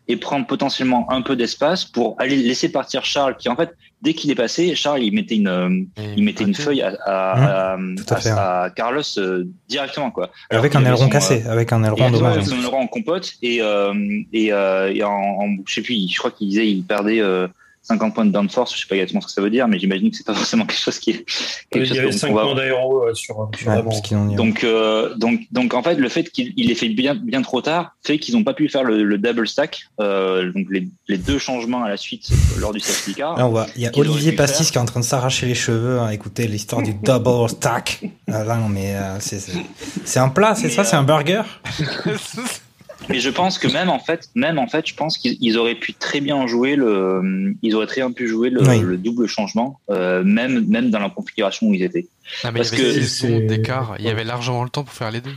[0.10, 4.14] et prendre potentiellement un peu d'espace pour aller laisser partir Charles, qui, en fait, dès
[4.14, 5.70] qu'il est passé, Charles, il mettait une, euh,
[6.18, 10.12] il mettait une feuille à, à, à, tout à fait, à- à Carlos euh, directement,
[10.12, 10.30] quoi.
[10.50, 12.34] Alors avec un aileron son, cassé, euh, avec un aileron dommage.
[12.36, 13.94] avec son aileron en compote et euh,
[14.34, 17.48] et, euh, et en, en je sais plus je crois qu'il disait il perdait euh,
[17.84, 20.10] 50 points de downforce je sais pas exactement ce que ça veut dire mais j'imagine
[20.10, 21.26] que c'est pas forcément quelque chose qui est
[21.70, 24.36] quelque Il y avait qu'on- 5 qu'on va- points d'aéro euh, sur, sur Ouais, dit-
[24.36, 27.62] donc euh, donc donc en fait le fait qu'il il l'ait fait bien bien trop
[27.62, 31.18] tard fait qu'ils n'ont pas pu faire le, le double stack euh, donc les, les
[31.18, 33.88] deux changements à la suite euh, lors du safety car Là, on voit, il y
[33.88, 34.72] a Olivier Pastis faire.
[34.72, 36.00] qui est en train de s'arracher les cheveux.
[36.00, 38.02] hein, écoutez l'histoire du double stack.
[38.32, 41.44] Ah, là, non, mais euh, c'est un plat, c'est ça, c'est euh, un burger?
[43.10, 45.76] Mais je pense que même en fait, même en fait, je pense qu'ils ils auraient
[45.76, 48.80] pu très bien jouer le, ils auraient très bien pu jouer le, Oui.
[48.80, 52.08] le double changement, euh, même même dans la configuration où ils étaient.
[52.44, 53.96] Ah, mais Parce il y avait que 6 secondes d'écart.
[54.00, 55.36] Il y avait largement le temps pour faire les deux.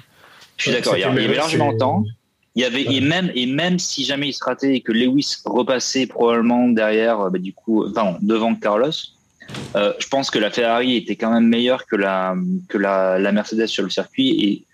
[0.57, 2.05] je suis d'accord, il y a- il y avait largement le temps.
[2.55, 5.37] Il y avait et même et même si jamais il se ratait et que Lewis
[5.45, 8.89] repassait probablement derrière, euh, bah, du coup, euh, pardon, devant Carlos,
[9.77, 12.35] euh, je pense que la Ferrari était quand même meilleure que la
[12.71, 14.65] que la, la Mercedes sur le circuit et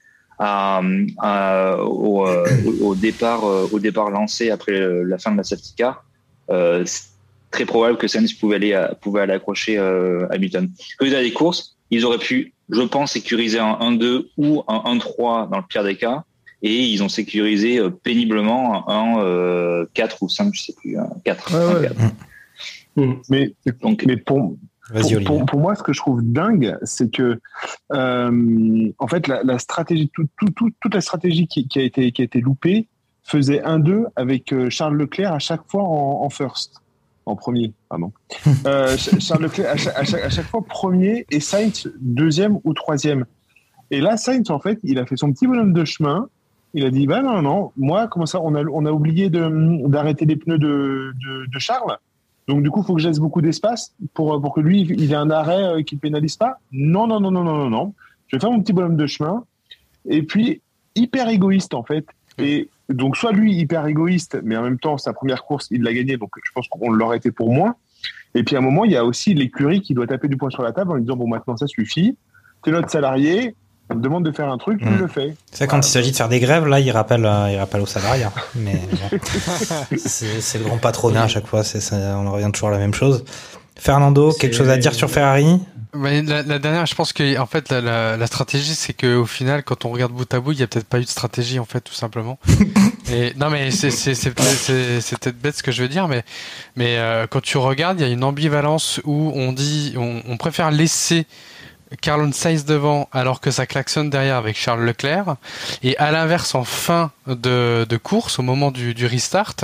[0.45, 0.81] à,
[1.19, 2.45] à- au, euh,
[2.81, 6.05] au- départ euh, au départ lancé après euh, la fin de la safety car,
[6.51, 7.05] euh, c'est
[7.53, 10.69] très probable que Sainz pouvait aller à- pouvait aller accrocher euh, Hamilton.
[10.99, 15.59] Résultat des courses, ils auraient pu, je pense, sécuriser un 1-2 ou un 1-3 dans
[15.59, 16.25] le pire des cas
[16.63, 21.09] et ils ont sécurisé euh, péniblement un euh, 4 ou 5, je sais plus, un
[21.25, 21.53] 4.
[21.53, 21.89] Ouais, un ouais.
[22.97, 23.21] 4.
[23.31, 24.57] Mais, Donc, mais pour,
[24.93, 25.25] pour, Olivier.
[25.25, 27.41] pour- pour moi, ce que je trouve dingue, c'est que,
[27.93, 31.83] euh, en fait, la, la stratégie, tout, tout- tout- toute la stratégie qui, qui a
[31.83, 32.89] été, qui a été loupée
[33.25, 36.81] faisait 1-2 avec euh, Charles Leclerc à chaque fois en, en first,
[37.27, 38.13] en premier, pardon.
[38.67, 42.59] Euh, Ch- Charles Leclerc à chaque, à, chaque, à chaque fois premier et Sainz deuxième
[42.65, 43.25] ou troisième.
[43.91, 46.29] Et là, Sainz, en fait, il a fait son petit bonhomme de chemin.
[46.75, 50.25] Il a dit, bah non, non, moi, comment ça, on a, on a oublié d'arrêter
[50.25, 51.99] les pneus de, de, de Charles.
[52.53, 55.11] Donc, du coup, il faut que je laisse beaucoup d'espace pour, pour que lui, il
[55.11, 56.59] ait un arrêt euh, qui ne pénalise pas.
[56.71, 57.95] Non, non, non, non, non, non, non.
[58.27, 59.45] Je vais faire mon petit bonhomme de chemin.
[60.07, 60.61] Et puis,
[60.95, 62.05] hyper égoïste, en fait.
[62.37, 65.95] Et donc, soit lui, hyper égoïste, mais en même temps, sa première course, il l'a
[65.95, 66.19] gagnée.
[66.19, 67.77] Donc, je pense qu'on l'aurait été pour moi.
[68.35, 70.51] Et puis, à un moment, il y a aussi l'écurie qui doit taper du poing
[70.51, 72.19] sur la table en lui disant, bon, maintenant, ça suffit.
[72.63, 73.55] Tu es notre salarié.
[73.93, 74.99] On te demande de faire un truc, tu Mm.
[74.99, 75.35] le fais.
[75.51, 77.81] C'est ça, quand il s'agit de faire des grèves, là, il rappelle, euh, il rappelle
[77.83, 78.33] au salariat.
[78.55, 78.81] Mais
[79.11, 79.19] bon,
[79.97, 81.63] c'est le grand patronat à chaque fois.
[81.65, 83.25] c'est ça, on en revient toujours à la même chose.
[83.79, 85.59] Fernando, quelque chose à dire sur Ferrari?
[85.95, 89.17] Mais la, la dernière, je pense que en fait la, la, la stratégie, c'est que
[89.17, 91.09] au final, quand on regarde bout à bout, il y a peut-être pas eu de
[91.09, 92.39] stratégie en fait, tout simplement.
[93.13, 96.23] Et non, mais c'est peut-être c'est- c'est peut-être bête ce que je veux dire, mais
[96.77, 100.37] mais euh, quand tu regardes, il y a une ambivalence où on dit on, on
[100.39, 101.27] préfère laisser
[102.01, 105.37] Carlon Sainz devant alors que ça klaxonne derrière avec Charles Leclerc
[105.83, 109.57] et à l'inverse en fin de, course au moment du, restart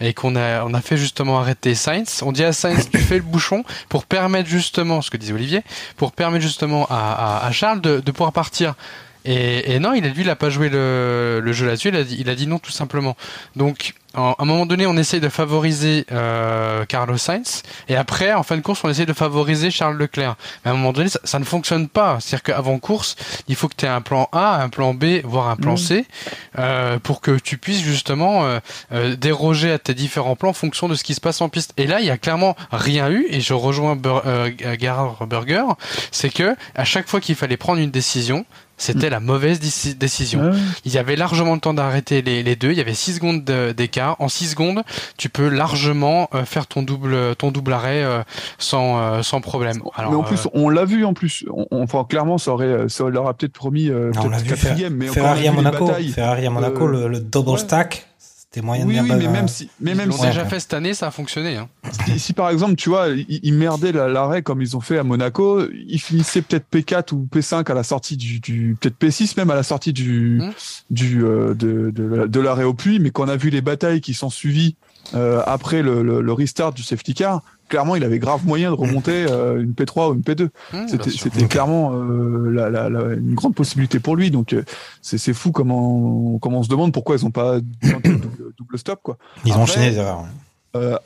[0.00, 3.64] et qu'on a fait justement arrêter Sainz on dit à Sainz tu fais le bouchon
[3.88, 5.62] pour permettre justement ce que disait Olivier
[5.96, 8.74] pour permettre justement à, Charles de, pouvoir partir
[9.28, 11.88] et, non, il a lui, il a pas joué le, jeu là-dessus.
[11.88, 13.16] Il il a dit non tout simplement.
[13.56, 18.32] Donc, en- à un moment donné, on essaye de favoriser euh, Carlos Sainz, et après,
[18.32, 20.36] en fin de course, on essaye de favoriser Charles Leclerc.
[20.64, 22.18] Mais à un moment donné, ça, ça ne fonctionne pas.
[22.20, 23.16] C'est-à-dire qu'avant course,
[23.48, 25.76] il faut que tu aies un plan A, un plan B, voire un plan Mhm.
[25.78, 26.06] C,
[26.58, 28.46] euh, pour que tu puisses justement
[28.92, 31.72] euh, déroger à tes différents plans en fonction de ce qui se passe en piste.
[31.76, 34.22] Et là, il y a clairement rien eu, et je rejoins Bur
[34.78, 35.64] Gerhard Berger,
[36.10, 38.44] c'est que à chaque fois qu'il fallait prendre une décision,
[38.78, 40.50] c'était la mauvaise déci- décision.
[40.50, 40.58] Ouais.
[40.84, 42.72] Il y avait largement le temps d'arrêter les, les deux.
[42.72, 43.72] Il y avait 6 secondes de-
[44.18, 44.82] En 6 secondes,
[45.16, 48.22] tu peux largement euh, faire ton double, ton double arrêt euh,
[48.58, 49.80] sans, euh, sans problème.
[49.96, 51.44] Alors, mais en plus, euh, on l'a vu en plus.
[51.52, 55.06] On, on- enfin, clairement, ça aurait, ça leur a peut-être promis euh, peut-être quatrième, mais
[55.08, 57.58] Ferrari à Monaco, Ferrari à Monaco, euh, le, le double ouais.
[57.58, 58.06] stack,
[58.50, 60.72] C'était moyen Oui, de oui, mais pas- même si, mais même si, déjà fait cette
[60.72, 61.56] année, ça a fonctionné.
[61.56, 61.68] Hein.
[62.06, 64.98] si, si, par exemple, tu vois, ils, ils merdaient la- l'arrêt comme ils ont fait
[64.98, 69.34] à Monaco, ils finissaient peut-être P4 ou P5 à la sortie du, du peut-être P6
[69.36, 70.52] même à la sortie du, Hmm.
[70.90, 73.60] du euh, de, de, la- de l'arrêt au puits, mais quand on a vu les
[73.60, 74.76] batailles qui sont suivies
[75.14, 78.76] euh, après le, le, le restart du safety car, clairement, il avait grave moyen de
[78.76, 80.48] remonter euh, une P3 ou une P2.
[80.72, 84.30] Mmh, C'était clairement euh, la, la, la- une grande possibilité pour lui.
[84.30, 84.62] Donc euh,
[85.02, 88.20] c'est c'est fou comment, comment on se demande pourquoi ils n'ont pas double,
[88.58, 89.16] double stop quoi.
[89.44, 90.24] Ils ont enchaîné les erreurs.
[90.76, 90.96] euh,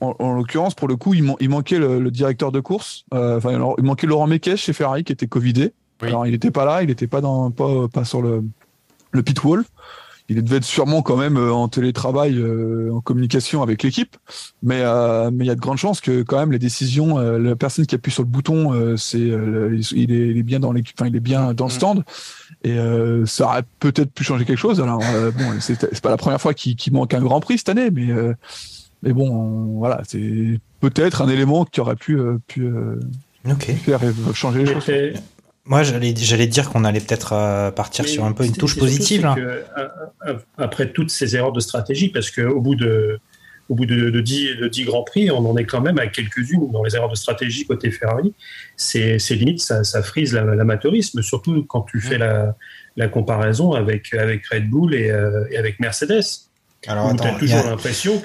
[0.00, 3.04] en, en l'occurrence, pour le coup, il, man- il manquait le, le directeur de course.
[3.14, 5.72] Euh, Enfin, il manquait Laurent Mekesh chez Ferrari qui était covidé.
[6.02, 6.08] Oui.
[6.08, 8.44] Alors, il n'était pas là, il n'était pas dans, pas, pas sur le,
[9.12, 9.64] le pit wall.
[10.28, 14.16] Il devait être sûrement quand même euh, en télétravail, euh, en communication avec l'équipe.
[14.62, 17.38] Mais euh, mais il y a de grandes chances que quand même les décisions, euh,
[17.38, 20.58] la personne qui appuie sur le bouton, euh, c'est euh, il, est, il est bien
[20.58, 22.02] dans l'équipe, enfin il est bien dans le stand.
[22.64, 24.80] Et euh, ça aurait peut-être pu changer quelque chose.
[24.80, 27.58] Alors euh, bon, c'est c'est pas la première fois qu'il qu'il manque un Grand Prix
[27.58, 28.34] cette année, mais euh,
[29.04, 32.98] mais bon, on- voilà, c'est peut-être un élément qui aurait pu euh, pu euh,
[33.84, 34.00] faire
[34.34, 34.84] changer les choses.
[35.66, 39.20] Moi, j'allais dire qu'on allait peut-être euh, partir Mais sur un peu une touche positive.
[39.20, 39.34] c'est là.
[39.34, 43.18] que, a- a- après toutes ces erreurs de stratégie, parce qu'au bout de
[43.68, 46.06] au bout de, de, 10, de 10 grands prix, on en est quand même à
[46.06, 48.32] quelques-unes dans les erreurs de stratégie côté Ferrari.
[48.76, 52.54] C'est limite, ça, ça frise la- l'amateurisme, surtout quand tu fais la,
[52.96, 56.22] la comparaison avec, avec Red Bull et, euh, et avec Mercedes.
[56.86, 58.22] Alors, tu as toujours l'impression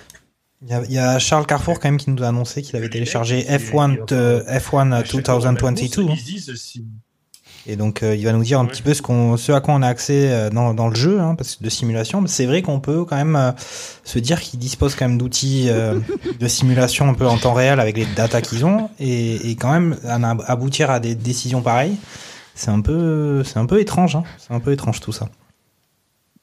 [0.61, 4.05] Il y, a, Charles Carrefour quand même qui nous a annoncé qu'il avait téléchargé F1,
[4.05, 6.03] de- F1 2022.
[6.13, 6.85] ils se disent si-
[7.68, 9.74] Et donc euh, il va nous dire un petit peu ce, qu'on, ce à quoi
[9.74, 12.22] on a accès euh, dans, dans le jeu, hein, parce que de simulation.
[12.22, 13.51] Mais c'est vrai qu'on peut quand même euh,
[14.03, 15.99] se dire qu'ils disposent quand même d'outils euh,
[16.39, 19.72] de simulation un peu en temps réel avec les datas qu'ils ont, et, et quand
[19.72, 19.97] même
[20.47, 21.97] aboutir à des décisions pareilles.
[22.55, 24.16] C'est un peu, c'est un peu étrange.
[24.16, 24.24] Hein.
[24.38, 25.30] C'est un peu étrange tout ça.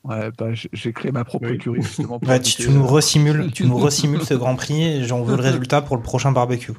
[0.09, 2.18] Ouais, bah, j'ai- créé ma propre écurie justement.
[2.18, 4.82] pour tu, nous resimules, tu nous resimules ce Grand Prix.
[4.82, 6.72] et J'en veux le résultat pour le prochain barbecue,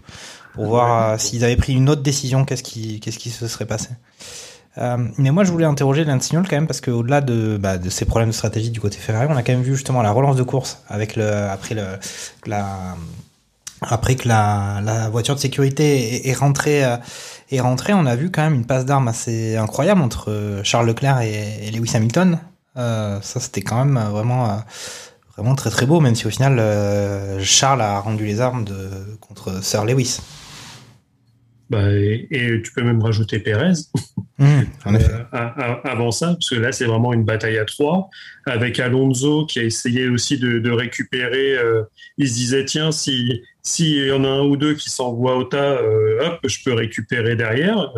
[0.55, 3.67] pour voir euh, s'ils avaient pris une autre décision, qu'est-ce qui, qu'est-ce qui se serait
[3.67, 3.89] passé.
[4.77, 8.05] Euh, mais moi, je voulais interroger Stroll quand même parce qu'au-delà de, bah, de ces
[8.05, 10.43] problèmes de stratégie du côté Ferrari, on a quand même vu justement la relance de
[10.43, 11.84] course avec le, après le,
[12.45, 12.95] la,
[13.82, 16.97] après que la, la voiture de sécurité est, est rentrée, euh,
[17.51, 20.88] est rentrée, on a vu quand même une passe d'armes assez incroyable entre euh, Charles
[20.88, 22.39] Leclerc et, et Lewis Hamilton.
[22.78, 24.57] Euh, ça, c'était quand même euh, vraiment, euh,
[25.36, 28.89] vraiment très très beau, même si au final, euh, Charles a rendu les armes de,
[29.20, 30.20] contre Sir Lewis.
[31.70, 33.74] Bah, et, et tu peux même rajouter Pérez.
[34.39, 34.61] Mmh.
[34.89, 38.09] Euh, avant ça, parce que là, c'est vraiment une bataille à trois,
[38.45, 41.57] avec Alonso qui a essayé aussi de, de récupérer.
[41.57, 41.84] euh,
[42.17, 45.43] il se disait, tiens, si s'il y en a un ou deux qui s'envoient au
[45.43, 45.78] tas,
[46.22, 47.91] hop, je peux récupérer derrière.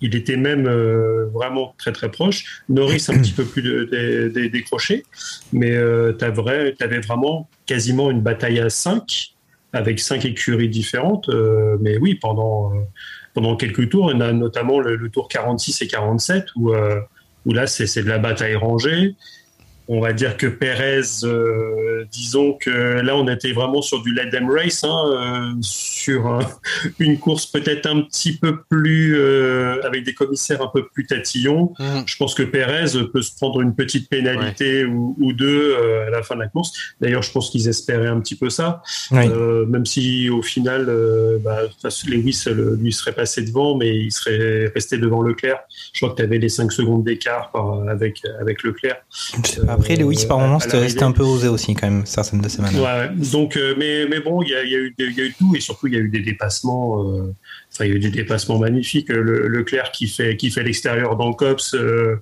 [0.00, 2.62] Il était même euh, vraiment très très proche.
[2.68, 5.04] Norris un petit peu plus de- décroché,
[5.52, 9.34] mais euh, tu avais vraiment quasiment une bataille à 5
[9.72, 11.28] avec cinq écuries différentes.
[11.28, 12.78] euh, mais oui, pendant, euh,
[13.34, 17.00] pendant quelques tours, on a notamment le, le tour 46 et 47 où, euh,
[17.44, 19.14] où là, c'est de la bataille rangée.
[19.90, 22.70] On va dire que Pérez, euh, disons que
[23.00, 26.40] là, on était vraiment sur du let them race, hein, euh, sur un-
[26.98, 31.72] une course peut-être un petit peu plus euh, avec des commissaires un peu plus tatillons.
[32.06, 36.10] Je pense que Pérez peut se prendre une petite pénalité ou, ou deux euh, à
[36.10, 36.72] la fin de la course.
[37.00, 39.26] D'ailleurs, je pense qu'ils espéraient un petit peu ça, Oui.
[39.28, 41.60] Euh, même si au final, euh, bah,
[42.06, 45.60] Lewis le- lui serait passé devant, mais il serait resté devant Leclerc.
[45.94, 48.96] Je crois que tu avais les 5 secondes d'écart par- avec, avec Leclerc.
[49.78, 50.88] Euh, moment, à c'était l'arrivée.
[50.90, 52.84] c'était un peu osé aussi, quand même, certaines de ces manœuvres.
[52.84, 55.16] Ouais, donc, euh, mais, mais bon, il y a, il y, a eu des- il
[55.16, 57.02] y a eu tout et surtout il y a eu des dépassements.
[57.02, 57.34] euh,
[57.72, 59.08] Enfin, il y a eu des dépassements magnifiques.
[59.08, 62.16] Le, Leclerc qui fait qui fait l'extérieur dans le cops euh,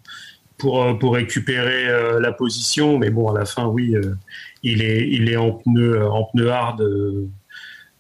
[0.59, 4.15] pour euh, pour récupérer euh, la position, mais bon, à la fin, oui, euh,
[4.63, 6.83] il est il est en pneu en pneu hard.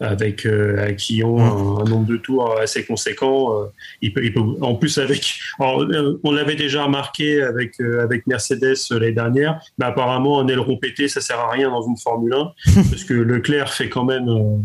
[0.00, 3.62] Avec euh, qui ont un, un nombre de tours assez conséquent.
[3.62, 3.66] euh,
[4.02, 8.02] il peut, il peut, en plus avec, alors, euh, on l'avait déjà remarqué avec euh,
[8.02, 11.82] avec Mercedes euh, l'année dernière, mais apparemment un aileron pété ça sert à rien dans
[11.82, 12.52] une Formule 1
[12.90, 14.58] parce que Leclerc fait quand même euh,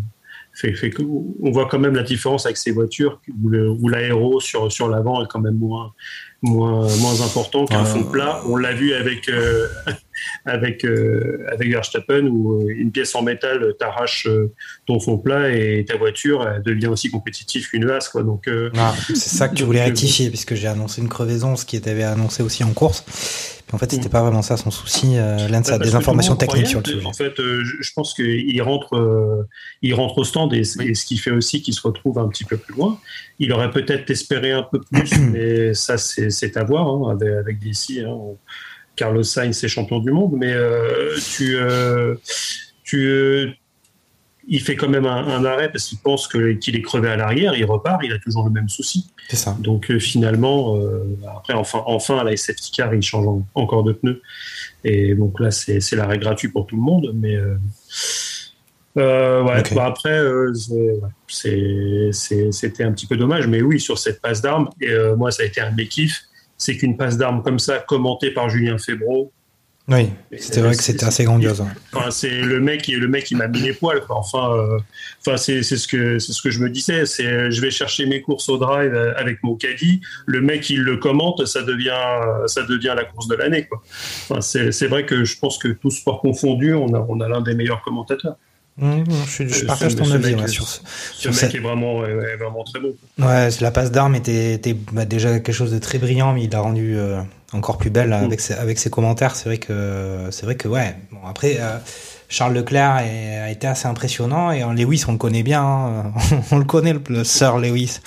[0.61, 4.71] fait, fait que- on voit quand même la différence avec ces voitures où l'aéro sur
[4.71, 5.93] sur l'avant est quand même moins
[6.43, 8.41] moins moins important qu'un fond plat.
[8.47, 9.67] On l'a vu avec euh,
[10.45, 14.27] avec euh, avec Verstappen où euh, une pièce en métal t'arrache
[14.87, 18.23] ton fond plat et ta voiture elle devient aussi compétitive qu'une as quoi.
[18.23, 21.65] Donc euh, Ah, c'est ça que tu voulais rectifier, puisque j'ai annoncé une crevaison, ce
[21.65, 23.03] qui était annoncé aussi en course.
[23.73, 25.17] En fait, c'était pas vraiment ça son souci.
[25.17, 27.05] Euh, Lance a des informations techniques sur le sujet.
[27.05, 29.47] En fait, euh, je, pense qu'il rentre, euh,
[29.81, 32.43] il rentre au stand et, et ce qui fait aussi qu'il se retrouve un petit
[32.43, 32.99] peu plus loin.
[33.39, 37.59] Il aurait peut-être espéré un peu plus, mais ça, c'est à voir hein, avec, avec
[37.59, 38.03] DC.
[38.05, 38.17] Hein.
[38.95, 41.57] Carlos Sainz est champion du monde, mais euh, tu,
[42.83, 43.55] tu,
[44.47, 47.55] il fait quand même un, un arrêt parce qu'il pense qu'il est crevé à l'arrière,
[47.55, 49.11] il repart, il a toujours le même souci.
[49.29, 49.55] C'est ça.
[49.59, 51.03] Donc euh, finalement, euh,
[51.35, 54.21] après, enfin, enfin, la safety car, il change en- encore de pneus.
[54.83, 57.11] Et donc là, c'est l'arrêt gratuit pour tout le monde.
[57.13, 57.55] Mais euh,
[58.97, 60.49] euh, ouais, bah après, ouais,
[61.27, 63.47] c'était un petit peu dommage.
[63.47, 65.87] Mais oui, sur cette passe d'armes, et euh, moi, ça a été un de mes
[65.87, 66.23] kiffs,
[66.57, 69.31] c'est qu'une passe d'armes comme ça, commentée par Julien Febro,
[69.87, 71.63] Oui, c'était vrai que c'était assez grandiose.
[71.91, 73.99] Enfin, c'est le mec, qui- le mec qui m'a mis les poils.
[74.05, 74.17] quoi.
[74.17, 74.77] Enfin, euh,
[75.25, 77.05] enfin, c'est ce que c'est ce que je me disais.
[77.05, 79.99] C'est, euh, je vais chercher mes courses au drive euh, avec mon caddie.
[80.27, 81.91] Le mec, il le commente, ça devient,
[82.47, 83.67] ça devient la course de l'année.
[84.29, 87.41] Enfin, c'est vrai que je pense que tout sport confondu, on a, on a l'un
[87.41, 88.35] des meilleurs commentateurs.
[88.77, 90.79] Mmh, je, partage ton avis ce- sur ce.
[91.13, 92.93] Ce sur mec cette- est vraiment, vraiment très bon.
[93.19, 96.49] Ouais, la passe d'armes était, était, bah, déjà quelque chose de très brillant, mais il
[96.49, 97.19] l'a rendu euh,
[97.53, 99.35] encore plus belle avec, ses, avec ses commentaires.
[99.35, 100.95] C'est vrai que, c'est vrai que ouais.
[101.11, 101.77] Bon, après, euh,
[102.29, 105.63] Charles Leclerc est- a été assez impressionnant et en Lewis, on le connaît bien.
[105.63, 106.13] hein.
[106.51, 107.99] on le connaît, le, le Sir Lewis.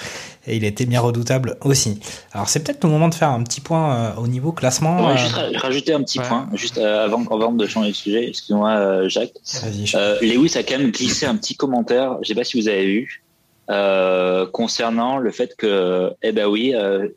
[0.46, 2.00] Et il était bien redoutable aussi.
[2.32, 5.06] Alors, c'est peut-être le moment de faire un petit point euh, au niveau classement.
[5.06, 7.94] Ouais, euh, juste ra- rajouter un petit point, juste euh, avant, avant de changer de
[7.96, 9.32] sujet, excuse-moi euh, Jacques.
[9.62, 12.68] Vas-y, Euh, Lewis a quand même glissé un petit commentaire, je sais pas si vous
[12.68, 13.24] avez vu,
[13.70, 17.08] euh, concernant le fait que, eh ben oui, euh,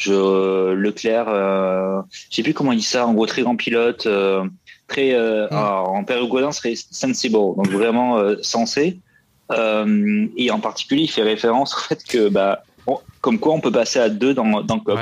[0.00, 4.06] je, Leclerc, euh, je sais plus comment il dit ça, en gros très grand pilote,
[4.06, 4.44] euh,
[4.88, 8.98] très euh, alors, en période Godin serait sensible, donc vraiment euh, sensé.
[9.52, 13.60] Euh, et en particulier, il fait référence au fait que, bah, on- comme quoi on
[13.60, 15.00] peut passer à deux dans, dans Cox,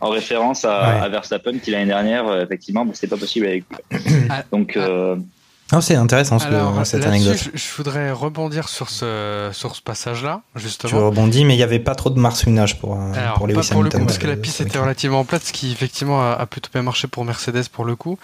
[0.00, 1.00] en référence à, Ouais.
[1.04, 3.64] à Verstappen qui l'année dernière, euh, effectivement, bah, c'était pas possible avec.
[4.52, 4.76] Donc,
[5.72, 7.36] euh, Ah, c'est intéressant ce- Alors, cette anecdote.
[7.36, 10.90] Je, je voudrais rebondir sur ce, sur ce passage-là, justement.
[10.90, 13.52] Tu rebondis, mais il n'y avait pas trop de marsouinage pour, euh, Alors, pour pas
[13.54, 15.72] Lewis pour le coup, parce que la euh, piste ce était relativement plate, ce qui
[15.72, 18.16] effectivement a, a plutôt bien marché pour Mercedes pour le coup.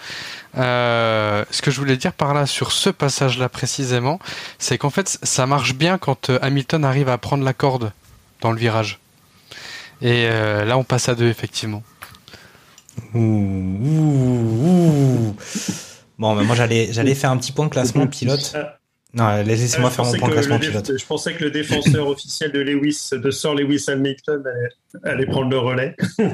[0.57, 4.19] Euh, ce que je voulais dire par là sur ce passage-là précisément,
[4.59, 7.91] c'est qu'en fait, ça marche bien quand euh, Hamilton arrive à prendre la corde
[8.41, 8.99] dans le virage.
[10.01, 11.83] Et euh, là, on passe à deux effectivement.
[13.13, 15.35] Ouh, ouh, ouh.
[16.17, 18.55] Bon, mais moi j'allais j'allais faire un petit point classement pilote.
[19.15, 20.91] Non, laissez-moi Ah, faire mon point que classement pilote.
[20.97, 25.49] Je pensais que le défenseur officiel de Lewis, de Sir Lewis Hamilton, allait, allait prendre
[25.51, 25.95] le relais.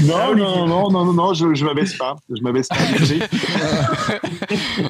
[0.00, 2.16] Non, non, non, non, non, non, je, je m'abaisse pas.
[2.28, 2.76] Je m'abaisse pas.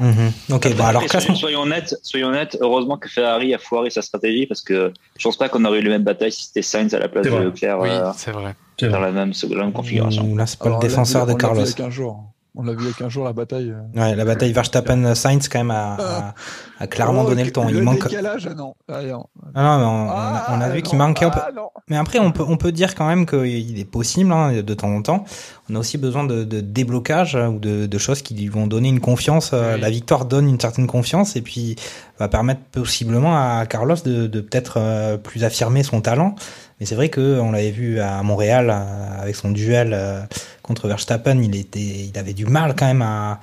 [0.00, 0.32] Mhm.
[0.50, 1.34] Ok, bon alors classement.
[1.34, 5.36] soyons, honnêtes, soyons honnêtes, heureusement que Ferrari a foiré sa stratégie parce que je pense
[5.36, 7.30] pas qu'on aurait eu la même bataille si c'était Sainz à la place de.
[7.30, 8.54] Leclerc Oui, euh, c'est vrai.
[8.80, 10.34] dans la même, la même configuration.
[10.34, 11.66] Là, c'est pas Alors, le défenseur de Carlos.
[11.78, 12.24] un jour.
[12.54, 13.70] On l'a vu avec un jour la bataille.
[13.70, 13.98] euh.
[13.98, 16.34] Ouais, la bataille Verstappen-Sainz quand même a, a-
[16.80, 17.66] a clairement Oh, donné le ton.
[17.66, 18.04] Le Il manque.
[18.06, 18.74] décalage, ah non.
[18.92, 19.26] Ah, non.
[19.54, 21.40] Ah non, mais on, on a, on a vu qu'il manquait un peu.
[21.42, 21.70] Ah, non.
[21.88, 24.90] Mais après, on peut, on peut dire quand même qu'il est possible, hein, de temps
[24.94, 25.24] en temps.
[25.70, 28.90] On a aussi besoin de, de déblocage ou de, de choses qui lui vont donner
[28.90, 29.52] une confiance.
[29.54, 29.80] euh, Oui.
[29.80, 31.76] La victoire donne une certaine confiance et puis
[32.18, 36.34] va permettre possiblement à Carlos de, de peut-être euh, plus affirmer son talent.
[36.82, 40.20] Mais c'est vrai que on l'avait vu à Montréal euh, avec son duel euh,
[40.62, 43.38] contre Verstappen, il avait du mal quand même à,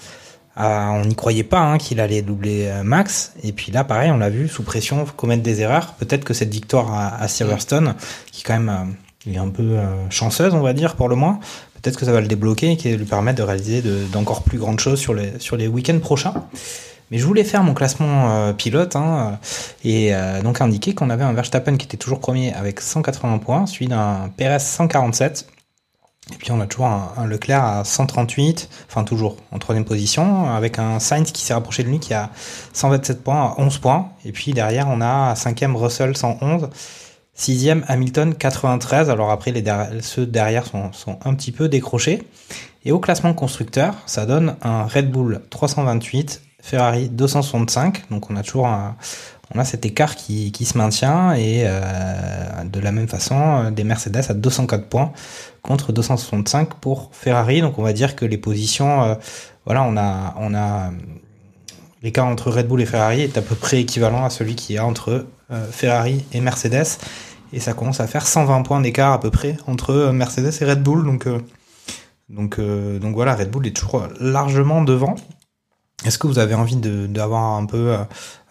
[0.57, 3.31] on n'y croyait pas hein, qu'il allait doubler euh, Max.
[3.41, 5.93] Et puis là, pareil, on l'a vu sous pression commettre des erreurs.
[5.93, 7.95] Peut-être que cette victoire à, Silverstone,
[8.33, 8.93] qui quand même
[9.25, 9.77] est un peu
[10.09, 11.39] chanceuse, on va dire pour le moins,
[11.81, 14.81] peut-être que ça va le débloquer et lui permettre de réaliser de- d'encore plus grandes
[14.81, 15.13] choses sur
[15.55, 16.33] les week-ends prochains.
[17.11, 19.39] Mais je voulais faire mon classement euh, pilote hein,
[19.83, 23.65] et euh, donc indiquer qu'on avait un Verstappen qui était toujours premier avec 180 points,
[23.65, 25.47] suivi d'un Perez 147.
[26.31, 30.77] Et puis on a toujours un, Leclerc à 138, enfin toujours en troisième position, avec
[30.77, 32.29] un Sainz qui s'est rapproché de lui qui a
[32.73, 34.09] 127 points à 11 points.
[34.25, 36.69] Et puis derrière on a cinquième Russell 111,
[37.33, 39.09] sixième Hamilton 93.
[39.09, 39.63] Alors après les
[40.01, 42.21] ceux derrière sont un petit peu décrochés.
[42.85, 48.09] Et au classement constructeur, ça donne un Red Bull 328, Ferrari 265.
[48.09, 48.67] Donc on a toujours
[49.53, 53.83] on a cet écart qui, se maintient et euh, de la même façon euh, des
[53.83, 55.11] Mercedes à 204 points
[55.63, 57.61] contre 265 pour Ferrari.
[57.61, 59.15] Donc on va dire que les positions, euh,
[59.65, 60.91] voilà, on a, on a
[62.03, 64.79] l'écart entre Red Bull et Ferrari est à peu près équivalent à celui qui est
[64.79, 66.99] entre euh, Ferrari et Mercedes.
[67.51, 70.83] Et ça commence à faire 120 points d'écart à peu près entre Mercedes et Red
[70.83, 71.03] Bull.
[71.03, 71.27] Donc,
[72.29, 75.15] donc, donc voilà, Red Bull est toujours largement devant.
[76.05, 77.97] Est-ce que vous avez envie d'avoir un peu, euh,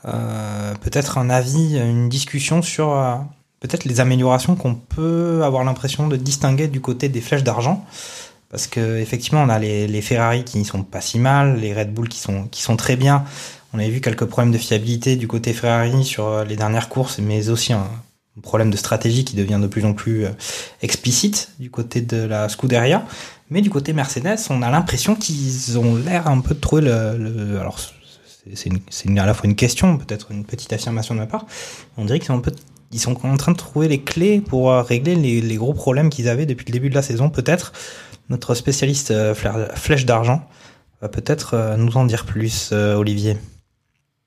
[0.06, 3.14] euh, peut-être un avis, une discussion sur euh,
[3.60, 7.84] peut-être les améliorations qu'on peut avoir l'impression de distinguer du côté des flèches d'argent?
[8.50, 12.08] Parce que effectivement on a les, Ferrari qui sont pas si mal, les Red Bull
[12.08, 13.24] qui sont qui sont très bien.
[13.74, 17.50] On avait vu quelques problèmes de fiabilité du côté Ferrari sur les dernières courses, mais
[17.50, 17.86] aussi un
[18.42, 20.24] problème de stratégie qui devient de plus en plus
[20.80, 23.04] explicite du côté de la Scuderia.
[23.50, 27.58] Mais du côté Mercedes, on a l'impression qu'ils ont l'air un peu de trouver le.
[27.58, 27.78] alors,
[28.54, 31.46] c'est à la fois une question, peut-être une petite affirmation de ma part.
[31.96, 32.52] On dirait qu'ils sont un peu.
[32.92, 36.28] Ils sont en train de trouver les clés pour euh, régler les, gros problèmes qu'ils
[36.28, 37.28] avaient depuis le début de la saison.
[37.28, 37.72] Peut-être
[38.30, 40.48] notre spécialiste euh, Flèche d'argent
[41.02, 43.36] va peut-être euh, nous en dire plus, Olivier.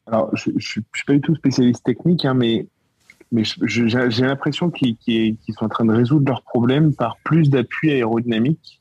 [0.05, 2.67] Alors, je ne suis pas du tout spécialiste technique, hein, mais,
[3.31, 8.80] mais j'ai l'impression qu'ils sont en train de résoudre leurs problèmes par plus d'appui aérodynamique.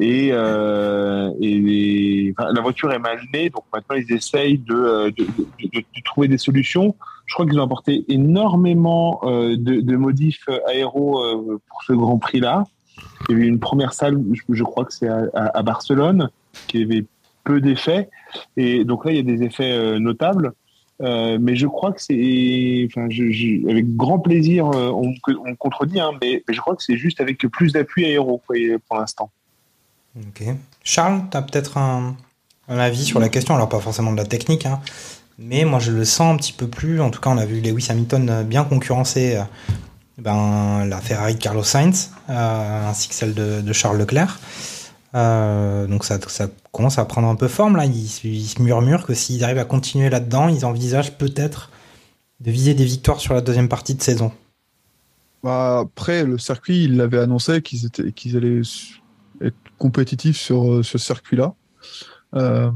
[0.00, 5.10] Et, euh, et enfin, la voiture est mal née, donc maintenant ils essayent de, euh,
[5.10, 6.94] de, de- de- trouver des solutions.
[7.26, 12.64] Je crois qu'ils ont apporté énormément euh, de, modifs aéro euh, pour ce Grand Prix-là.
[13.28, 14.18] Il y avait une première salle,
[14.50, 16.28] je, crois que c'est à, à- à Barcelone,
[16.68, 17.04] qui avait
[17.44, 18.08] peu d'effets.
[18.56, 20.52] Et donc là, il y a des effets euh, notables.
[21.00, 25.12] Euh, mais je crois que c'est, enfin, je, je- avec grand plaisir, euh, on,
[25.46, 28.40] on contredit, hein, mais, mais je crois que c'est juste avec plus d'appui aéro
[28.88, 29.30] pour l'instant.
[30.16, 30.44] Ok.
[30.84, 32.16] Charles, tu as peut-être un,
[32.68, 34.80] un avis sur la question, alors pas forcément de la technique, hein,
[35.38, 37.00] mais moi je le sens un petit peu plus.
[37.00, 39.42] En tout cas, on a vu Lewis Hamilton euh, bien concurrencer euh,
[40.18, 44.38] ben, la Ferrari de Carlos Sainz, euh, ainsi que celle de, de Charles Leclerc.
[45.14, 47.84] Euh, donc ça, ça commence à prendre un peu forme là.
[47.86, 51.70] Ils, se- ils se murmurent que s'ils arrivent à continuer là-dedans, ils envisagent peut-être
[52.40, 54.32] de viser des victoires sur la deuxième partie de saison.
[55.42, 58.62] Bah, après, le circuit, il l'avait annoncé qu'ils étaient, qu'ils allaient
[59.82, 61.54] compétitifs sur euh, ce circuit-là.
[62.34, 62.70] Euh,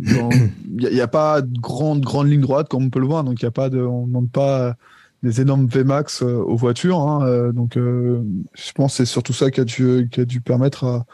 [0.00, 3.24] Il n'y a, pas de grande, grande ligne droite, comme on peut le voir.
[3.24, 4.76] Donc, il y a pas de, on ne demande pas
[5.22, 7.00] des énormes VMAX euh, aux voitures.
[7.00, 7.26] hein.
[7.26, 8.22] Euh, donc, euh,
[8.54, 11.04] je pense que c'est surtout ça qui a dû, qui a dû permettre à,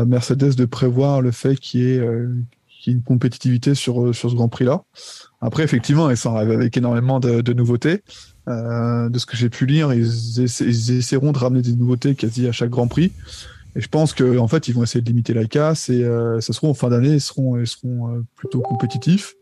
[0.00, 2.28] à Mercedes de prévoir le fait qu'il y ait, euh,
[2.86, 4.82] une compétitivité sur, euh, sur ce Grand Prix-là.
[5.40, 8.02] Après, effectivement, ils s'en arrivent avec énormément de, de nouveautés.
[8.46, 12.14] Euh, de ce que j'ai pu lire, ils, essa- ils essaieront de ramener des nouveautés
[12.14, 13.10] quasi à chaque Grand Prix.
[13.76, 16.40] Et je pense qu'en en fait, ils vont essayer de limiter la casse et euh,
[16.40, 19.34] ça seront en fin d'année, ils seront, ils seront euh, plutôt compétitifs.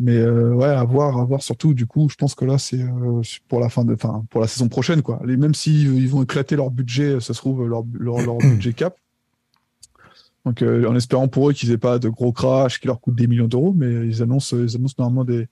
[0.00, 1.74] Mais euh, ouais, à voir, à voir surtout.
[1.74, 4.68] Du coup, je pense que là, c'est euh, pour la fin de, pour la saison
[4.68, 5.20] prochaine, quoi.
[5.24, 8.72] Les, même s'ils ils vont éclater leur budget, ça se trouve leur, leur, leur budget
[8.72, 8.96] cap.
[10.44, 13.26] Donc, en espérant pour eux qu'ils aient pas de gros crash qui leur coûtent des
[13.26, 15.48] millions d'euros, mais ils annoncent, ils annoncent normalement des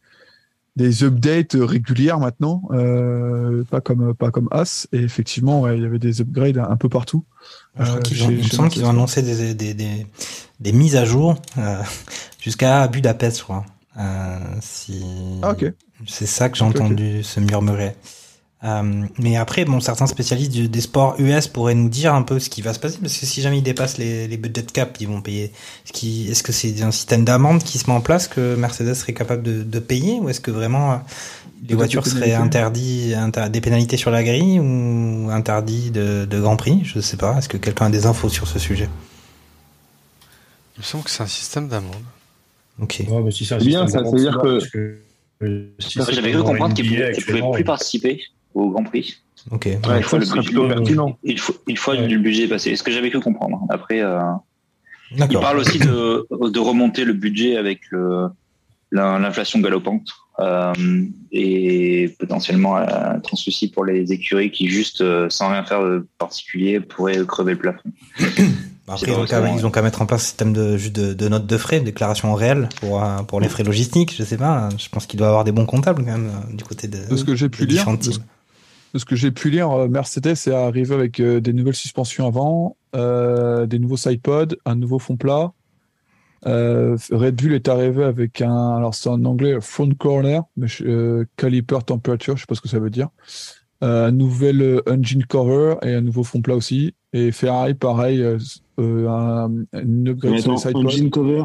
[0.77, 4.87] des updates régulières maintenant, euh, pas comme pas comme As.
[4.93, 7.25] Et effectivement, ouais, il y avait des upgrades un peu partout.
[7.79, 9.75] Je crois Euh, qu'ils ont- chez- il me chez semble qu'ils ont annoncé des, des,
[9.75, 10.07] des,
[10.61, 11.83] des mises à jour euh,
[12.41, 13.65] jusqu'à Budapest, je crois.
[13.99, 15.03] Euh, si...
[15.43, 15.73] Ah, ok.
[16.07, 17.97] C'est ça que j'ai entendu se murmurer.
[18.67, 22.41] Euh, mais après, bon, certains spécialistes du- des sports US pourraient nous dire un peu
[22.41, 24.97] ce qui va se passer, parce que si jamais ils dépassent les, les budget cap,
[25.01, 25.53] ils vont payer.
[25.87, 29.43] Est-ce que c'est un système d'amende qui se met en place que Mercedes serait capable
[29.45, 30.97] de, de payer, ou est-ce que vraiment euh,
[31.69, 36.57] les voitures seraient interdites, inter- des pénalités sur la grille ou interdits de, de Grand
[36.57, 36.81] Prix?
[36.85, 37.37] Je sais pas.
[37.39, 38.89] Est-ce que quelqu'un a des infos sur ce sujet?
[40.77, 42.05] Il me semble que c'est un système d'amende.
[42.81, 43.03] Ok.
[43.09, 44.99] Ouais, mais si c'est un bien, système ça, c'est-à-dire d'amende, que- que,
[45.43, 48.23] euh, si J'avais cru comprendre qu'ils NBA pouvaient, plus participer
[48.57, 49.17] au Grand Prix.
[49.51, 49.67] Ok.
[49.67, 50.53] Ouais, ce serait budget-
[52.01, 52.09] Ouais.
[52.09, 52.75] le budget passé.
[52.77, 53.61] Ce que j'avais cru comprendre.
[53.71, 54.21] Après, euh,
[55.31, 57.81] il parle aussi de, de remonter le budget avec
[58.93, 60.73] l'inflation galopante euh,
[61.33, 62.83] et potentiellement euh,
[63.17, 67.25] être un souci pour les écuries qui juste euh, sans rien faire de particulier pourraient
[67.27, 67.91] crever le plafond.
[68.89, 70.77] Après, C'est ils ont, qu'à, c'est ils ont qu'à mettre en place un système de,
[70.77, 74.15] juste de, de notes de frais, de déclaration réelle pour, euh, pour les frais logistiques.
[74.17, 74.69] Je sais pas.
[74.79, 76.99] Je pense qu'il doit y avoir des bons comptables quand même euh, du côté de,
[77.11, 78.21] De ce que j'ai pu des lire, de ce-.
[78.95, 82.27] De ce que j'ai pu lire, euh, Mercedes est arrivé avec euh, des nouvelles suspensions
[82.27, 85.53] avant, euh, des nouveaux sidepods, un nouveau fond plat.
[86.47, 90.85] Euh, Red Bull est arrivé avec un, alors c'est en anglais front corner, mais je-
[90.85, 93.09] euh, caliper temperature, je sais pas ce que ça veut dire.
[93.83, 96.95] Euh, un nouvel euh, engine cover et un nouveau fond plat aussi.
[97.13, 98.39] Et Ferrari, pareil, euh,
[98.81, 100.87] euh, un, une upgrade sur les sidepods.
[100.87, 101.43] engine cover,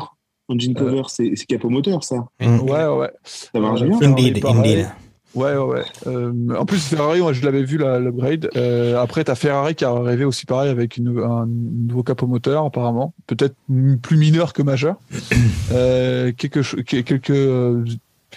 [0.48, 2.28] engine cover, c'est c'est capot moteur, ça.
[2.40, 2.60] Mm.
[2.62, 3.12] Ouais, ouais.
[3.24, 3.98] Ça marche bien.
[4.02, 4.60] Indeed, pareil.
[4.84, 4.88] indeed.
[5.34, 5.84] Ouais, ouais, ouais.
[6.08, 8.50] Euh, en plus, Ferrari, moi, je l'avais vu, l'upgrade.
[8.58, 12.66] Euh, après, t'as Ferrari qui a arrivé aussi pareil avec une, un nouveau capot moteur,
[12.66, 13.14] apparemment.
[13.28, 13.56] Peut-être
[14.02, 14.98] plus mineur que majeur.
[15.72, 17.84] euh, quelque, cho- que- quelques euh,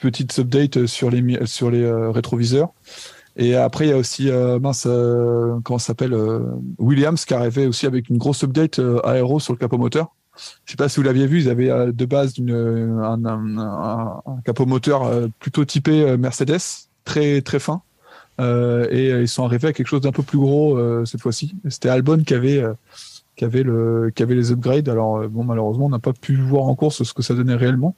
[0.00, 2.68] petites updates sur les, sur les euh, rétroviseurs.
[3.36, 6.38] Et après, il y a aussi, euh, mince, euh, comment ça s'appelle, euh,
[6.78, 10.13] Williams qui est arrivé aussi avec une grosse update euh, aéro sur le capot moteur.
[10.64, 13.58] Je sais pas si vous l'aviez vu, ils avaient euh, de base une, un, un,
[13.58, 16.58] un- un capot moteur euh, plutôt typé euh, Mercedes,
[17.04, 17.82] très très fin,
[18.40, 21.54] Euh, et ils sont arrivés à quelque chose d'un peu plus gros euh, cette fois-ci.
[21.68, 22.74] C'était Albon qui avait euh,
[23.36, 24.88] qui avait le qui avait les upgrades.
[24.88, 27.94] Alors bon, malheureusement, on n'a pas pu voir en course ce que ça donnait réellement.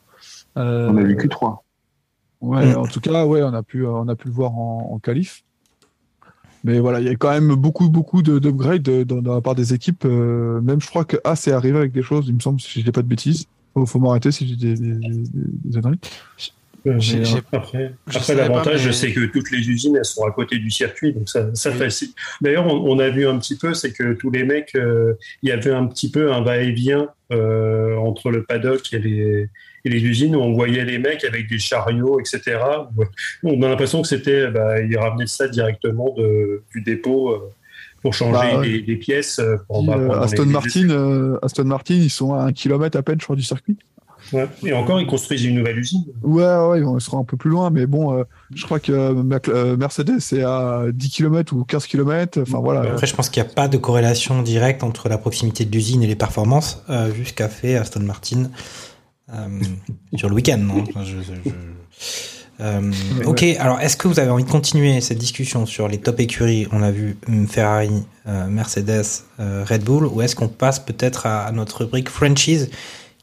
[0.59, 1.59] Euh, On a vu Q3.
[2.43, 2.77] Ouais, Mm.
[2.77, 5.43] en tout cas, ouais, on a pu, on a pu le voir en, en qualif.
[6.67, 9.41] Mais voilà, il y a quand même beaucoup, beaucoup de- d'upgrades de, dans, dans la
[9.41, 10.05] part des équipes.
[10.05, 12.81] euh, même, je crois que A c'est arrivé avec des choses, il me semble, si
[12.81, 13.47] je dis pas de bêtises.
[13.73, 15.25] Faut, faut m'arrêter si j'ai des, des, des.
[16.87, 16.99] Euh,
[17.53, 21.13] après, je l'avantage, mais- c'est que toutes les usines, elles sont à côté du circuit,
[21.13, 22.15] donc ça, ça facilite.
[22.41, 25.49] D'ailleurs, on, on a vu un petit peu, c'est que tous les mecs, euh, il
[25.49, 29.49] y avait un petit peu un va-et-vient euh, entre le paddock et les,
[29.85, 32.59] et les usines, où on voyait les mecs avec des chariots, etc.
[33.43, 37.51] On a l'impression que c'était, bah, ils ramenaient ça directement de, du dépôt euh,
[38.03, 39.39] pour changer Bah, des, des pièces.
[39.39, 43.19] euh, pour- bah, Aston, les- Martin, Aston Martin, ils sont à un kilomètre à peine,
[43.21, 43.77] je crois, du circuit.
[44.33, 44.47] Ouais.
[44.65, 46.05] Et encore, ils construisent une nouvelle usine.
[46.23, 48.25] Ouais, ouais, ils seront un peu plus loin, mais bon, euh,
[48.55, 52.41] je crois que euh, euh, Mercedes est à 10 km ou 15 km.
[52.43, 52.81] Enfin voilà.
[52.91, 56.03] Après, je pense qu'il n'y a pas de corrélation directe entre la proximité de l'usine
[56.03, 58.51] et les performances, euh, vu ce qu'a fait Aston Martin
[59.33, 59.35] euh,
[60.17, 60.59] sur le week-end.
[60.59, 60.85] non?
[60.89, 61.55] Enfin, je- je- je-
[62.59, 62.81] Euh,
[63.27, 66.67] ok, alors est-ce que vous avez envie de continuer cette discussion sur les top écuries?
[66.73, 67.19] On a vu
[67.51, 67.91] Ferrari,
[68.27, 69.03] euh, Mercedes,
[69.41, 72.71] euh, Red Bull, ou est-ce qu'on passe peut-être à, à notre rubrique franchise,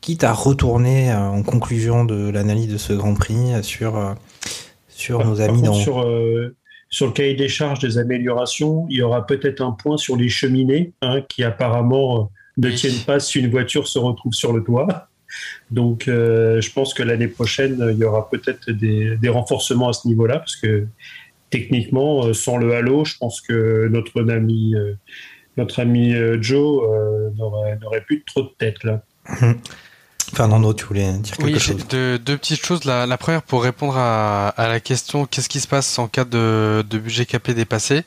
[0.04, 4.14] quitte à retourner euh, en conclusion de l'analyse de ce Grand Prix euh, sur, euh,
[4.90, 5.74] sur Par- nos amis dans...
[5.74, 6.54] sur, euh,
[6.90, 10.28] sur le cahier des charges des améliorations, il y aura peut-être un point sur les
[10.28, 12.24] cheminées, hein, qui apparemment euh,
[12.58, 15.08] ne tiennent pas si une voiture se retrouve sur le toit.
[15.72, 19.94] Donc, euh, je pense que l'année prochaine, il y aura peut-être des, des renforcements à
[19.94, 20.86] ce niveau-là, parce que
[21.50, 24.76] techniquement, sans le halo, je pense que notre ami,
[25.56, 29.02] notre ami Joe euh, n'aurait n'aurait plus trop de tête là.
[30.34, 32.86] Fernando, tu voulais dire quelque Oui, chose deux, deux petites choses.
[32.86, 36.26] La, la première, pour répondre à, à la question qu'est-ce qui se passe en cas
[36.26, 38.04] de, de budget capé dépassé?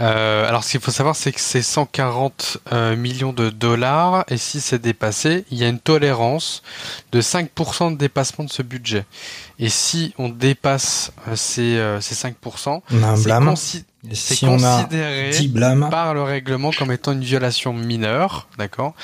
[0.00, 4.36] Euh, Alors, ce qu'il faut savoir, c'est que c'est 140 euh, millions de dollars, et
[4.38, 6.62] si c'est dépassé, il y a une tolérance
[7.12, 9.04] de 5% de dépassement de ce budget.
[9.58, 13.48] Et si on dépasse euh, ces, ces 5%, On a un c'est blâme.
[13.50, 17.22] consi- Et c'est si on a considéré 10 blâmes par le règlement comme étant une
[17.22, 18.94] violation mineure, d'accord,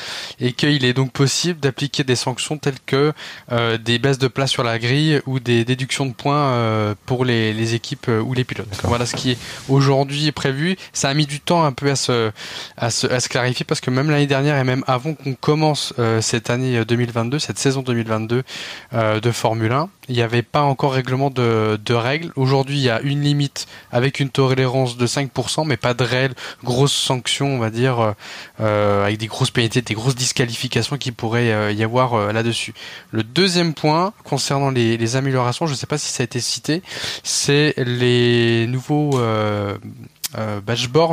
[0.40, 3.12] et qu'il est donc possible d'appliquer des sanctions telles que
[3.53, 7.24] euh, des baisses de place sur la grille ou des déductions de points euh, pour
[7.24, 8.68] les, les équipes euh, ou les pilotes.
[8.84, 9.38] Voilà ce qui est
[9.68, 10.76] aujourd'hui prévu.
[10.92, 12.30] Ça a mis du temps un peu à se,
[12.76, 15.92] à se, à se clarifier parce que même l'année dernière et même avant qu'on commence
[15.99, 18.42] euh, cette année 2022, cette saison 2022
[18.94, 22.33] euh, de Formule 1, il n'y avait pas encore règlement de, de règles.
[22.37, 26.35] Aujourd'hui, il y a une limite avec une tolérance de 5%, mais pas de réelle
[26.63, 28.13] grosse sanction, on va dire, euh,
[28.61, 32.75] euh, avec des grosses pénalités, des grosses disqualifications qui pourraient euh, y avoir là-dessus.
[33.11, 36.83] Le deuxième point concernant les, améliorations, je ne sais pas si ça a été cité,
[37.23, 39.19] c'est les nouveaux
[40.37, 40.61] euh,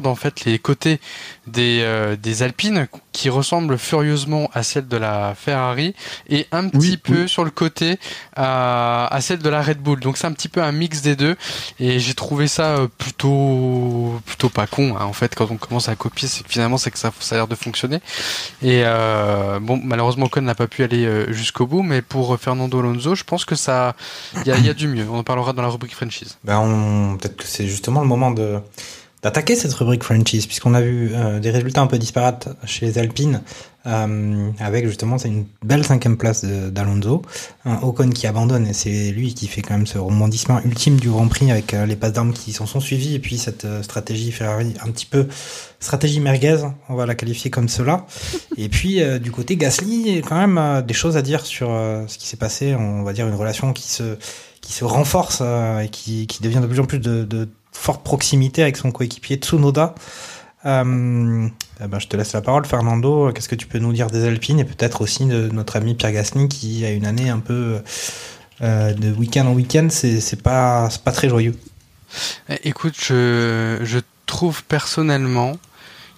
[0.06, 1.00] en fait, les côtés
[1.48, 5.96] des Alpines qui ressemblent furieusement à celle de la Ferrari
[6.30, 8.00] et un petit peu sur le côté
[8.36, 10.00] à, à celle de la Red Bull.
[10.00, 11.36] Donc c'est un petit peu un mix des deux
[11.80, 15.88] et j'ai trouvé ça euh, plutôt plutôt pas con hein, en fait quand on commence
[15.88, 18.00] à copier c'est que finalement c'est que ça, ça a l'air de fonctionner.
[18.62, 22.80] Et euh, bon malheureusement Ocon n'a pas pu aller euh, jusqu'au bout mais pour Fernando
[22.80, 23.96] Alonso je pense que ça
[24.46, 25.08] il y y a du mieux.
[25.10, 26.38] On en parlera dans la rubrique franchise.
[26.44, 27.18] Ben, on...
[27.18, 28.60] Peut-être que c'est justement le moment de
[29.24, 32.98] d'attaquer cette rubrique franchise, puisqu'on a vu euh, des résultats un peu disparates chez les
[32.98, 33.42] Alpines,
[33.86, 37.22] euh, avec justement c'est une belle cinquième place d'Alonso,
[37.66, 41.10] un Ocon qui abandonne, et c'est lui qui fait quand même ce rebondissement ultime du
[41.10, 43.82] Grand Prix avec euh, les passes d'armes qui s'en sont suivies, et puis cette euh,
[43.82, 45.28] stratégie Ferrari un petit peu
[45.80, 48.06] stratégie merguez, on va la qualifier comme cela.
[48.58, 51.68] Et puis euh, du côté Gasly, quand même des choses à dire sur
[52.08, 54.18] ce qui s'est passé, on va dire une relation qui se
[54.62, 58.62] qui se renforce et qui, qui devient de plus en plus de, de forte proximité
[58.62, 59.96] avec son coéquipier Tsunoda.
[60.66, 61.48] Euh,
[61.84, 63.32] eh ben, je te laisse la parole, Fernando.
[63.34, 66.14] Qu'est-ce que tu peux nous dire des Alpines et peut-être aussi de notre ami Pierre
[66.14, 67.82] Gasly qui a une année un peu
[68.62, 71.56] euh, de week-end en week-end, c'est pas pas très joyeux.
[72.50, 75.54] Eh, Écoute, je, je trouve personnellement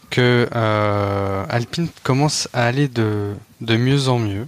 [0.10, 4.48] que euh, Alpine commence à aller de, de mieux en mieux.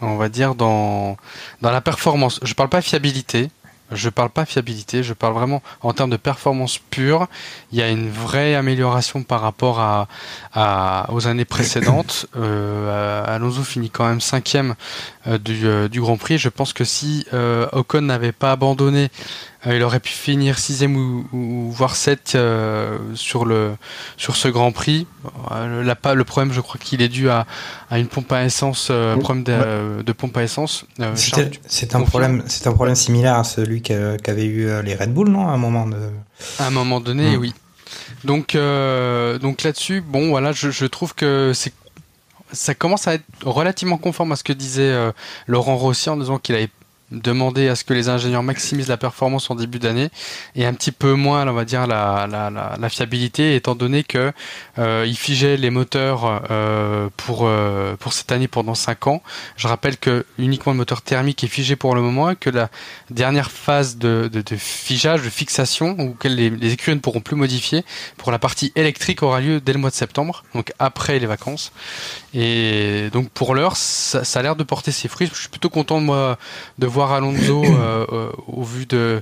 [0.00, 1.16] On va dire dans,
[1.60, 2.40] dans la performance.
[2.42, 3.50] Je parle pas fiabilité.
[3.94, 7.26] Je parle pas fiabilité, je parle vraiment en termes de performance pure.
[7.72, 10.08] Il y a une vraie amélioration par rapport à,
[10.54, 12.26] à- aux années précédentes.
[12.36, 14.74] Euh, Alonso finit quand même cinquième
[15.26, 16.38] euh, du, euh, du Grand Prix.
[16.38, 19.10] Je pense que si euh, Ocon n'avait pas abandonné,
[19.66, 23.72] il aurait pu finir sixième ou, ou voire sept euh, sur le
[24.16, 25.06] sur ce Grand Prix.
[25.52, 27.46] Euh, là, pas le problème, je crois qu'il est dû à,
[27.90, 30.84] à une pompe à essence, euh, problème de, euh, de pompe à essence.
[31.00, 34.94] Euh, C'est un problème, c'est un problème similaire à celui qu'a- qu'avaient eu euh, les
[34.96, 35.96] Red Bull, non, à un moment de.
[36.58, 37.40] À un moment donné, Mm.
[37.40, 37.54] oui.
[38.24, 41.72] Donc, euh, donc là-dessus, bon, voilà, je, je trouve que c'est
[42.54, 45.10] ça commence à être relativement conforme à ce que disait euh,
[45.46, 46.68] Laurent Rossi en disant qu'il avait
[47.12, 50.08] demander à ce que les ingénieurs maximisent la performance en début d'année
[50.56, 54.32] et un petit peu moins, on va dire, la, la, fiabilité, étant donné que
[54.78, 59.22] euh, figeaient les moteurs euh, pour euh, pour cette année pendant 5 ans.
[59.56, 62.70] Je rappelle que uniquement le moteur thermique est figé pour le moment et que la
[63.10, 67.36] dernière phase de, de, figeage, de fixation, ou que les, les écuries ne pourront plus
[67.36, 67.84] modifier
[68.16, 71.72] pour la partie électrique aura lieu dès le mois de septembre, donc après les vacances.
[72.34, 75.30] Et donc pour l'heure, ça, ça a l'air de porter ses fruits.
[75.32, 76.38] Je suis plutôt content moi
[76.78, 79.20] de voir Alonso euh, euh, au vu de,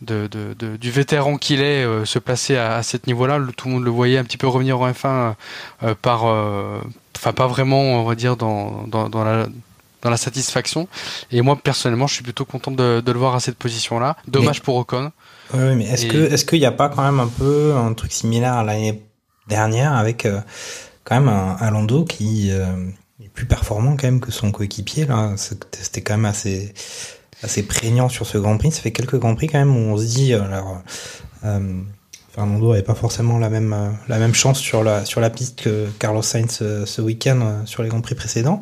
[0.00, 3.38] de, de, de- du vétéran qu'il est euh, se placer à, à ce niveau-là.
[3.56, 5.34] Tout le monde le voyait un petit peu revenir en F1
[5.82, 6.78] euh, par, euh,
[7.16, 9.46] enfin pas vraiment, on va dire dans, dans, dans la
[10.00, 10.86] dans la satisfaction.
[11.32, 14.16] Et moi personnellement, je suis plutôt content de, le voir à cette position-là.
[14.28, 15.10] Dommage Mais- pour Ocon.
[15.52, 17.92] Ouais, mais est-ce Et- que est-ce qu'il n'y a pas quand même un peu un
[17.94, 19.02] truc similaire à l'année
[19.48, 20.28] dernière avec
[21.02, 25.32] quand même un Alonso qui est plus performant quand même que son coéquipier là?
[25.36, 26.72] C'était quand même assez
[27.42, 28.72] assez prégnant sur ce Grand Prix.
[28.72, 30.82] Ça fait quelques Grands Prix quand même où on se dit euh, alors
[31.44, 31.80] euh,
[32.32, 35.60] Fernando avait pas forcément la même euh, la même chance sur la sur la piste
[35.62, 38.60] que Carlos Sainz euh, ce week-end sur les Grands Prix précédents.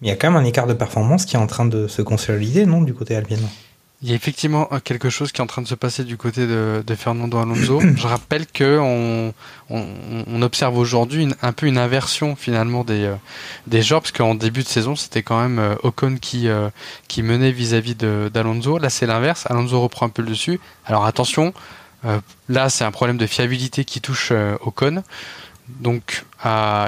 [0.00, 1.86] Mais il y a quand même un écart de performance qui est en train de
[1.86, 3.46] se consolider, non, du côté alpine?
[4.02, 6.16] Il y a effectivement euh, quelque chose qui est en train de se passer du
[6.16, 7.80] côté de, de Fernando Alonso.
[7.96, 9.32] Je rappelle que on,
[9.70, 9.86] on,
[10.26, 13.14] on observe aujourd'hui un peu une inversion finalement des euh,
[13.68, 16.68] des genres, parce qu'en début de saison c'était quand même euh, Ocon qui euh,
[17.06, 18.78] qui menait vis-à-vis d'Alonso.
[18.78, 19.46] Là c'est l'inverse.
[19.48, 20.58] Alonso reprend un peu le dessus.
[20.84, 21.54] Alors attention,
[22.04, 25.04] euh, là c'est un problème de fiabilité qui touche euh, Ocon.
[25.80, 26.24] Donc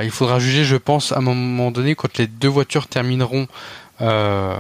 [0.03, 3.47] il faudra juger, je pense, à un moment donné quand les deux voitures termineront
[4.01, 4.57] euh,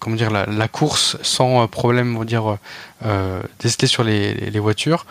[0.00, 2.56] comment dire la, la course sans euh, problème on va dire
[3.04, 5.06] euh, décelé sur les, voitures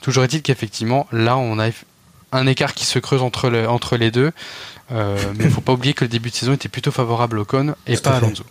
[0.00, 1.68] toujours est-il qu'effectivement là on a
[2.32, 4.32] un écart qui se creuse entre, le- entre les deux
[4.90, 7.42] euh, mais il faut pas oublier que le début de saison était plutôt favorable à
[7.42, 8.16] Ocon et pas à.
[8.16, 8.44] Alonso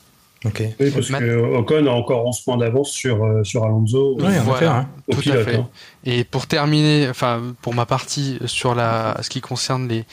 [0.43, 0.63] Ok.
[0.79, 4.15] Oui, parce que Ocon a encore 11 points d'avance sur, euh, sur Alonso.
[4.19, 4.87] Oui, effet, voilà, hein.
[5.07, 5.55] Au tout pilote, à fait.
[5.57, 5.69] hein.
[6.03, 10.03] Et pour terminer, enfin pour ma partie sur la, ce qui concerne les,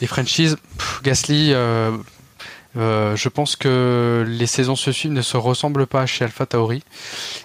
[0.00, 1.90] les franchises, pff, Gasly, euh,
[2.76, 6.82] euh, je pense que les saisons se suivent ne se ressemblent pas chez Alpha Tauri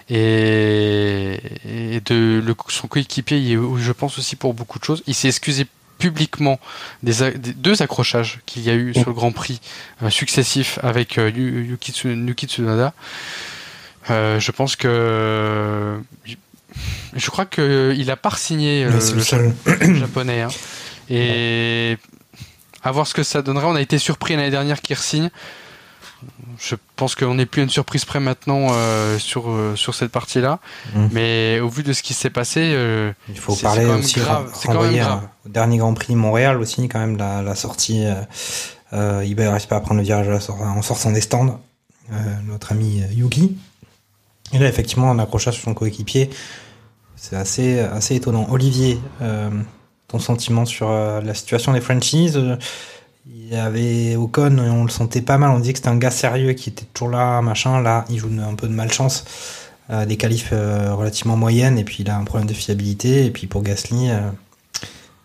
[0.08, 5.02] et, et de le, son coéquipier, il est, je pense aussi pour beaucoup de choses.
[5.06, 5.66] Il s'est excusé
[5.98, 6.58] publiquement
[7.02, 9.60] des, deux accrochages qu'il y a eu sur le Grand Prix
[10.02, 12.94] euh, successifs avec euh, Yu- Yuki, Tsu- Yuki Tsunoda.
[14.10, 16.00] Euh, je pense que
[17.14, 20.40] je crois que il a pas signé Mais c'est le japonais.
[20.42, 20.48] hein.
[21.10, 21.98] Et
[22.82, 23.66] à voir ce que ça donnerait.
[23.66, 25.30] On a été surpris l'année dernière qu'il signe.
[26.58, 30.12] Je pense qu'on n'est plus à une surprise près maintenant euh, sur euh, sur cette
[30.12, 30.58] partie-là.
[30.94, 31.06] Mm.
[31.12, 34.20] Mais au vu de ce qui s'est passé, euh, Il faut parler quand même aussi,
[34.20, 34.50] grave.
[34.66, 35.28] quand même grave.
[35.46, 38.04] au dernier Grand Prix de Montréal aussi, quand même, la, la sortie.
[38.92, 41.60] Euh, il n'arrive pas à prendre le virage à la sor- en sortant des stands.
[42.46, 43.56] Notre ami Yuki.
[44.52, 46.28] Et là, effectivement, un accrochage sur son coéquipier,
[47.14, 48.48] c'est assez, assez étonnant.
[48.50, 48.98] Olivier,
[50.10, 52.40] ton sentiment sur euh, la situation des franchises
[53.26, 56.10] Il y avait Ocon, on le sentait pas mal, on disait que c'était un gars
[56.10, 57.80] sérieux qui était toujours là, machin.
[57.82, 59.24] Là, il joue un peu de malchance,
[59.90, 63.26] euh, des qualifs euh, relativement moyennes, et puis il a un problème de fiabilité.
[63.26, 64.18] Et puis pour Gasly, euh,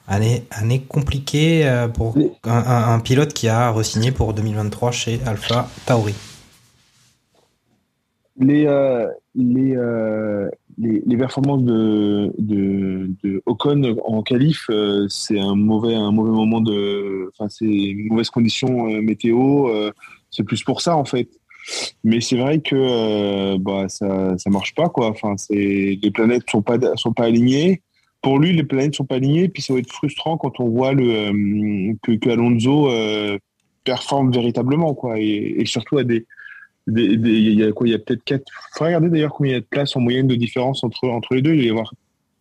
[0.07, 5.67] année, année compliquée pour un, un- un pilote qui a re-signé pour 2023 chez Alpha
[5.87, 6.13] Tauri.
[8.39, 8.67] les,
[9.35, 9.75] les,
[10.77, 16.61] les, performances de, de, de Ocon en qualif, euh, c'est un mauvais, un mauvais moment
[16.61, 19.69] de, enfin, c'est une mauvaise condition euh, météo.
[19.69, 19.91] euh,
[20.31, 21.29] c'est plus pour ça en fait.
[22.03, 25.09] Mais c'est vrai que bah ça, ça marche pas quoi.
[25.09, 27.81] Enfin, les planètes sont pas sont pas alignées.
[28.21, 29.47] Pour lui, les planètes sont pas alignées.
[29.49, 31.31] Puis ça va être frustrant quand on voit le
[32.03, 32.91] que, que Alonso
[33.85, 36.25] performe véritablement quoi, et, surtout à des-
[36.87, 38.45] il y a quoi Il y a peut-être quatre.
[38.77, 41.33] Faut regarder d'ailleurs combien il y a de places en moyenne de différence entre entre
[41.35, 41.53] les deux.
[41.53, 41.93] Il va y avoir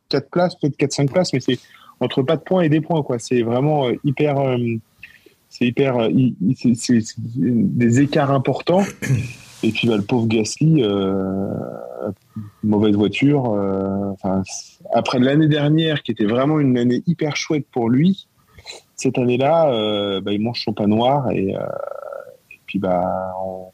[0.08, 1.58] quatre places, peut-être quatre cinq places, mais c'est
[2.00, 3.18] entre pas de points et des points quoi.
[3.18, 4.38] C'est vraiment euh, hyper.
[4.38, 4.56] euh,
[5.48, 5.96] c'est hyper.
[5.98, 6.10] euh,
[6.64, 8.82] c'est- des écarts importants.
[9.62, 11.48] Et puis bah, le pauvre Gasly, euh,
[12.62, 13.50] mauvaise voiture.
[13.54, 14.42] euh, enfin,
[14.92, 18.26] après l'année dernière, qui était vraiment une année hyper chouette pour lui,
[18.96, 23.68] cette année-là, bah, il mange son pain noir et, et puis bah, on-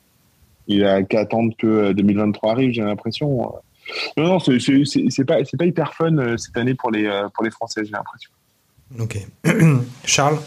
[0.70, 3.28] il a qu'à attendre que euh, 2023 arrive, j'ai l'impression.
[4.16, 7.50] Non, non, c'est- pas, pas hyper fun euh, cette année pour les, euh, pour les
[7.50, 8.30] Français, j'ai l'impression.
[8.98, 9.18] Ok.
[10.04, 10.38] Charles,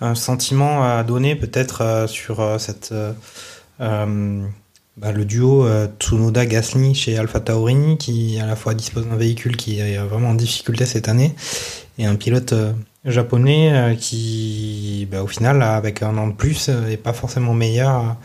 [0.00, 3.12] un sentiment à donner peut-être euh, sur euh, cette, euh,
[3.80, 4.42] euh,
[4.96, 9.56] bah, le duo euh, Tsunoda-Gasly chez Alpha Tauri qui à la fois dispose d'un véhicule
[9.56, 11.34] qui est vraiment en difficulté cette année
[11.98, 12.72] et un pilote euh,
[13.04, 17.54] japonais euh, qui, bah, au final, avec un an de plus, euh, est pas forcément
[17.54, 18.16] meilleur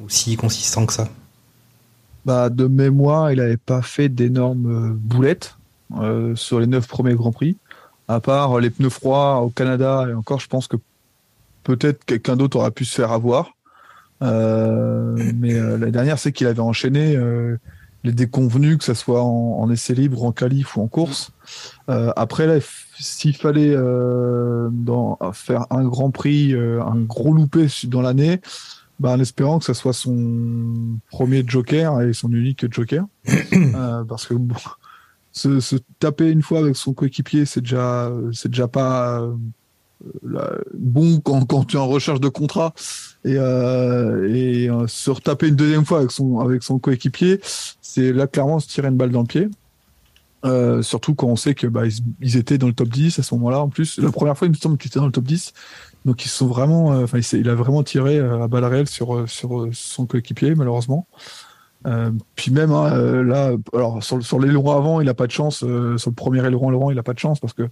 [0.00, 1.08] euh, ou si consistant que ça.
[2.24, 5.58] bah, de mémoire, il n'avait pas fait d'énormes boulettes
[5.96, 7.56] euh, sur les neuf premiers Grands Prix.
[8.08, 10.76] À part les pneus froids au Canada, et encore, je pense que
[11.64, 13.54] peut-être quelqu'un d'autre aurait pu se faire avoir.
[14.22, 17.18] Euh, mais euh, la dernière, c'est qu'il avait enchaîné
[18.04, 21.32] les déconvenus, que ce soit en, en, essai libre, en qualif ou en course.
[21.88, 22.58] après, là,
[22.98, 28.40] s'il fallait dans, faire un Grand Prix, un gros loupé dans l'année,
[29.00, 33.06] bah, en espérant que ce soit son premier joker et son unique joker.
[34.08, 34.56] parce que bon,
[35.32, 39.28] se, taper une fois avec son coéquipier, c'est déjà, c'est déjà pas
[40.36, 42.72] euh, bon quand, quand, tu es en recherche de contrat
[43.24, 48.12] et, euh, et euh, se retaper une deuxième fois avec son, avec son coéquipier, c'est
[48.12, 49.48] là clairement se tirer une balle dans le pied.
[50.82, 51.82] surtout quand on sait que bah,
[52.20, 53.98] ils, étaient dans le top 10 à ce moment-là en plus.
[53.98, 55.52] La première fois, il me semble qu'ils étaient dans le top 10.
[56.08, 60.06] Donc ils sont vraiment, enfin il, a vraiment tiré à balle réelle sur, sur son
[60.06, 61.06] coéquipier malheureusement.
[61.86, 65.32] Euh, puis même hein, euh, là, alors sur, sur l'aileron avant, il a pas de
[65.32, 65.62] chance.
[65.62, 67.68] Euh, sur le premier aileron avant, il a pas de chance parce que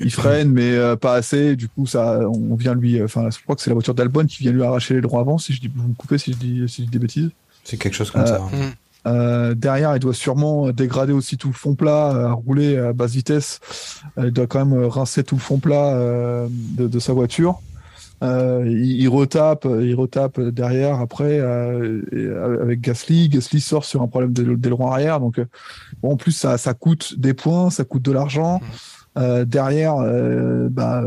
[0.00, 1.54] il freine, mais pas assez.
[1.54, 3.00] Du coup, ça, on vient lui.
[3.00, 5.38] Enfin, je crois que c'est la voiture d'Albon qui vient lui arracher l'aileron avant.
[5.38, 7.30] Si je dis, vous me coupez si je dis, si je dis des bêtises.
[7.62, 8.40] C'est quelque chose comme ça.
[8.42, 8.72] Hein.
[9.04, 13.60] Derrière, il doit sûrement dégrader aussi tout le fond plat, rouler à basse vitesse.
[14.18, 15.94] il doit quand même rincer tout le fond plat
[16.48, 17.60] de, de, sa voiture.
[18.22, 23.28] Euh, il, retape, il retape derrière après euh, avec Gasly.
[23.28, 25.20] Gasly sort sur un problème d'aileron arrière.
[25.20, 25.46] Donc, euh,
[26.02, 28.60] bon, en plus, ça, ça coûte des points, ça coûte de l'argent.
[29.16, 31.02] Euh, derrière, euh, bah,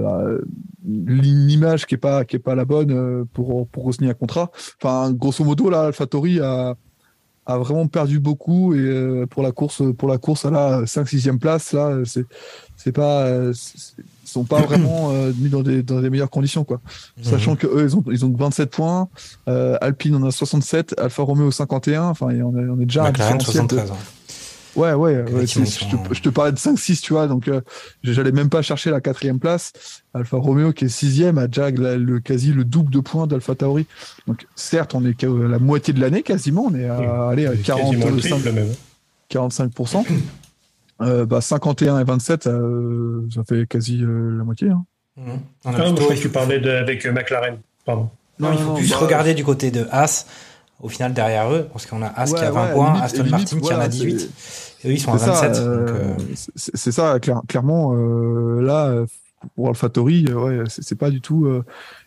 [0.86, 4.52] l'image qui est pas qui est pas la bonne pour pour signer un contrat.
[4.82, 6.76] Enfin, grosso modo, là, AlphaTauri a
[7.54, 11.30] a vraiment perdu beaucoup et pour la course pour la course à la 5 6
[11.40, 12.26] place là c'est
[12.76, 13.26] c'est pas
[14.32, 16.80] sont pas vraiment euh, mis dans des, dans des meilleures conditions quoi.
[17.18, 17.24] Mhm.
[17.24, 19.10] Sachant que eux ils ont ils ont 27 points,
[19.48, 23.14] euh, Alpine en a 67, Alfa Romeo 51, enfin on est, on est déjà à
[23.14, 23.92] 73.
[24.76, 27.60] Ouais, ouais, je, te, parlais de 5-6, tu vois, donc euh,
[28.04, 29.74] j'allais même pas chercher la quatrième place.
[30.14, 33.86] Alfa Romeo qui est sixième a déjà le, quasi le double de points d'Alfa Tauri.
[34.28, 37.56] Donc certes, on est qu'à la moitié de l'année quasiment, on est à, aller à
[37.56, 38.42] 45,
[39.30, 40.06] 45%.
[41.02, 44.70] Euh, bah, 51 et 27, euh, ça fait quasi euh, la moitié.
[44.70, 44.86] Hein.
[45.18, 45.32] Mmh.
[45.66, 46.14] On a ah, plutôt...
[46.14, 47.58] je tu parlais de, avec McLaren.
[47.86, 48.10] Pardon.
[48.40, 50.28] Non, il faut juste bah, regarder du côté de As.
[50.82, 53.74] Au final, derrière eux, parce qu'on a As qui a 20 points, Aston Martin qui
[53.74, 54.32] en a 18.
[54.84, 55.62] Et eux, ils sont à 27.
[56.56, 57.94] C'est ça, clairement.
[57.94, 59.06] là,
[59.56, 61.48] pour AlphaTauri, ouais, c'est pas du tout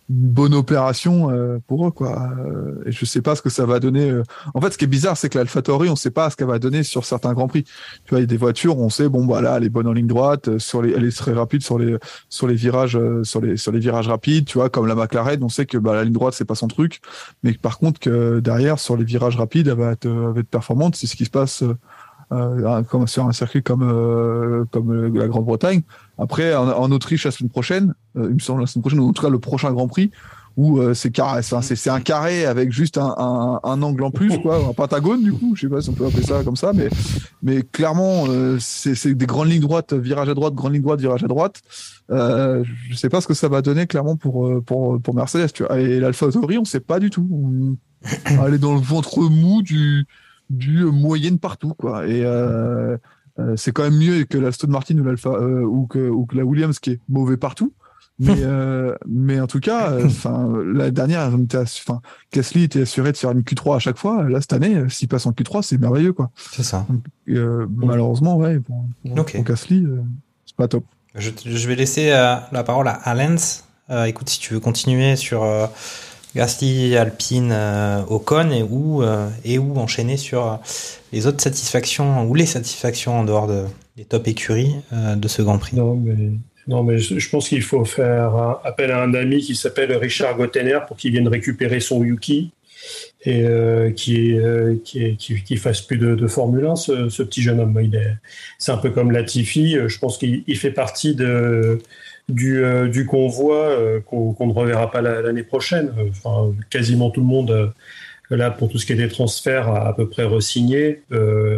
[0.09, 2.31] bonne opération euh, pour eux quoi.
[2.39, 4.22] Euh, et je sais pas ce que ça va donner euh.
[4.52, 6.59] en fait ce qui est bizarre c'est que l'AlphaTauri on sait pas ce qu'elle va
[6.59, 7.64] donner sur certains grands prix.
[7.64, 9.93] Tu vois il y a des voitures on sait bon voilà elle est bonne en
[9.93, 11.97] ligne droite sur les elle est très rapide sur les
[12.28, 15.48] sur les virages sur les sur les virages rapides tu vois comme la McLaren on
[15.48, 17.01] sait que bah, la ligne droite c'est pas son truc.
[17.43, 20.48] Mais par contre que derrière sur les virages rapides elle va être, elle va être
[20.48, 21.64] performante c'est ce qui se passe
[22.32, 25.82] euh, comme sur un circuit comme euh, comme la Grande-Bretagne.
[26.18, 29.12] Après, en, Autriche la semaine prochaine, euh, il me semble la semaine prochaine, ou en
[29.12, 30.10] tout cas le prochain Grand Prix,
[30.56, 31.12] où c'est
[31.60, 35.62] c'est un carré avec juste un, angle en plus, quoi, un pentagone du coup, je
[35.62, 36.88] sais pas si on peut appeler ça comme ça, mais
[37.42, 38.26] mais clairement
[38.60, 41.60] c'est des grandes lignes droites, virage à droite, grande ligne droite, virage à droite.
[42.10, 45.48] Euh, je sais pas ce que ça va donner clairement pour pour pour Mercedes.
[45.76, 47.28] Et l'Alpha Tauri, on sait pas du tout.
[47.32, 47.76] On...
[48.52, 50.06] est dans le ventre mou du
[50.50, 52.06] du moyenne partout, quoi.
[52.06, 52.96] Et euh,
[53.38, 56.36] euh, c'est quand même mieux que l'Aston Martin ou l'Alpha euh, ou, que, ou que
[56.36, 57.72] la Williams qui est mauvais partout.
[58.20, 58.42] Mais,
[59.08, 62.00] mais en tout cas, enfin la dernière, enfin
[62.32, 64.28] Gasly était assuré de faire une Q3 à chaque fois.
[64.28, 66.30] Là cette année, s'il passe en Q3, c'est merveilleux, quoi.
[66.36, 66.86] C'est ça.
[67.26, 69.84] malheureusement, ouais, pour, pour, Gasly,
[70.46, 70.84] c'est pas top.
[71.16, 73.64] Je, je vais laisser la parole à Lens.
[74.06, 75.42] écoute, si tu veux continuer sur
[76.35, 80.56] Gasly, Alpine, euh, Ocon et où, euh, et où enchaîner sur euh,
[81.12, 83.65] les autres satisfactions ou les satisfactions en dehors de,
[83.97, 85.77] des top écuries de ce Grand Prix?
[85.77, 86.32] Non, mais,
[86.66, 90.81] non, mais je pense qu'il faut faire appel à un ami qui s'appelle Richard Gottener
[90.89, 92.51] pour qu'il vienne récupérer son Yuki
[93.24, 93.47] et
[93.97, 94.36] qui,
[94.85, 97.78] qui, qui, fasse plus de, Formule 1, ce, ce, petit jeune homme.
[98.59, 99.77] C'est un peu comme Latifi.
[99.86, 101.78] Je pense qu'il fait partie de
[102.28, 105.92] du, euh, du convoi euh, qu'on ne reverra pas l'année prochaine.
[106.10, 107.68] Enfin, quasiment tout le monde, euh,
[108.30, 111.02] là, pour tout ce qui est des transferts, a à peu près resigné.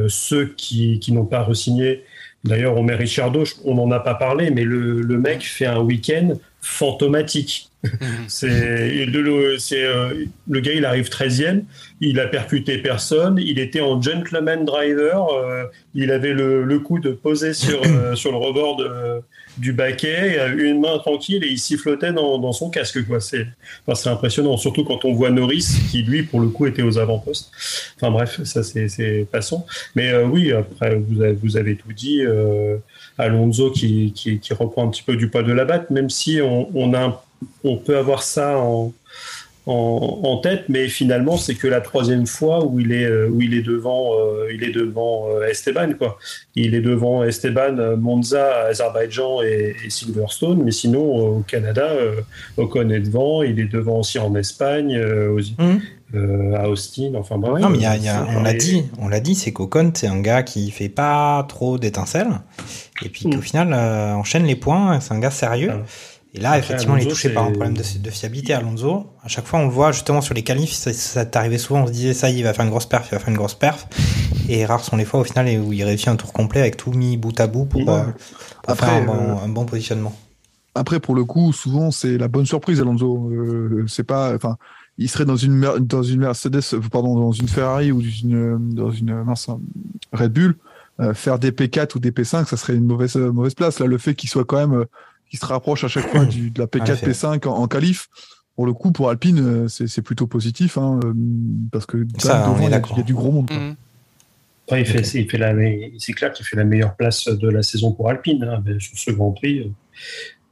[0.08, 2.02] ceux qui, qui n'ont pas resigné,
[2.44, 5.80] d'ailleurs, on met Richardo, on n'en a pas parlé, mais le, le mec fait un
[5.80, 7.70] week-end fantomatique.
[8.26, 11.62] c'est le, c'est, euh, le gars, il arrive 13e,
[12.00, 15.64] il a percuté personne, il était en gentleman driver, euh,
[15.94, 19.20] il avait le, le coup de poser sur, euh, sur le rebord de-
[19.58, 23.06] du baquet, une main tranquille et il sifflotait dans, dans son casque.
[23.06, 23.20] Quoi.
[23.20, 23.46] C'est,
[23.86, 27.50] enfin, impressionnant, surtout quand on voit Norris qui, lui, pour le coup, était aux avant-postes.
[27.96, 29.66] Enfin bref, ça c'est, passant.
[29.94, 32.22] Mais euh, oui, après, vous avez, vous avez tout dit.
[32.22, 32.76] euh,
[33.18, 36.94] Alonso qui, qui, reprend un petit peu du poil de la batte, même si on,
[36.94, 37.24] a,
[37.64, 38.92] on peut avoir ça en,
[39.66, 43.40] en, en tête, mais finalement c'est que la troisième fois où il est, euh, où
[43.42, 46.18] il est devant, euh, il est devant euh, Esteban quoi.
[46.54, 52.20] Il est devant Esteban, Monza, Azerbaïdjan et, et Silverstone, mais sinon euh, au Canada, euh,
[52.56, 55.62] Ocon est devant, il est devant aussi en Espagne, euh, aux-
[56.14, 57.60] euh, à Austin, enfin bref.
[57.60, 59.34] non, mais il y a- il y a- c'est- on l'a dit, on l'a dit,
[59.34, 62.28] c'est qu'Ocon, c'est un gars qui fait pas trop d'étincelles,
[63.04, 63.34] et puis Mm.
[63.34, 65.72] qu'au final, euh, enchaîne les points, c'est un gars sérieux.
[66.36, 69.06] Et là, Après, effectivement, il est touché par un problème de, de fiabilité, Alonso.
[69.24, 71.86] À chaque fois, on le voit justement sur les qualifs, ça, ça t'arrivait souvent, on
[71.86, 73.36] se disait, ça, y est, il va faire une grosse perf, il va faire une
[73.36, 73.88] grosse perf.
[74.48, 76.92] Et rares sont les fois, au final, où il réussit un tour complet avec tout
[76.92, 78.04] mis bout à bout pour, euh,
[78.62, 80.14] pour Après, faire un bon, euh, un bon positionnement.
[80.74, 83.30] Après, pour le coup, souvent, c'est la bonne surprise, Alonso.
[83.30, 84.58] Euh, c'est pas, enfin,
[84.98, 88.90] il serait dans une, dans une Mercedes, euh, pardon, dans une Ferrari ou une, dans
[88.90, 89.48] une mince,
[90.12, 90.56] Red Bull,
[91.00, 93.80] euh, faire des P4 ou des P5, ça serait une mauvaise, euh, mauvaise place.
[93.80, 94.84] Là, le fait qu'il soit quand même,
[95.30, 97.10] qu'il se rapproche à chaque fois du, de la P4, En effet.
[97.10, 98.08] P5 en, en qualif,
[98.54, 101.12] pour le coup, pour Alpine, euh, c'est plutôt positif, hein, euh,
[101.70, 102.92] parce que Ça, devant, il y a- d'accord.
[102.96, 103.48] il y, a du gros monde.
[103.48, 103.56] quoi.
[104.68, 105.52] Après, il fait, il fait la,
[105.98, 109.10] c'est clair qu'il fait la meilleure place de la saison pour Alpine hein, sur ce
[109.12, 109.60] Grand Prix.
[109.60, 109.68] euh.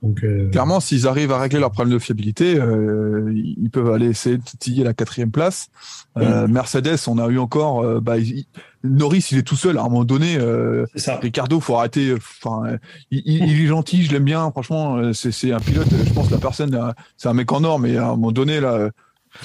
[0.03, 4.07] Donc, euh, Clairement, s'ils arrivent à régler leur problème de fiabilité, euh, ils peuvent aller
[4.09, 5.69] essayer de titiller la quatrième place.
[6.19, 7.81] Euh, Mercedes, on a eu encore.
[7.83, 8.17] euh, bah,
[8.85, 9.79] Norris, il est tout seul.
[9.79, 10.85] À un moment donné, euh,
[11.21, 12.15] Ricardo, faut arrêter.
[12.15, 12.79] Enfin, euh,
[13.11, 14.51] il, il- il est gentil, je l'aime bien.
[14.51, 15.89] Franchement, euh, c'est un pilote.
[15.91, 18.33] Je pense que la personne, euh, c'est un mec en or, mais à un moment
[18.33, 18.91] donné, là,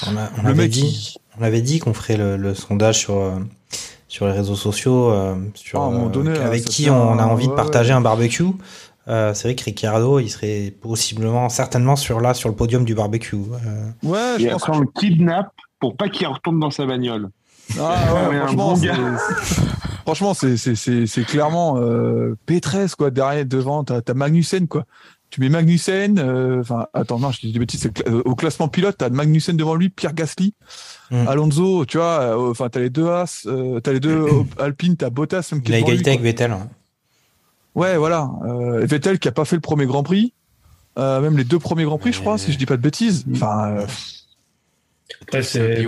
[0.08, 3.00] On, a- on le avait mec, dit, on avait dit qu'on ferait le, le sondage
[3.00, 3.34] sur,
[4.08, 5.12] sur les réseaux sociaux,
[5.56, 7.90] sur Ah, à un moment euh, donné, avec ça qui on a envie de partager
[7.92, 7.96] ouais.
[7.98, 8.44] un barbecue.
[9.08, 12.94] Euh, c'est vrai que Ricciardo, il serait possiblement, certainement sur là, sur le podium du
[12.94, 13.38] barbecue.
[13.38, 15.50] Euh, Ouais, Et après, on le kidnappe
[15.80, 17.30] pour pas qu'il retourne dans sa bagnole.
[17.78, 18.76] Ah ouais, franchement,
[20.06, 24.86] franchement, c'est c'est c'est c'est clairement euh, P13 quoi derrière devant t'as Magnussen quoi.
[25.30, 27.88] Tu mets Magnussen, euh, enfin attends non je dis des bêtises.
[28.08, 30.54] euh, au classement pilote t'as Magnussen devant lui, Pierre Gasly,
[31.12, 31.28] Mm.
[31.28, 33.48] Alonso, tu vois, euh, enfin t'as les deux As,
[33.84, 34.26] t'as les deux
[34.60, 36.22] Alpine, t'as Bottas même qui il a est devant lui, égalité avec.
[36.22, 36.52] Vettel.
[36.52, 36.68] hein.
[37.76, 38.30] Ouais voilà,
[38.82, 40.34] Vettel qui a pas fait le premier Grand Prix,
[40.98, 43.26] même les deux premiers Grands Prix je crois si je dis pas de bêtises.
[43.32, 43.86] Enfin.
[45.22, 45.84] Après, c'est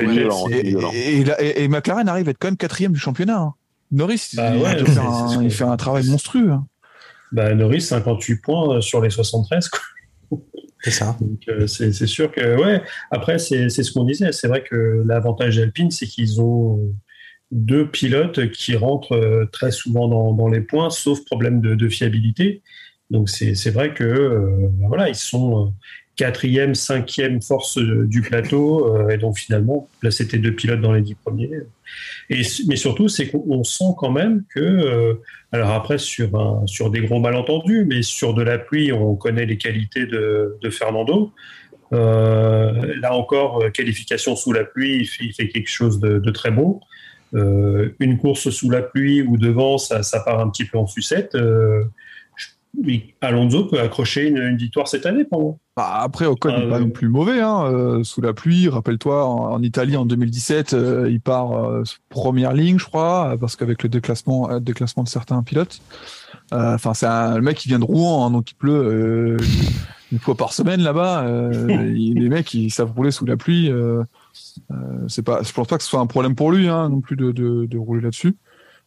[0.93, 3.39] et, McLaren arrive à être quand même quatrième du championnat.
[3.39, 3.53] hein.
[3.91, 6.49] Norris, Bah il, ouais, fait un, il fait travail monstrueux.
[6.51, 6.65] hein.
[7.31, 9.69] bah, Norris, 58 points euh, sur les 73.
[9.69, 9.79] quoi.
[10.83, 11.17] C'est ça.
[11.21, 12.81] Donc, euh, c'est sûr que, ouais,
[13.11, 14.31] après, c'est c'est ce qu'on disait.
[14.31, 16.93] C'est vrai que l'avantage d'Alpine, c'est qu'ils ont
[17.51, 21.89] deux pilotes qui rentrent euh, très souvent dans, dans les points, sauf problème de, de
[21.89, 22.63] fiabilité.
[23.11, 25.69] Donc, c'est c'est vrai que, euh, voilà, ils sont euh,
[26.15, 28.95] quatrième, cinquième force euh, du plateau.
[28.95, 31.49] euh, et donc, finalement, là, c'était deux pilotes dans les dix premiers.
[32.29, 35.13] Et, mais surtout, c'est qu'on sent quand même que, euh,
[35.51, 39.57] alors après, sur, sur des gros malentendus, mais sur de la pluie, on connaît les
[39.57, 41.31] qualités de, Fernando.
[41.91, 46.79] Là encore, qualification sous la pluie, il fait, quelque chose de, très bon.
[47.33, 50.87] Euh, une course sous la pluie ou devant, ça, ça part un petit peu en
[50.87, 51.35] sucette.
[53.21, 55.57] Alonso peut accrocher une, une victoire cette année pour moi.
[55.77, 57.39] Bah, après, Ocon n'est Euh, pas non plus mauvais.
[57.41, 61.51] Hein, euh, sous la pluie, rappelle-toi, en, en Italie en 2017, euh, il part
[62.09, 65.81] première ligne, je crois, parce qu'avec le déclassement, déclassement de certains pilotes.
[66.51, 69.37] Enfin, c'est un le mec qui vient de Rouen, hein, donc il pleut
[70.11, 71.25] une fois par semaine là-bas.
[71.67, 73.71] les mecs, ils savent rouler sous la pluie.
[75.07, 77.15] C'est pas, je pense pas que ce soit un problème pour lui hein, non plus
[77.15, 78.35] de, de, de rouler là-dessus.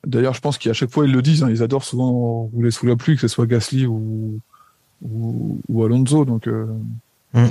[0.07, 2.87] D'ailleurs, je pense qu'à chaque fois ils le disent, hein, ils adorent souvent rouler sous
[2.87, 4.41] la pluie, que ce soit Gasly ou
[5.03, 6.25] ou, ou Alonso.
[6.25, 6.67] Donc euh,
[7.35, 7.47] Mm.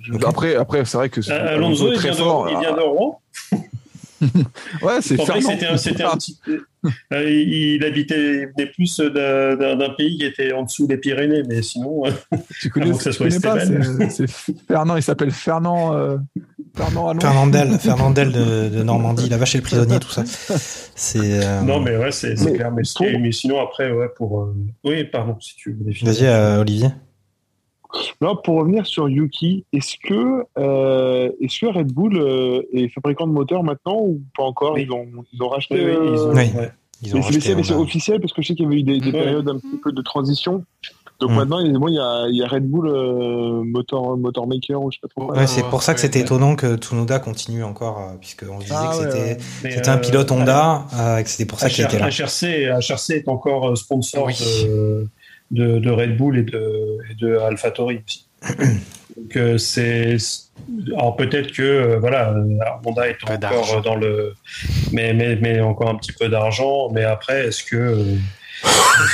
[0.00, 2.46] je- après, après, c'est vrai que c'est- Euh, Alonso, il est très vient, fort.
[2.46, 3.20] de, il vient de Rouen.
[4.82, 6.38] Ouais, c'est c'était un, c'était un petit.
[7.12, 11.42] euh, il il habitait, il venait plus d'un pays qui était en dessous des Pyrénées,
[11.46, 12.06] mais sinon.
[12.06, 12.10] euh,
[12.60, 14.26] Tu connais, que ça tu soit connais pas, c'est
[14.66, 16.18] Fernand, il s'appelle Fernand.
[16.76, 17.14] Fernand.
[17.20, 20.24] Fernandel, Fernandel de, de Normandie, la vache et le prisonnier, tout ça.
[20.26, 21.44] C'est.
[21.44, 22.72] euh, Non, mais ouais, c'est c'est Mais clair.
[22.72, 24.40] Mais, pour- mais sinon, après, ouais, pour.
[24.40, 26.12] euh, Oui, pardon, si tu veux définir.
[26.12, 26.88] Vas-y, euh, Olivier.
[28.20, 33.28] Non, pour revenir sur Yuki, est-ce que, euh, est-ce que Red Bull euh, est fabricant
[33.28, 34.72] de moteurs maintenant ou pas encore?
[34.74, 34.82] Oui.
[34.82, 35.76] ils, ont, ils ont racheté.
[35.76, 36.50] Oui, oui, ils ont- euh, Oui.
[36.56, 36.70] ouais.
[37.02, 38.98] Ils ont mais c'est- mais officiel parce que je sais qu'il y avait eu des,
[38.98, 39.12] des Ouais.
[39.22, 40.64] périodes un petit peu de transition.
[41.20, 41.34] Donc Mm.
[41.34, 44.82] maintenant, il bon, il y, a, il y a Red Bull euh, Motor, Motor Maker
[44.82, 45.32] ou je sais pas trop.
[45.32, 48.76] Ouais, c'est pour ça que c'était étonnant que Tsunoda continue encore, euh, puisqu'on se disait
[48.76, 51.98] Ah que c'était un euh, pilote Honda, euh, et que c'était pour ça qu'il était
[51.98, 52.08] là.
[52.08, 55.06] HRC, HRC est encore euh, sponsor de,
[55.50, 58.26] de, de Red Bull et de, et de AlphaTauri aussi.
[59.16, 60.16] Donc c'est
[60.96, 62.34] alors peut-être que euh, voilà
[62.84, 64.34] Honda est encore dans le
[64.92, 68.04] mais, mais mais encore un petit peu d'argent mais après est-ce que, euh,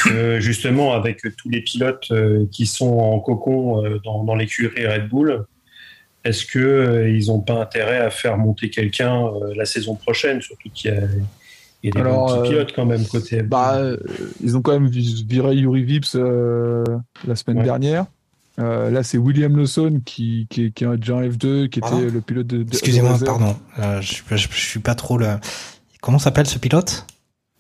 [0.05, 4.87] que, justement avec tous les pilotes euh, qui sont en cocon euh, dans, dans l'écurie
[4.87, 5.45] Red Bull
[6.23, 10.43] est-ce que euh, ils ont pas intérêt à faire monter quelqu'un la saison prochaine?
[10.43, 11.01] Surtout qu'il y a
[11.83, 13.97] il y a des Alors, pilotes quand même côté Bah, euh,
[14.43, 16.85] ils ont quand même vi- viré Yuri Vips euh,
[17.27, 17.65] la semaine Ouais.
[17.65, 18.05] dernière.
[18.59, 22.11] Euh, là, c'est William Lawson qui, qui, qui est déjà en F2, qui Pardon était
[22.11, 22.65] le pilote de.
[22.65, 23.57] de- Excusez-moi, pardon.
[23.79, 25.27] Euh, je, je suis pas trop le.
[26.03, 27.07] Comment s'appelle ce pilote?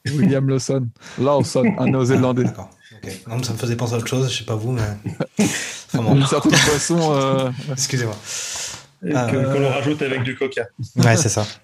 [0.14, 0.88] William Lawson.
[1.20, 2.44] Lawson, un néo-zélandais.
[2.44, 2.70] D'accord.
[3.02, 3.10] ok.
[3.28, 4.30] Non, mais ça me faisait penser à autre chose.
[4.32, 4.82] Je sais pas vous, mais.
[5.92, 6.14] Enfin, bon.
[6.16, 7.12] Une certaine façon.
[7.14, 8.14] euh, Excusez-moi.
[9.02, 10.66] Que- Euh, qu'on le rajoute avec du coca.
[10.96, 11.44] Ouais, c'est ça.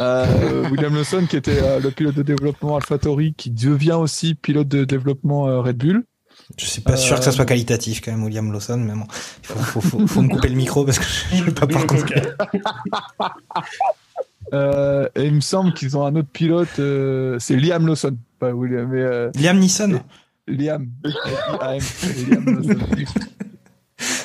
[0.00, 4.66] Euh, William Lawson, qui était euh, le pilote de développement AlphaTauri, qui devient aussi pilote
[4.68, 6.04] de développement euh, Red Bull.
[6.58, 9.06] Je suis pas sûr que ça soit qualitatif quand même, William Lawson, mais bon,
[9.42, 11.04] il faut, faut, faut, faut me couper le micro parce que
[11.34, 12.22] je vais pas pouvoir continuer.
[14.52, 18.52] Euh, et il me semble qu'ils ont un autre pilote, euh, c'est Liam Lawson, pas
[18.52, 20.00] William, mais euh, Liam Neeson.
[20.46, 20.88] Liam.
[21.04, 21.82] L-I-A-M.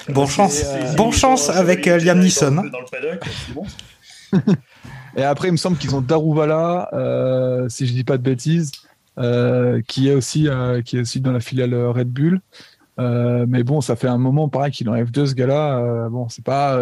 [0.09, 2.51] Bon chance, Et, euh, bon chance avec euh, Liam Neeson.
[2.51, 3.63] Dans le paddock, c'est bon.
[5.15, 8.71] Et après, il me semble qu'ils ont Daruvala, euh, si je dis pas de bêtises,
[9.17, 12.41] euh, qui est aussi euh, qui est aussi dans la filiale Red Bull.
[12.99, 15.77] Euh, mais bon, ça fait un moment pareil qu'il est en F2 ce gars-là.
[15.79, 16.77] Euh, bon, c'est pas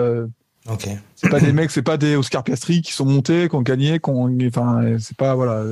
[1.15, 3.99] c'est pas des mecs, c'est pas des Oscar Piastri qui sont montés, qui ont gagné,
[3.99, 5.63] qui ont, enfin, c'est pas voilà,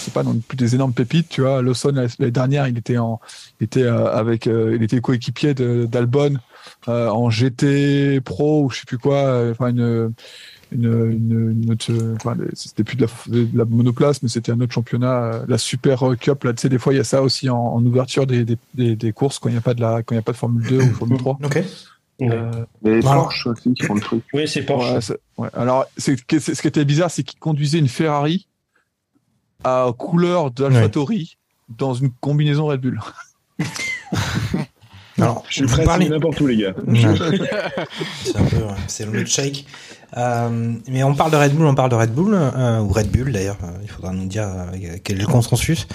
[0.00, 1.62] c'est pas non plus des énormes pépites, tu vois.
[1.62, 3.20] Lawson la- l'année dernière, il était en,
[3.60, 6.34] il était euh, avec, euh, il était coéquipier d'Albon
[6.88, 10.12] euh, en GT Pro ou je sais plus quoi, enfin une
[10.74, 14.60] une, une, une autre, enfin, c'était plus de la, de la monoplace, mais c'était un
[14.62, 16.44] autre championnat, la Super Cup.
[16.44, 18.56] Là, tu sais, des fois, il y a ça aussi en, en ouverture des, des,
[18.72, 20.32] des, des courses quand il n'y a pas de la, quand il y a pas
[20.32, 21.38] de Formule 2 ou Formule 3.
[21.44, 21.62] Ok.
[22.30, 22.50] Euh,
[22.82, 23.20] Les Voilà.
[23.22, 24.22] Porsche aussi qui font le truc.
[24.32, 25.10] Oui, c'est Porsche.
[25.10, 25.48] Ouais, ouais.
[25.54, 28.46] Alors, ce qui était bizarre, c'est qu'il conduisait une Ferrari
[29.64, 31.36] à couleur d'AlphaTauri
[31.68, 33.00] dans une combinaison Red Bull.
[35.18, 36.74] Alors, Je suis prêt à n'importe où, les gars.
[36.86, 37.00] Ouais.
[38.24, 39.66] c'est un peu, ouais, c'est le shake.
[40.16, 43.10] Euh, mais on parle de Red Bull, on parle de Red Bull, euh, ou Red
[43.10, 45.86] Bull d'ailleurs, euh, il faudra nous dire euh, quel est le consensus.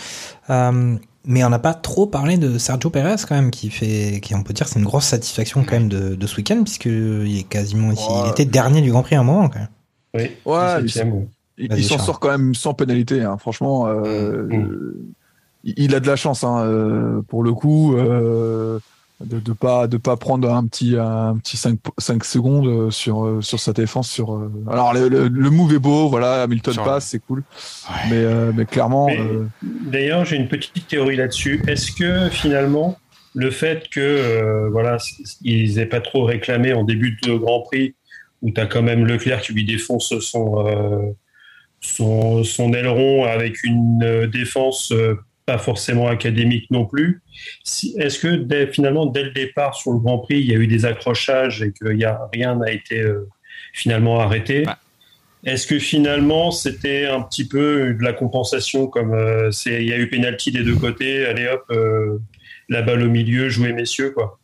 [0.49, 0.95] Euh,
[1.25, 4.43] mais on n'a pas trop parlé de Sergio Perez quand même, qui fait, qui on
[4.43, 7.91] peut dire c'est une grosse satisfaction quand même de, de ce week-end, puisqu'il est quasiment
[7.91, 9.67] ici, il était dernier du Grand Prix à un moment quand même.
[10.15, 11.27] Oui, Ouais, 17e, ouais.
[11.59, 13.37] Il, s'en sort quand même sans pénalité, hein.
[13.37, 13.87] franchement.
[13.87, 14.53] euh, Mm.
[14.53, 15.05] euh,
[15.63, 18.79] il il a de la chance, hein, euh, pour le coup, euh,
[19.23, 23.25] de ne pas, de pas prendre un petit, un petit 5, 5 secondes euh, sur,
[23.25, 24.09] euh, sur sa défense.
[24.09, 27.43] Sur, euh, Alors, le, le, le move est beau, voilà, Hamilton Sur- passe, c'est cool.
[28.09, 31.61] Mais, euh, mais clairement, euh, D'ailleurs, j'ai une petite théorie là-dessus.
[31.67, 32.99] Est-ce que finalement,
[33.33, 34.97] le fait que euh, voilà,
[35.41, 37.95] ils aient pas trop réclamé en début de Grand Prix,
[38.43, 40.99] où tu as quand même Leclerc qui lui défonce son, euh,
[41.81, 45.15] son, son aileron avec une défense euh,
[45.47, 47.21] pas forcément académique non plus,
[47.63, 50.57] si, est-ce que dès- finalement, dès le départ sur le Grand Prix, il y a
[50.57, 53.27] eu des accrochages et que y a, rien n'a été euh,
[53.73, 54.65] finalement arrêté?
[55.45, 59.93] Est-ce que finalement c'était un petit peu de la compensation comme euh, c'est il y
[59.93, 62.19] a eu pénalty des deux côtés, allez hop, euh,
[62.67, 64.39] la balle au milieu, jouez messieurs quoi.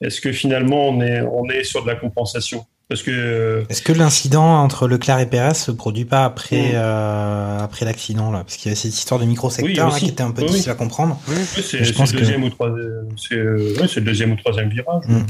[0.00, 2.66] Est-ce que finalement on est on est sur de la compensation?
[2.90, 6.74] Parce que euh, Est-ce que l'incident entre Leclerc et Perez se produit pas après, Mm.
[6.74, 8.40] euh, après l'accident là?
[8.40, 10.06] Parce qu'il y a cette histoire de Oui, micro-secteur là, aussi.
[10.06, 10.50] qui était un peu Oui, oui.
[10.50, 11.16] difficile à comprendre.
[11.28, 14.06] oui, c'est je c'est pense le que- deuxième ou troisième, c'est euh, ouais, c'est le
[14.06, 15.04] deuxième ou troisième virage.
[15.08, 15.20] Mm.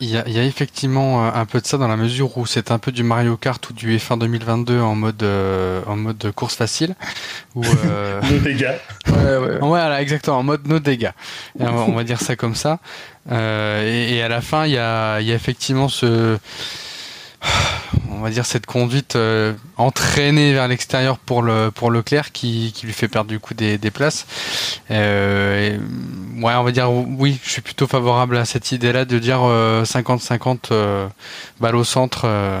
[0.00, 2.36] Il y, a, il y a effectivement euh, un peu de ça dans la mesure
[2.36, 5.96] où c'est un peu du Mario Kart ou du F1 2022 en mode euh, en
[5.96, 6.94] mode de course facile.
[7.54, 8.74] Où, euh, Nos dégâts.
[9.08, 9.38] ouais, ouais.
[9.38, 11.12] Ouais, voilà, exactement, en mode no dégâts.
[11.58, 12.78] Et on, va, on va dire ça comme ça.
[13.32, 16.36] Euh, et, et à la fin, il y a, il y a effectivement ce,
[18.10, 22.86] on va dire cette conduite euh, entraînée vers l'extérieur pour le pour Leclerc qui, qui
[22.86, 24.26] lui fait perdre du coup des, des places.
[24.90, 25.78] Euh,
[26.40, 29.84] ouais, on va dire oui, je suis plutôt favorable à cette idée-là de dire euh,
[29.84, 31.06] 50-50 euh,
[31.60, 32.22] balle au centre.
[32.24, 32.60] euh,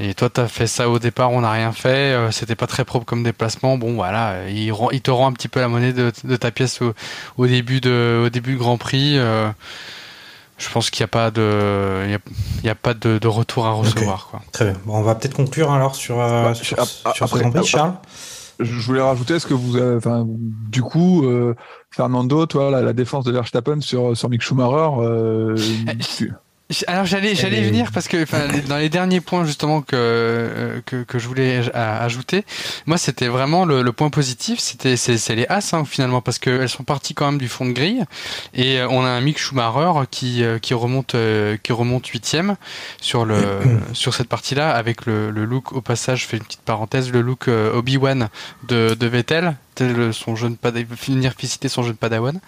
[0.00, 1.88] et toi, t'as fait ça au départ, on n'a rien fait.
[2.14, 3.76] euh, C'était pas très propre comme déplacement.
[3.78, 4.50] Bon, voilà, euh,
[4.92, 6.94] il, te rend un petit peu la monnaie de, ta pièce au,
[7.36, 9.18] au début de, au début du Grand Prix.
[10.58, 12.18] Je pense qu'il n'y a pas de, il y a,
[12.62, 14.28] il y a pas de, de retour à recevoir.
[14.30, 14.40] Quoi.
[14.52, 14.74] Très bien.
[14.84, 17.94] Bon, on va peut-être conclure alors sur, euh, sur, sur ce après- après- Charles.
[18.60, 21.54] je voulais rajouter, est-ce que vous, avez, enfin, du coup, euh,
[21.90, 25.56] Fernando, toi, la, la défense de Verstappen sur sur Mick Schumacher, euh,
[26.16, 26.32] tu-
[26.86, 28.26] Alors j'allais j'allais venir parce que
[28.68, 32.44] dans les derniers points justement que euh, que, que je voulais ajouter,
[32.84, 36.68] moi c'était vraiment le, le point positif, c'était c'est les As hein, finalement parce qu'elles
[36.68, 38.04] sont parties quand même du fond de grille.
[38.52, 41.16] Et euh, on a un Mick Schumacher qui euh, qui remonte
[41.62, 42.56] qui remonte huitième
[43.00, 43.38] sur le
[43.94, 47.22] sur cette partie-là avec le, le look au passage je fais une petite parenthèse le
[47.22, 48.28] look Obi Wan
[48.68, 52.40] de de Vettel tel son jeune padawan finir citer son jeune padawan.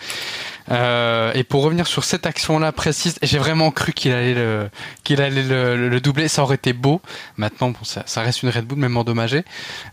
[0.71, 4.69] Euh, et pour revenir sur cette action-là précise, j'ai vraiment cru qu'il allait le,
[5.05, 6.29] qu'il allait le, le doubler.
[6.29, 7.01] Ça aurait été beau.
[7.37, 9.45] Maintenant, bon, ça, ça reste une Red Bull, même endommagée.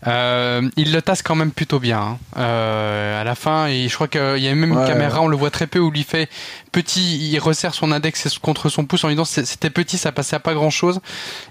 [0.06, 2.00] Euh, il le tasse quand même plutôt bien.
[2.00, 2.18] hein.
[2.36, 5.36] Euh, à la fin, et je crois qu'il y a même une caméra, on le
[5.36, 6.28] voit très peu, où il fait
[6.72, 10.36] petit, il resserre son index contre son pouce en lui disant c'était petit, ça passait
[10.36, 11.00] à pas grand-chose.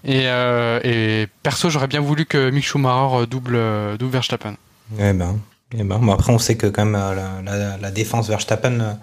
[0.04, 3.60] Et, euh, et perso, j'aurais bien voulu que Mick Schumacher double,
[3.98, 4.56] double Verstappen.
[5.00, 5.40] Eh ben,
[5.74, 8.98] eh ben, bon, après on sait que quand même la, la, la défense Verstappen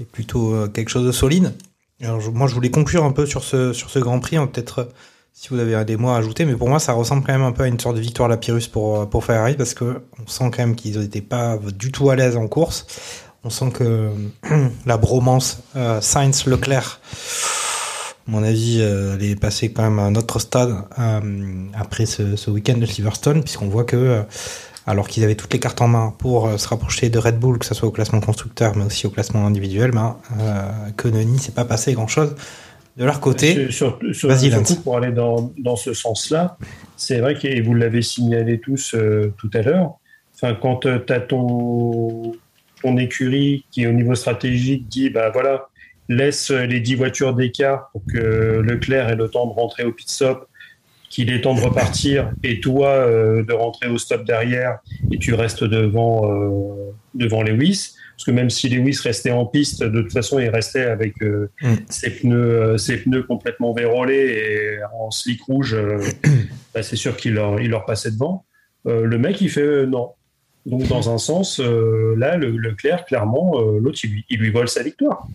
[0.00, 1.54] est plutôt quelque chose de solide.
[2.02, 4.46] Alors je- moi je voulais conclure un peu sur ce sur ce Grand Prix, hein,
[4.46, 4.84] peut-être euh,
[5.32, 7.52] si vous avez des mots à ajouter, mais pour moi ça ressemble quand même un
[7.52, 10.02] peu à une sorte de victoire à la Pyrrhus pour euh, pour Ferrari parce que
[10.22, 12.86] on sent quand même qu'ils n'étaient pas du tout à l'aise en course.
[13.44, 14.10] On sent que
[14.86, 17.00] la bromance euh, Sainz Leclerc
[18.26, 22.04] à mon avis, euh, elle est passée quand même à un autre stade euh, après
[22.04, 24.22] ce, ce week-end de Silverstone, puisqu'on voit que, euh,
[24.88, 27.58] alors qu'ils avaient toutes les cartes en main pour euh, se rapprocher de Red Bull,
[27.58, 30.62] que ce soit au classement constructeur, mais aussi au classement individuel, ben, euh,
[30.96, 32.34] que Noni s'est pas passé grand-chose
[32.96, 33.70] de leur côté.
[33.70, 34.28] Sur- sur-
[34.66, 36.56] surtout pour aller dans, dans ce sens-là,
[36.96, 39.98] c'est vrai que et vous l'avez signalé tous euh, tout à l'heure.
[40.34, 42.34] Enfin, quand tu as ton,
[42.82, 45.68] ton écurie qui, au niveau stratégique, dit bah voilà,
[46.08, 50.08] laisse les 10 voitures d'écart pour que Leclerc ait le temps de rentrer au pit
[50.08, 50.47] stop,
[51.08, 54.78] qu'il ait temps de repartir, et toi euh, de rentrer au stop derrière,
[55.10, 57.94] et tu restes devant, euh, devant Lewis.
[58.16, 61.50] Parce que même si Lewis restait en piste, de toute façon, il restait avec euh,
[61.62, 61.74] Mm.
[61.88, 65.76] ses, pneus, ses pneus complètement vérolés et en slick rouge,
[66.74, 68.44] bah, c'est sûr qu'il leur, il leur passait devant.
[68.84, 70.12] Le mec, il fait non.
[70.64, 73.98] Donc, dans un sens, là, le, Leclerc, clairement, l'autre,
[74.30, 75.28] il lui vole sa victoire.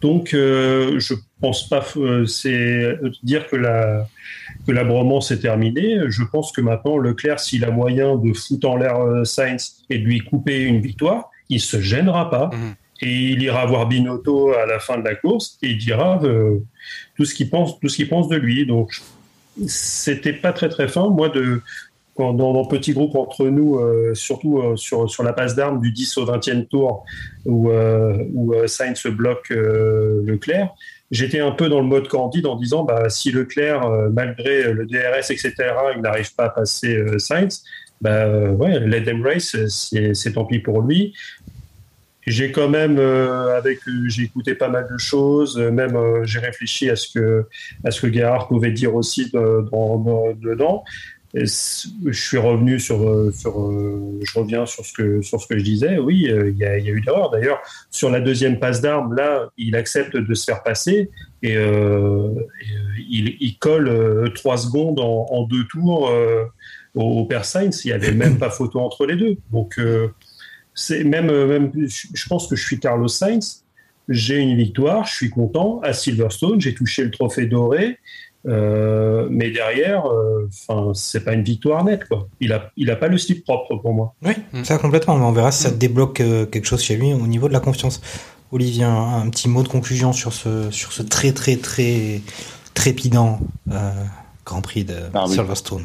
[0.00, 4.06] Donc, euh, je pense pas, euh, c'est dire que la,
[4.66, 5.98] que la bromance est terminée.
[6.08, 9.98] Je pense que maintenant, Leclerc, s'il a moyen de foutre en l'air euh, Sainz et
[9.98, 12.50] de lui couper une victoire, il se gênera pas.
[13.02, 16.58] Et il ira voir Binotto à la fin de la course et il dira euh,
[17.16, 18.66] tout ce qu'il pense, tout ce qu'il pense de lui.
[18.66, 18.98] Donc,
[19.66, 21.08] c'était pas très très fin.
[21.10, 21.60] Moi, de,
[22.18, 25.92] dans, dans petit groupe entre nous, euh, surtout euh, sur, sur la passe d'armes du
[25.92, 27.04] 10 au 20e tour,
[27.44, 30.70] où, euh, Sainz bloque Leclerc,
[31.10, 35.30] j'étais un peu dans le mode candide en disant bah, si Leclerc, malgré le DRS,
[35.30, 35.52] etc.,
[35.94, 37.64] il n'arrive pas à passer Sainz,
[38.00, 41.14] bah, ouais, let them race, c'est tant pis pour lui.
[42.26, 43.78] J'ai quand même, avec,
[44.08, 47.44] j'ai écouté pas mal de choses, même j'ai réfléchi à ce que
[47.84, 50.82] à ce que Gerhard pouvait dire aussi de- dans- dans- dedans.
[51.34, 55.58] Je suis revenu sur, euh, sur euh, je reviens sur ce que sur ce que
[55.58, 55.98] je disais.
[55.98, 57.30] Oui, euh, il y, a, il y a eu d'erreur.
[57.30, 61.10] D'ailleurs, sur la deuxième passe d'armes, là, il accepte de se faire passer
[61.42, 61.56] et,
[63.08, 66.10] il, colle trois secondes en, deux tours
[66.94, 67.84] au, père Sainz.
[67.84, 69.36] Il y avait même pas photo entre les deux.
[69.52, 69.80] Donc
[70.74, 71.28] c'est même,
[71.88, 73.64] je pense que je suis Carlos Sainz.
[74.08, 75.80] J'ai une victoire, je suis content.
[75.82, 77.98] À Silverstone, j'ai touché le trophée doré.
[78.46, 82.28] Euh, mais derrière, euh, enfin, c'est pas une victoire nette, quoi.
[82.40, 84.14] Il a, il a pas le slip propre pour moi.
[84.22, 84.32] Oui,
[84.62, 85.16] ça complètement.
[85.16, 87.60] Mais on verra si ça débloque euh, quelque chose chez lui au niveau de la
[87.60, 88.00] confiance.
[88.52, 92.20] Olivier, un, un petit mot de conclusion sur ce, sur ce très très très
[92.74, 93.40] trépidant
[93.72, 93.90] euh,
[94.44, 95.34] Grand Prix de Ah oui.
[95.34, 95.84] Silverstone.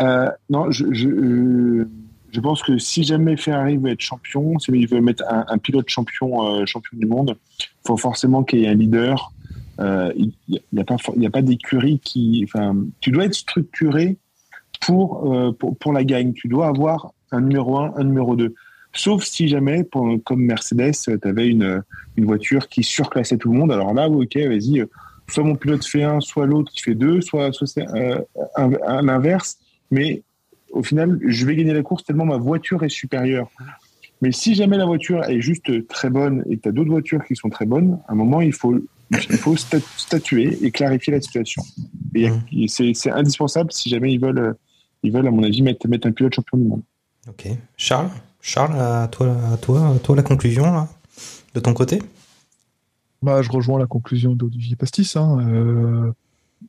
[0.00, 1.88] Euh, non, je, je, euh,
[2.32, 5.58] je pense que si jamais Ferrari veut être champion, si il veut mettre un, un
[5.58, 9.30] pilote champion, euh, champion du monde, il faut forcément qu'il y ait un leader.
[9.80, 10.32] Euh, Il
[10.72, 10.96] n'y a pas,
[11.32, 12.44] pas d'écurie qui.
[12.44, 14.16] Enfin, tu dois être structuré
[14.80, 16.32] pour, euh, pour, pour la gagne.
[16.32, 18.54] Tu dois avoir un numéro 1, un numéro 2.
[18.92, 19.86] Sauf si jamais,
[20.24, 21.82] comme Mercedes, tu avais une,
[22.16, 23.70] une voiture qui surclassait tout le monde.
[23.70, 24.86] Alors là, ok, vas-y, euh,
[25.28, 28.18] soit mon pilote fait un, soit l'autre qui fait deux, soit, soit c'est euh,
[28.56, 29.58] un, un inverse.
[29.90, 30.22] Mais
[30.72, 33.50] au final, je vais gagner la course tellement ma voiture est supérieure.
[34.20, 37.36] Mais si jamais la voiture est juste très bonne et tu as d'autres voitures qui
[37.36, 38.74] sont très bonnes, à un moment, il faut,
[39.10, 41.62] il faut sta- statuer et clarifier la situation.
[42.14, 44.54] Et et c'est indispensable si jamais ils veulent,
[45.02, 46.82] ils veulent à mon avis, mettre, mettre un pilote champion du monde.
[47.28, 47.48] Ok.
[47.76, 48.10] Charles,
[48.40, 50.88] Charles, à toi, à toi, à toi la conclusion là,
[51.54, 52.02] de ton côté?
[53.20, 55.16] Bah, je rejoins la conclusion d'Olivier Pastis.
[55.16, 55.38] Hein.
[55.50, 56.12] Euh,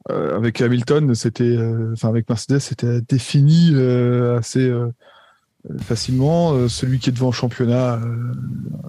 [0.10, 4.90] euh, avec Hamilton, c'était, euh, enfin avec Mercedes, c'était défini euh, assez, euh,
[5.82, 6.54] facilement.
[6.54, 8.34] Euh, celui qui est devant le championnat euh,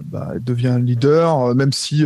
[0.05, 2.05] bah, devient leader, euh, même si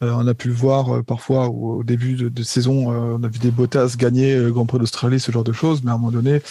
[0.00, 3.94] on a pu le voir parfois au, début de, saison, on a vu des Bottas
[3.98, 6.42] gagner le Grand Prix d'Australie, ce genre de choses, mais à un moment donné,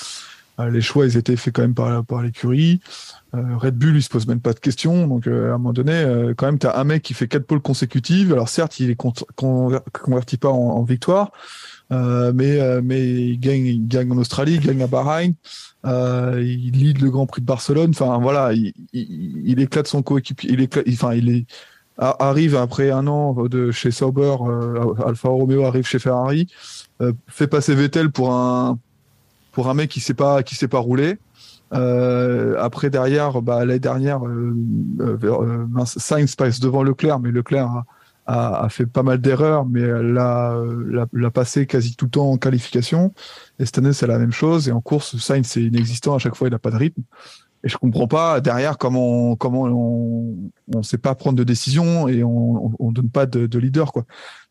[0.60, 2.80] les choix ils étaient faits quand même par, l'écurie.
[3.34, 5.08] Red Bull, il se pose même pas de questions.
[5.08, 7.62] Donc, à un moment donné, quand même, tu as un mec qui fait quatre pôles
[7.62, 8.32] consécutives.
[8.32, 8.98] Alors, certes, il est
[9.36, 11.32] converti pas en, victoire,
[11.90, 15.34] mais, mais il gagne, en Australie, il gagne à Bahreïn.
[15.86, 17.90] Euh, il lead le Grand Prix de Barcelone.
[17.90, 20.52] Enfin voilà, il, éclate son coéquipier.
[20.52, 21.46] Il éclate, enfin il
[21.98, 26.48] arrive après un an de chez Sauber, euh, Alfa Romeo arrive chez Ferrari,
[27.02, 28.80] euh, fait passer Vettel pour un
[29.54, 31.18] pour un mec qui sait pas qui sait pas rouler.
[31.74, 34.22] Euh, après derrière, bah, l'année dernière,
[35.86, 37.84] Sainz passe devant Leclerc, mais Leclerc
[38.26, 40.56] a, fait pas mal d'erreurs, mais l'a,
[41.12, 43.14] l'a, passé quasi tout le temps en qualification.
[43.60, 44.68] Et cette année, c'est la même chose.
[44.68, 46.16] Et en course, Sainz, c'est inexistant.
[46.16, 47.02] À chaque fois, il n'a pas de rythme.
[47.64, 52.22] Et je comprends pas derrière comment comment on on sait pas prendre de décision et
[52.22, 54.04] on on, donne pas de, de, leader quoi.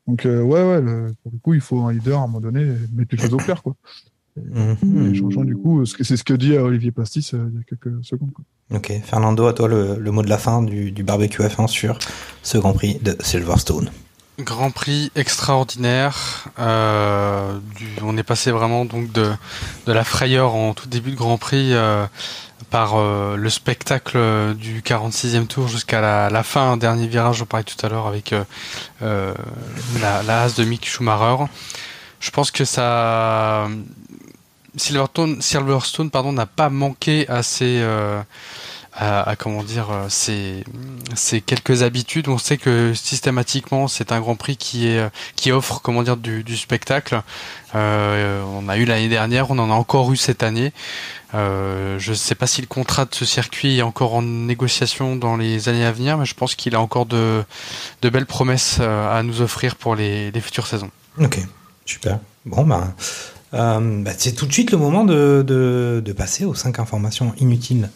[0.07, 0.81] Donc euh, ouais ouais
[1.23, 2.65] pour le coup il faut un leader à un moment donné
[2.95, 3.75] mettre les choses au clair quoi.
[4.37, 5.11] Mmh.
[5.11, 8.05] Et changeant du coup, c'est ce que dit Olivier Pastis euh, il y a quelques
[8.05, 8.31] secondes.
[8.73, 11.99] Ok, Fernando, à toi le, mot de la fin du, du barbecue F1 sur
[12.43, 13.91] ce Grand Prix de Silverstone.
[14.39, 16.49] Grand Prix extraordinaire.
[16.59, 17.59] Euh,
[18.03, 19.31] on est passé vraiment donc de,
[19.87, 22.07] de la frayeur en tout début de Grand Prix euh,
[22.71, 22.97] par
[23.37, 24.19] le spectacle
[24.55, 28.35] du 46e tour jusqu'à la, la, fin, dernier virage, je parlais tout à l'heure avec
[29.03, 31.45] la, la de Mick Schumacher.
[32.23, 33.69] Je pense que ça
[34.77, 38.23] Silverstone, pardon, n'a pas manqué à ses, euh,
[38.95, 40.65] à, comment dire, ses,
[41.15, 42.29] ses, quelques habitudes.
[42.29, 46.57] On sait que systématiquement, c'est un Grand Prix qui est, qui offre, comment dire, du,
[46.57, 47.23] spectacle.
[47.75, 50.73] Euh, on a eu l'année dernière, on en a encore eu cette année.
[51.35, 55.17] Euh, je ne sais pas si le contrat de ce circuit est encore en négociation
[55.17, 57.43] dans les années à venir, mais je pense qu'il a encore de,
[58.03, 60.91] de belles promesses euh, à nous offrir pour les, les futures saisons.
[61.19, 61.39] Ok,
[61.87, 62.19] super.
[62.45, 63.03] Bon, ben, euh,
[63.53, 67.91] bah, c'est tout de suite le moment de, de, de, passer aux 5 informations inutiles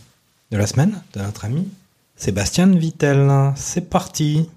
[0.51, 1.69] de la semaine de notre ami
[2.16, 3.31] Sébastien Vittel.
[3.57, 4.49] C'est parti.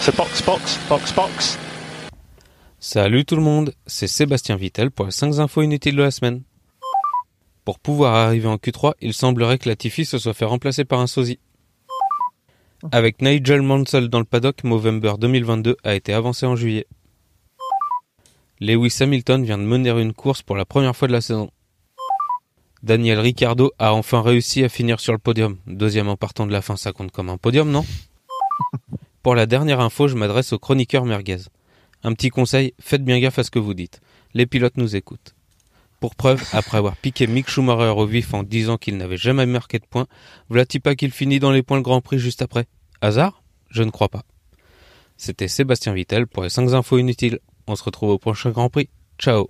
[0.00, 1.58] C'est box, box, box, box.
[2.80, 6.42] Salut tout le monde, c'est Sébastien Vittel pour les 5 infos inutiles de la semaine.
[7.64, 11.06] Pour pouvoir arriver en Q3, il semblerait que Latifi se soit fait remplacer par un
[11.06, 11.38] sosie.
[12.90, 16.88] Avec Nigel Mansell dans le paddock, Movember 2022 a été avancé en juillet.
[18.62, 21.50] Lewis Hamilton vient de mener une course pour la première fois de la saison.
[22.84, 25.58] Daniel Ricciardo a enfin réussi à finir sur le podium.
[25.66, 27.84] Deuxième en partant de la fin, ça compte comme un podium, non?
[29.24, 31.38] Pour la dernière info, je m'adresse au chroniqueur merguez.
[32.04, 34.00] Un petit conseil, faites bien gaffe à ce que vous dites.
[34.32, 35.34] Les pilotes nous écoutent.
[35.98, 39.80] Pour preuve, après avoir piqué Mick Schumacher au vif en disant qu'il n'avait jamais marqué
[39.80, 40.06] de points,
[40.50, 42.66] voilà-t-il pas qu'il finit dans les points le Grand Prix juste après?
[43.00, 43.42] Hasard?
[43.70, 44.22] Je ne crois pas.
[45.16, 47.40] C'était Sébastien Vittel pour les 5 infos inutiles.
[47.66, 48.88] On se retrouve au prochain Grand Prix.
[49.18, 49.48] Ciao.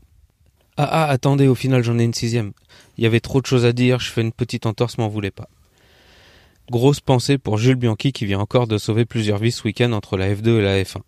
[0.76, 2.52] Ah ah, attendez, au final j'en ai une sixième.
[2.96, 5.30] Il y avait trop de choses à dire, je fais une petite entorse, m'en voulez
[5.30, 5.48] pas.
[6.70, 10.16] Grosse pensée pour Jules Bianchi qui vient encore de sauver plusieurs vies ce week-end entre
[10.16, 11.02] la F2 et la F1.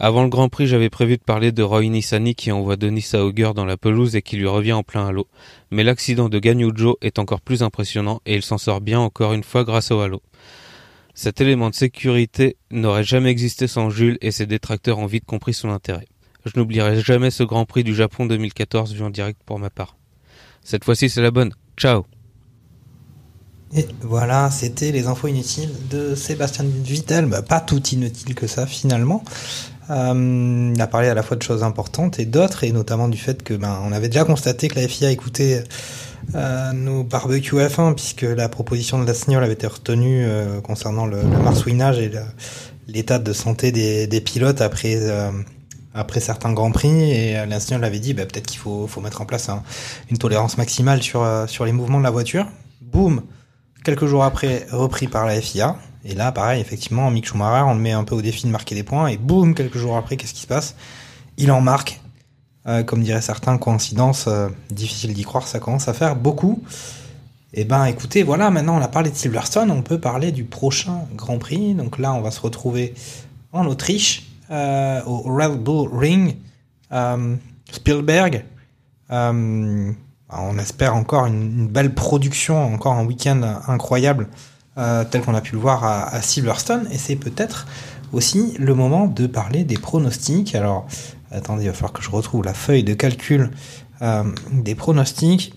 [0.00, 3.52] Avant le Grand Prix, j'avais prévu de parler de Roy Nissani qui envoie Denis Auger
[3.54, 5.28] dans la pelouse et qui lui revient en plein halo.
[5.70, 9.44] Mais l'accident de Gagnujo est encore plus impressionnant et il s'en sort bien encore une
[9.44, 10.20] fois grâce au halo.
[11.14, 15.54] Cet élément de sécurité n'aurait jamais existé sans Jules et ses détracteurs ont vite compris
[15.54, 16.08] son intérêt.
[16.44, 19.96] Je n'oublierai jamais ce Grand Prix du Japon 2014 vu en direct pour ma part.
[20.62, 21.54] Cette fois-ci c'est la bonne.
[21.76, 22.04] Ciao
[23.76, 27.26] et voilà, c'était les infos inutiles de Sébastien Vittel.
[27.26, 29.24] Bah, pas tout inutile que ça finalement.
[29.90, 33.18] Euh, il a parlé à la fois de choses importantes et d'autres, et notamment du
[33.18, 35.64] fait que ben on avait déjà constaté que la FIA écoutait
[36.34, 41.06] euh, nos barbecues F1 puisque la proposition de la Signol avait été retenue euh, concernant
[41.06, 42.10] le, le, marsouinage et
[42.88, 45.30] l'état de santé des, des pilotes après euh,
[45.94, 47.12] après certains grands prix.
[47.12, 49.48] Et la Signol avait dit bah, peut-être qu'il faut, faut mettre en place
[50.10, 52.46] une tolérance maximale sur sur les mouvements de la voiture.
[52.80, 53.22] Boum,
[53.84, 57.80] quelques jours après repris par la FIA et là pareil effectivement Mick Schumacher on le
[57.80, 59.06] met un peu au défi de marquer des points.
[59.08, 59.54] Et boum!
[59.54, 60.74] Quelques jours après qu'est-ce qui se passe?
[61.36, 62.00] Il en marque
[62.66, 66.62] euh, comme diraient certains, coïncidence, euh, difficile d'y croire, ça commence à faire beaucoup.
[67.52, 71.02] Eh ben écoutez, voilà, maintenant on a parlé de Silverstone, on peut parler du prochain
[71.14, 71.74] Grand Prix.
[71.74, 72.94] Donc là, on va se retrouver
[73.52, 76.36] en Autriche, euh, au Red Bull Ring,
[77.70, 78.44] Spielberg.
[79.10, 84.28] on espère encore une, belle production, encore un week-end incroyable,
[84.74, 86.88] tel qu'on a pu le voir à, à Silverstone.
[86.90, 87.66] Et c'est peut-être
[88.12, 90.54] aussi le moment de parler des pronostics.
[90.54, 90.86] Alors,
[91.34, 93.50] Attendez, il va falloir que je retrouve la feuille de calcul
[94.02, 95.54] euh, des pronostics.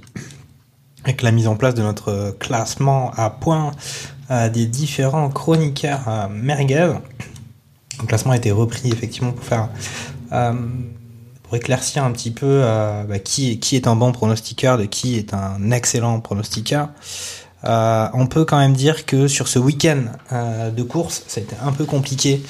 [1.03, 3.71] avec la mise en place de notre classement à points
[4.29, 6.91] euh, des différents chroniqueurs euh, merguez.
[8.01, 9.69] Le classement a été repris effectivement pour faire
[10.33, 10.53] euh,
[11.43, 12.61] pour éclaircir un petit peu
[13.07, 16.89] bah, qui, est, qui est un bon pronostiqueur de qui est un excellent pronostiqueur.
[17.63, 20.03] On peut quand même dire que sur ce week-end
[20.75, 22.43] de course, ça a été un peu compliqué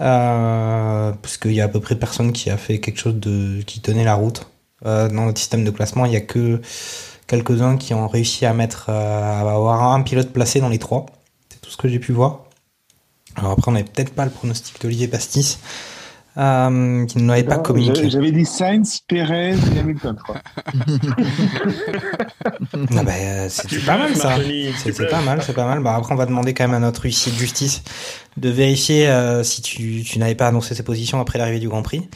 [0.00, 3.62] euh, parce qu'il y a à peu près personne qui a fait quelque chose de
[3.62, 4.46] qui tenait la route
[4.86, 6.04] Euh, dans notre système de classement.
[6.04, 6.60] Il y a que
[7.26, 11.06] quelques-uns qui ont réussi à mettre euh, à avoir un pilote placé dans les trois.
[11.50, 12.44] C'est tout ce que j'ai pu voir.
[13.34, 15.58] Alors après, on n'avait peut-être pas le pronostic d'Olivier Pastis.
[16.38, 18.08] Euh, qui ne nous avait pas Non, communiqué.
[18.10, 20.36] j'avais- dit Sainz, Perez et Hamilton, je crois.
[22.96, 24.36] Ah bah, euh, c'est pas mal ça.
[24.96, 25.06] Peux.
[25.08, 25.82] pas mal, c'est pas mal.
[25.82, 27.82] Bah, après, on va demander quand même à notre huissier de justice
[28.36, 31.82] de vérifier euh, si tu, tu n'avais pas annoncé ses positions après l'arrivée du Grand
[31.82, 32.08] Prix.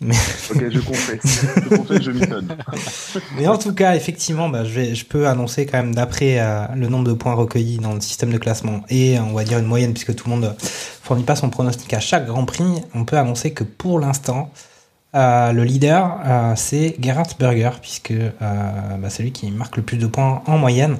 [0.00, 0.14] Mais,
[0.50, 1.20] Ok, je confesse.
[1.24, 2.56] Je confesse, je m'étonne.
[3.36, 6.66] mais en tout cas, effectivement, bah, je, vais, je peux annoncer quand même d'après euh,
[6.74, 9.66] le nombre de points recueillis dans le système de classement et on va dire une
[9.66, 10.54] moyenne puisque tout le monde
[11.02, 12.82] fournit pas son pronostic à chaque Grand Prix.
[12.94, 14.50] On peut annoncer que pour l'instant,
[15.16, 19.82] euh, le leader, euh, c'est Gerhard Berger, puisque euh, bah, c'est lui qui marque le
[19.82, 20.98] plus de points en moyenne,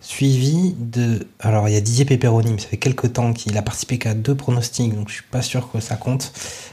[0.00, 1.26] suivi de...
[1.40, 4.14] Alors, il y a Didier Pepperoni, mais ça fait quelques temps qu'il a participé qu'à
[4.14, 6.32] deux pronostics, donc je suis pas sûr que ça compte.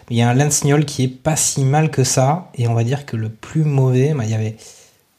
[0.09, 2.67] Mais il y a un Lance Niol qui est pas si mal que ça, et
[2.67, 4.55] on va dire que le plus mauvais, bah, il y avait...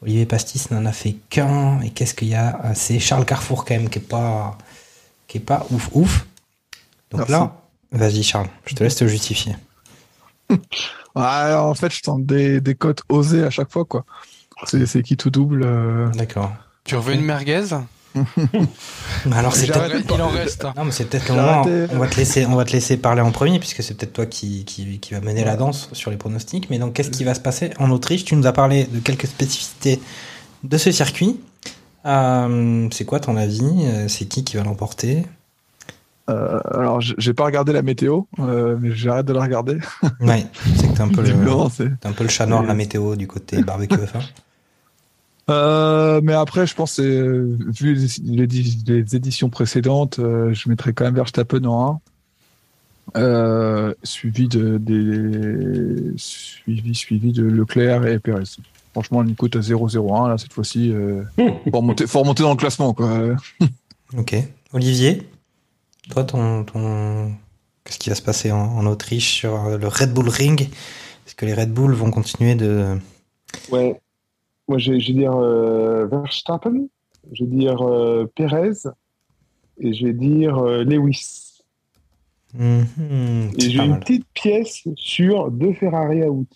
[0.02, 3.64] Olivier Pastis n'en a fait qu'un, et qu'est-ce qu'il y a Euh, C'est Charles Carrefour
[3.64, 4.56] quand même, qui est pas,
[5.26, 6.26] qui est pas ouf ouf.
[7.10, 7.32] Donc Merci.
[7.32, 7.56] là,
[7.92, 9.56] vas-y Charles, je te laisse te justifier.
[11.14, 14.04] En fait, je tente des, des cotes osées à chaque fois, quoi.
[14.66, 15.62] C'est qui tout double.
[15.64, 16.08] euh.
[16.10, 16.52] D'accord.
[16.84, 17.64] Tu veux une merguez?
[19.32, 20.64] alors c'est peut-être Il en reste.
[20.64, 20.72] hein.
[20.76, 21.88] non mais c'est peut-être le.
[21.94, 24.26] On va te laisser, on va te laisser parler en premier puisque c'est peut-être toi
[24.26, 26.68] qui, qui, qui va mener la danse sur les pronostics.
[26.70, 28.24] Mais donc qu'est-ce qui va se passer en Autriche?
[28.24, 30.00] Tu nous as parlé de quelques spécificités
[30.64, 31.40] de ce circuit.
[32.06, 33.62] Euh, c'est quoi ton avis?
[33.84, 35.24] Euh, C'est qui qui va l'emporter?
[36.28, 39.78] Euh, alors, j'ai pas regardé la météo, euh, mais j'arrête de la regarder.
[40.20, 40.44] Ouais,
[40.76, 41.32] c'est que t'es un peu le,
[42.04, 44.22] un peu le chat noir de la météo du côté barbecue F1.
[45.48, 48.46] Euh, mais après, je pense, euh, vu les, les-
[49.02, 52.00] les éditions précédentes, euh, je mettrais quand même Verstappen en
[53.14, 53.20] 1.
[53.20, 58.42] Euh, suivi de des suivi suivi de Leclerc et Perez.
[58.92, 60.90] Franchement, une cote à 0-0-1 là cette fois-ci.
[60.92, 63.36] Euh, faut remonter, faut remonter dans le classement quoi.
[64.16, 64.34] Ok.
[64.72, 65.22] Olivier,
[66.10, 67.32] toi, ton, ton...
[67.84, 70.62] qu'est-ce qui va se passer en, en Autriche sur le Red Bull Ring?
[70.62, 72.96] Est-ce que les Red Bull vont continuer de...
[73.70, 74.00] Ouais.
[74.68, 76.86] Moi, je, vais dire euh, Verstappen,
[77.32, 78.72] je vais dire euh, Perez
[79.78, 81.62] et je vais dire euh, Lewis.
[82.54, 84.00] Mhm, Et j'ai une mal.
[84.00, 86.48] petite pièce sur deux Ferrari out.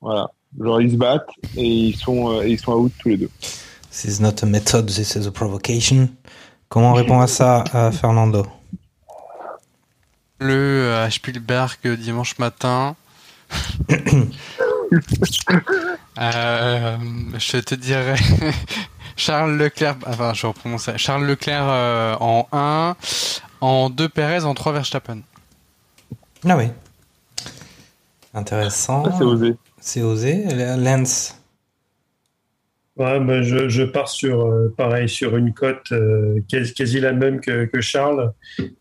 [0.00, 0.30] Voilà.
[0.60, 3.30] Genre, ils se battent et ils sont, euh, et ils sont out tous les deux.
[3.90, 6.08] This is not a method, this is a provocation.
[6.68, 8.46] Comment on répond à ça, euh, Fernando?
[10.38, 12.96] Le euh, à Spielberg dimanche matin.
[16.20, 16.96] Euh,
[17.38, 18.16] je te dirais
[19.16, 20.96] Charles Leclerc, enfin je reprends ça.
[20.96, 22.96] Charles Leclerc euh, en 1,
[23.60, 25.20] en 2 Perez, en 3 Verstappen.
[26.46, 26.64] Ah oui.
[28.34, 29.04] Intéressant.
[29.04, 29.54] Ça, c'est osé.
[29.80, 30.44] C'est osé.
[32.96, 37.12] Ouais, ben je, je pars sur euh, pareil sur une cote euh, quasi, quasi la
[37.12, 38.32] même que, que Charles.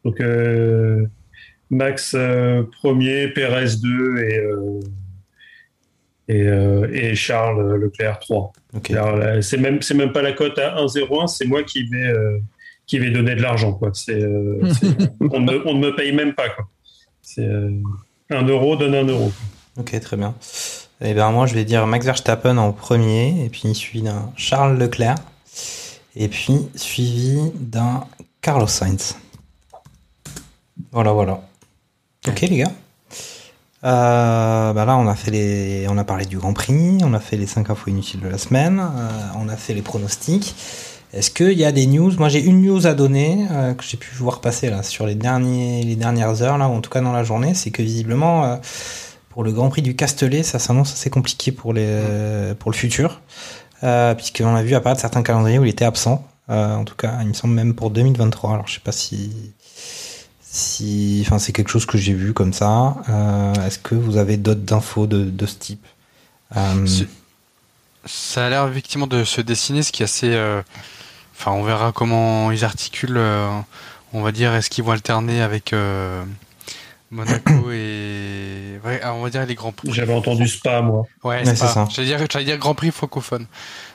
[0.03, 1.05] Donc euh,
[1.69, 4.79] Max euh, premier, Perez 2 et euh,
[6.31, 8.53] et, euh, et Charles Leclerc 3.
[8.75, 8.91] Ok.
[8.91, 12.07] Alors, là, c'est même c'est même pas la cote à 1,01, c'est moi qui vais
[12.07, 12.39] euh,
[12.87, 13.91] qui vais donner de l'argent quoi.
[14.09, 14.61] Euh,
[15.31, 16.67] on, ne, on ne me paye même pas quoi.
[17.21, 17.71] C'est euh,
[18.29, 19.31] un euro donne un euro.
[19.77, 20.33] Ok, très bien.
[21.03, 24.77] Et ben moi, je vais dire Max Verstappen en premier, et puis suivi d'un Charles
[24.77, 25.15] Leclerc,
[26.15, 28.05] et puis suivi d'un
[28.41, 29.17] Carlos Sainz.
[30.91, 31.41] Voilà, voilà.
[32.27, 32.71] Ok, les gars.
[33.83, 37.19] Euh, bah là, on a fait les, on a parlé du Grand Prix, on a
[37.19, 39.09] fait les 5 infos inutiles de la semaine, euh,
[39.39, 40.55] on a fait les pronostics.
[41.13, 42.11] Est-ce qu'il y a des news?
[42.17, 45.15] Moi, j'ai une news à donner euh, que j'ai pu voir passer là sur les
[45.15, 48.45] derniers, les dernières heures là, ou en tout cas dans la journée, c'est que visiblement,
[48.45, 48.55] euh,
[49.29, 53.21] pour le Grand Prix du Castellet, ça s'annonce assez compliqué pour les, pour le futur,
[53.83, 56.25] euh, puisqu'on a vu apparaître certains calendriers où il était absent.
[56.49, 58.53] Euh, en tout cas, il me semble même pour 2023.
[58.53, 59.53] Alors, je sais pas si,
[60.53, 62.97] si, enfin, c'est quelque chose que j'ai vu comme ça.
[63.09, 65.85] Euh, Est-ce que vous avez d'autres infos de, de ce type?
[66.57, 66.85] Euh,
[68.05, 70.33] Ça a l'air effectivement de se dessiner, ce qui est assez.
[70.33, 70.61] euh,
[71.39, 73.17] Enfin, on verra comment ils articulent.
[74.13, 75.73] on va dire, est-ce qu'ils vont alterner avec
[77.09, 78.20] Monaco et
[78.83, 79.91] vrais- on va dire les grands prix.
[79.93, 81.03] J'avais entendu Spa, moi.
[81.23, 81.55] Ouais, Ouais, Spa.
[81.67, 81.87] c'est ça.
[81.89, 83.45] J'allais dire, j'allais dire Grand Prix francophone.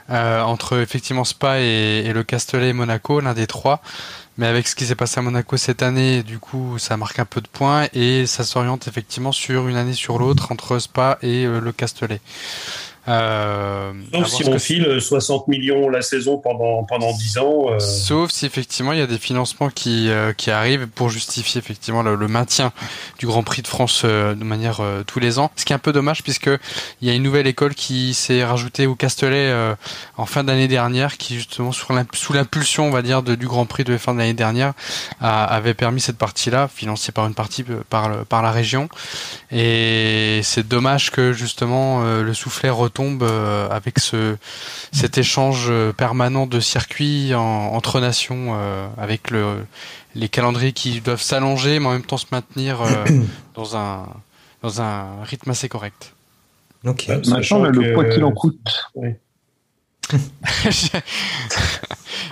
[0.09, 3.81] Euh, entre effectivement Spa et, et le Castellet et Monaco, l'un des trois.
[4.39, 7.25] Mais avec ce qui s'est passé à Monaco cette année, du coup, ça marque un
[7.25, 11.45] peu de points et ça s'oriente effectivement sur une année sur l'autre entre Spa et
[11.47, 12.21] euh, le Castellet.
[13.09, 17.66] Euh, Sauf si on file 60 millions la saison pendant, pendant 10 ans.
[17.70, 21.59] euh, Sauf si effectivement il y a des financements qui, euh, qui arrivent pour justifier
[21.59, 22.73] effectivement le, le maintien
[23.19, 25.51] du Grand Prix de France euh, de manière euh, tous les ans.
[25.57, 26.51] Ce qui est un peu dommage puisque
[27.01, 29.74] il y a une nouvelle école qui s'est rajoutée au Castellet euh,
[30.16, 33.66] en fin d'année dernière, qui justement sur sous l'impulsion on va dire de- du Grand
[33.66, 34.73] Prix de fin de l'année dernière
[35.20, 38.89] a- avait permis cette partie-là, financée par une partie euh, par, le- par la région.
[39.53, 44.36] Et c'est dommage que justement euh, le soufflet retombe euh, avec ce
[44.93, 47.40] cet échange euh, permanent de circuits en-
[47.74, 49.56] entre nations, euh, avec le
[50.14, 53.05] les calendriers qui doivent s'allonger, mais en même temps se maintenir euh,
[53.55, 54.06] dans un
[54.62, 56.14] dans un rythme assez correct.
[56.85, 57.09] Ok.
[57.09, 58.85] Maintenant, là, le poids qu'il en coûte.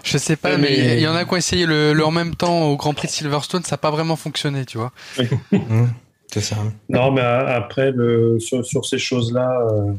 [0.05, 2.11] Je sais pas, mais mais- il y en a qui ont essayé le, le en
[2.13, 4.93] même temps au Grand Prix de Silverstone, ça n'a pas vraiment fonctionné, tu vois.
[5.53, 5.87] Mmh,
[6.33, 6.57] c'est ça.
[6.89, 9.93] Non, mais après, le, sur, sur ces choses-là, euh,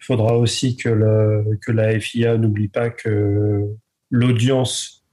[0.00, 0.88] il faudra aussi que,
[1.68, 3.66] la FIA n'oublie pas que
[4.10, 5.04] l'audience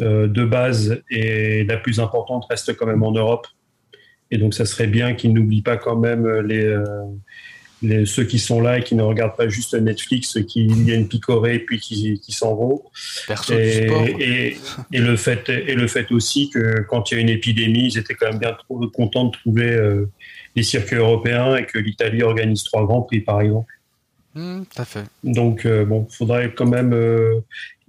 [0.00, 3.48] euh, de base et la plus importante reste quand même en Europe.
[4.30, 6.84] Et donc, ça serait bien qu'ils n'oublient pas quand même les, euh,
[7.82, 11.56] les, ceux qui sont là et qui ne regardent pas juste Netflix, qui viennent picorer
[11.56, 12.82] et puis qui, qui s'en vont.
[13.50, 13.88] Et,
[14.20, 14.56] et,
[14.92, 17.98] et le fait, et le fait aussi que quand il y a une épidémie, ils
[17.98, 20.08] étaient quand même bien trop contents de trouver euh,
[20.54, 23.72] les circuits européens et que l'Italie organise trois grands prix, par exemple.
[24.34, 25.04] Hmm, fait.
[25.24, 27.40] Donc, euh, bon, faudrait quand même, euh,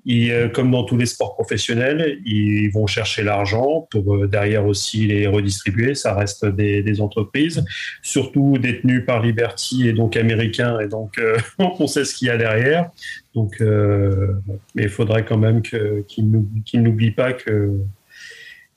[0.08, 5.06] euh, comme dans tous les sports professionnels, ils vont chercher l'argent pour euh, derrière aussi
[5.06, 5.96] les redistribuer.
[5.96, 7.64] Ça reste des, entreprises,
[8.02, 10.80] surtout détenues par Liberty et donc américains.
[10.80, 11.22] Et donc,
[11.60, 12.90] on sait ce qu'il y a derrière.
[13.36, 16.32] Donc, mais il faudrait quand même qu'ils
[16.74, 17.78] n'oublient pas que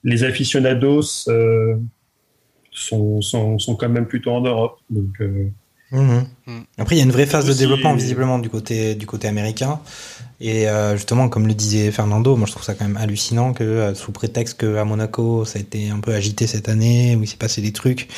[0.03, 1.01] les aficionados
[2.71, 4.79] sont, sont, sont quand même plutôt en Europe.
[4.89, 5.19] Donc,
[5.93, 6.25] Mhm.
[6.77, 9.79] Après, il y a une vraie phase de développement visiblement du côté du côté américain.
[10.41, 13.63] Et euh, justement, comme le disait Fernando, moi je trouve ça quand même hallucinant que
[13.63, 17.23] euh, sous prétexte que à Monaco ça a été un peu agité cette année, où
[17.23, 18.09] il s'est passé des trucs,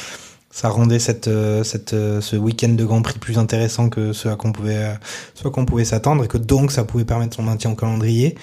[0.56, 4.30] ça rendait cette euh, cette euh, ce week-end de Grand Prix plus intéressant que ce
[4.30, 7.72] à qu'on pouvait à qu'on pouvait s'attendre et que donc ça pouvait permettre son maintien
[7.72, 8.36] au calendrier.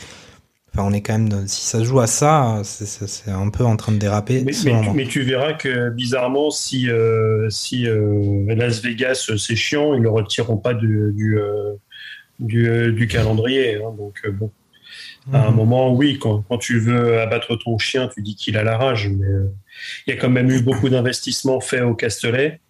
[0.75, 3.63] Enfin, on est quand même dans- si ça se joue à ça, c'est- un peu
[3.65, 4.43] en train de déraper.
[4.43, 4.93] Mais, tu, moi.
[4.95, 9.99] mais tu verras que bizarrement, si, euh, si euh, Las Vegas euh, c'est chiant, ils
[9.99, 11.75] ne le retireront pas du, du, euh,
[12.39, 13.77] du, du calendrier.
[13.77, 13.93] hein.
[13.99, 14.51] donc bon,
[15.33, 15.57] à un Mhm.
[15.57, 19.11] moment, oui, quand, quand tu veux abattre ton chien, tu dis qu'il a la rage.
[19.11, 19.27] Mais
[20.07, 22.61] il y a quand même eu beaucoup d'investissements faits au Castellet.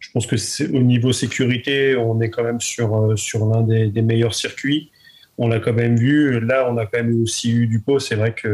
[0.00, 0.36] Je pense que
[0.76, 4.90] au niveau sécurité, on est quand même sur, sur l'un des, des meilleurs circuits.
[5.38, 6.40] On l'a quand même vu.
[6.40, 7.98] Là, on a quand même aussi eu du pot.
[7.98, 8.48] C'est vrai que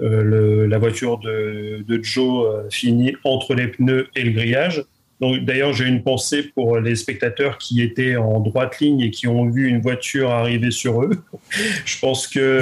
[0.00, 4.84] euh, le- la voiture de, de Joe euh, finit entre les pneus et le grillage.
[5.20, 9.26] Donc, d'ailleurs, j'ai une pensée pour les spectateurs qui étaient en droite ligne et qui
[9.26, 11.10] ont vu une voiture arriver sur eux.
[11.84, 12.60] Je pense que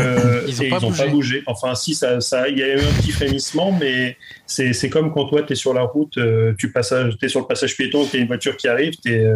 [0.48, 1.42] Ils ont et pas bougé.
[1.46, 4.16] Enfin, si ça, ça, il y a eu un petit frémissement, mais
[4.46, 7.40] c'est c'est comme quand toi, tu es sur la route, euh, tu passes, es sur
[7.40, 9.26] le passage piéton, et qu'il y a une voiture qui arrive, tu es,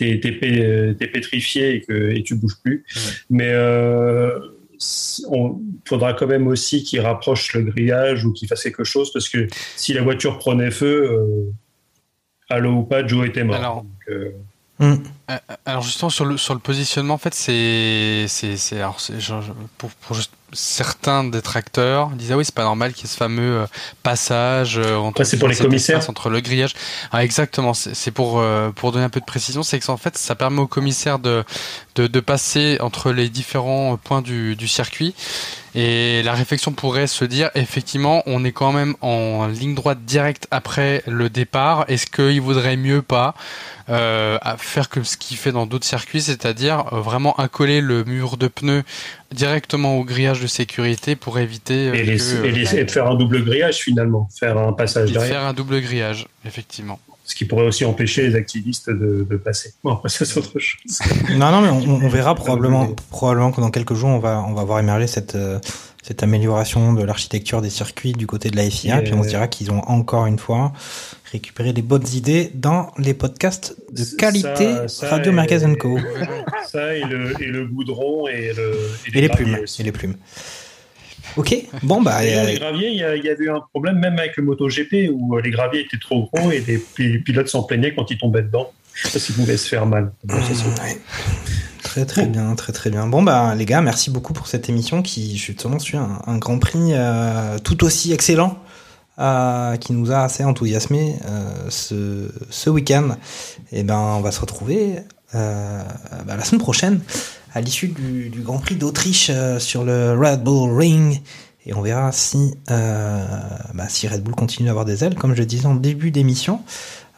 [0.00, 2.84] t'es, t'es pé- t'es pétrifié et que et tu bouges plus.
[3.28, 4.38] Mais euh,
[5.28, 9.28] on faudra quand même aussi qu'il rapproche le grillage ou qu'il fasse quelque chose parce
[9.28, 9.46] que
[9.76, 11.52] si la voiture prenait feu, euh,
[12.48, 13.56] allô ou pas, Joe était mort.
[13.56, 14.30] Alors, Donc, euh,
[14.80, 14.94] Mm.
[15.30, 15.36] Euh,
[15.66, 19.42] Alors justement sur le sur le positionnement en fait c'est c'est c'est alors c'est genre,
[19.42, 23.12] je- pour pour juste certains détracteurs disent ah oui c'est pas normal qu'il y ait
[23.12, 23.66] ce fameux euh,
[24.02, 26.08] passage euh, entre Après, c'est pour les cet commissaires.
[26.08, 26.74] entre le grillage
[27.12, 29.96] ah, exactement c'est c'est pour euh, pour donner un peu de précision c'est que en
[29.98, 31.44] fait ça permet aux commissaires de
[31.94, 35.14] de, de passer entre les différents points du du circuit
[35.74, 40.48] et la réflexion pourrait se dire, effectivement, on est quand même en ligne droite directe
[40.50, 41.84] après le départ.
[41.86, 43.34] Est-ce qu'il vaudrait mieux pas
[43.90, 48.04] euh, à faire comme ce qu'il fait dans d'autres circuits, c'est-à-dire euh, vraiment accoler le
[48.04, 48.82] mur de pneus
[49.32, 52.90] directement au grillage de sécurité pour éviter euh, et, les- que, et les- et de
[52.90, 55.30] faire un double grillage finalement, faire un passage et derrière.
[55.30, 56.98] faire un double grillage, effectivement.
[57.24, 59.72] Ce qui pourrait aussi empêcher les activistes de, de passer.
[59.84, 60.98] Bon, après, ça, c'est autre chose.
[61.36, 64.52] Non, non, mais on, on verra probablement, probablement que dans quelques jours, on va, on
[64.54, 65.60] va voir émerger cette, euh,
[66.02, 69.28] cette amélioration de l'architecture des circuits du côté de la FIA, Et puis on se
[69.28, 70.72] dira qu'ils ont encore une fois
[71.32, 75.98] récupéré des bonnes idées dans les podcasts de qualité Ça- ça Radio et- Merguez Co.
[76.66, 78.72] Ça et le, et le goudron et, le,
[79.06, 79.82] Et les graviers plumes, aussi.
[79.82, 80.14] et les plumes.
[81.36, 81.54] Ok,
[81.84, 82.24] bon bah.
[82.24, 84.36] Et euh, les graviers, il y, a- il y avait eu un problème même avec
[84.36, 87.94] le MotoGP où euh, les graviers étaient trop gros et les pi- pilotes s'en plaignaient
[87.94, 88.72] quand ils tombaient dedans
[89.12, 90.12] parce qu'ils pouvaient se faire mal.
[90.24, 90.98] Bon, ça, c'est- Ouais.
[91.82, 93.06] Très très bien, très très bien.
[93.06, 96.58] Bon bah les gars, merci beaucoup pour cette émission qui justement suit un, un Grand
[96.58, 98.58] Prix euh, tout aussi excellent
[99.20, 103.16] euh, qui nous a assez enthousiasmé euh, ce, week-end.
[103.70, 105.00] Et ben on va se retrouver
[105.34, 105.82] euh,
[106.26, 107.00] bah, la semaine prochaine
[107.52, 111.20] à l'issue du, Grand Prix d'Autriche sur le Red Bull Ring.
[111.66, 115.74] Et on verra si, bah, Red Bull continue d'avoir des ailes, comme je disais en
[115.74, 116.62] début d'émission,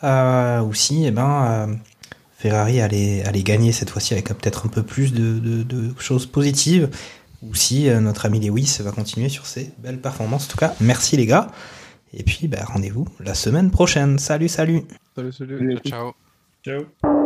[0.02, 1.78] ou si, eh ben,
[2.36, 6.88] Ferrari allait, gagner cette fois-ci avec peut-être un peu plus de, choses positives,
[7.42, 10.46] ou si notre ami Lewis va continuer sur ses belles performances.
[10.46, 11.46] En tout cas, merci les gars.
[12.14, 14.18] Et puis, bah, rendez-vous la semaine prochaine.
[14.18, 14.82] Salut, salut.
[15.16, 15.78] Salut, salut.
[15.84, 16.12] Ciao.
[16.64, 17.21] Ciao.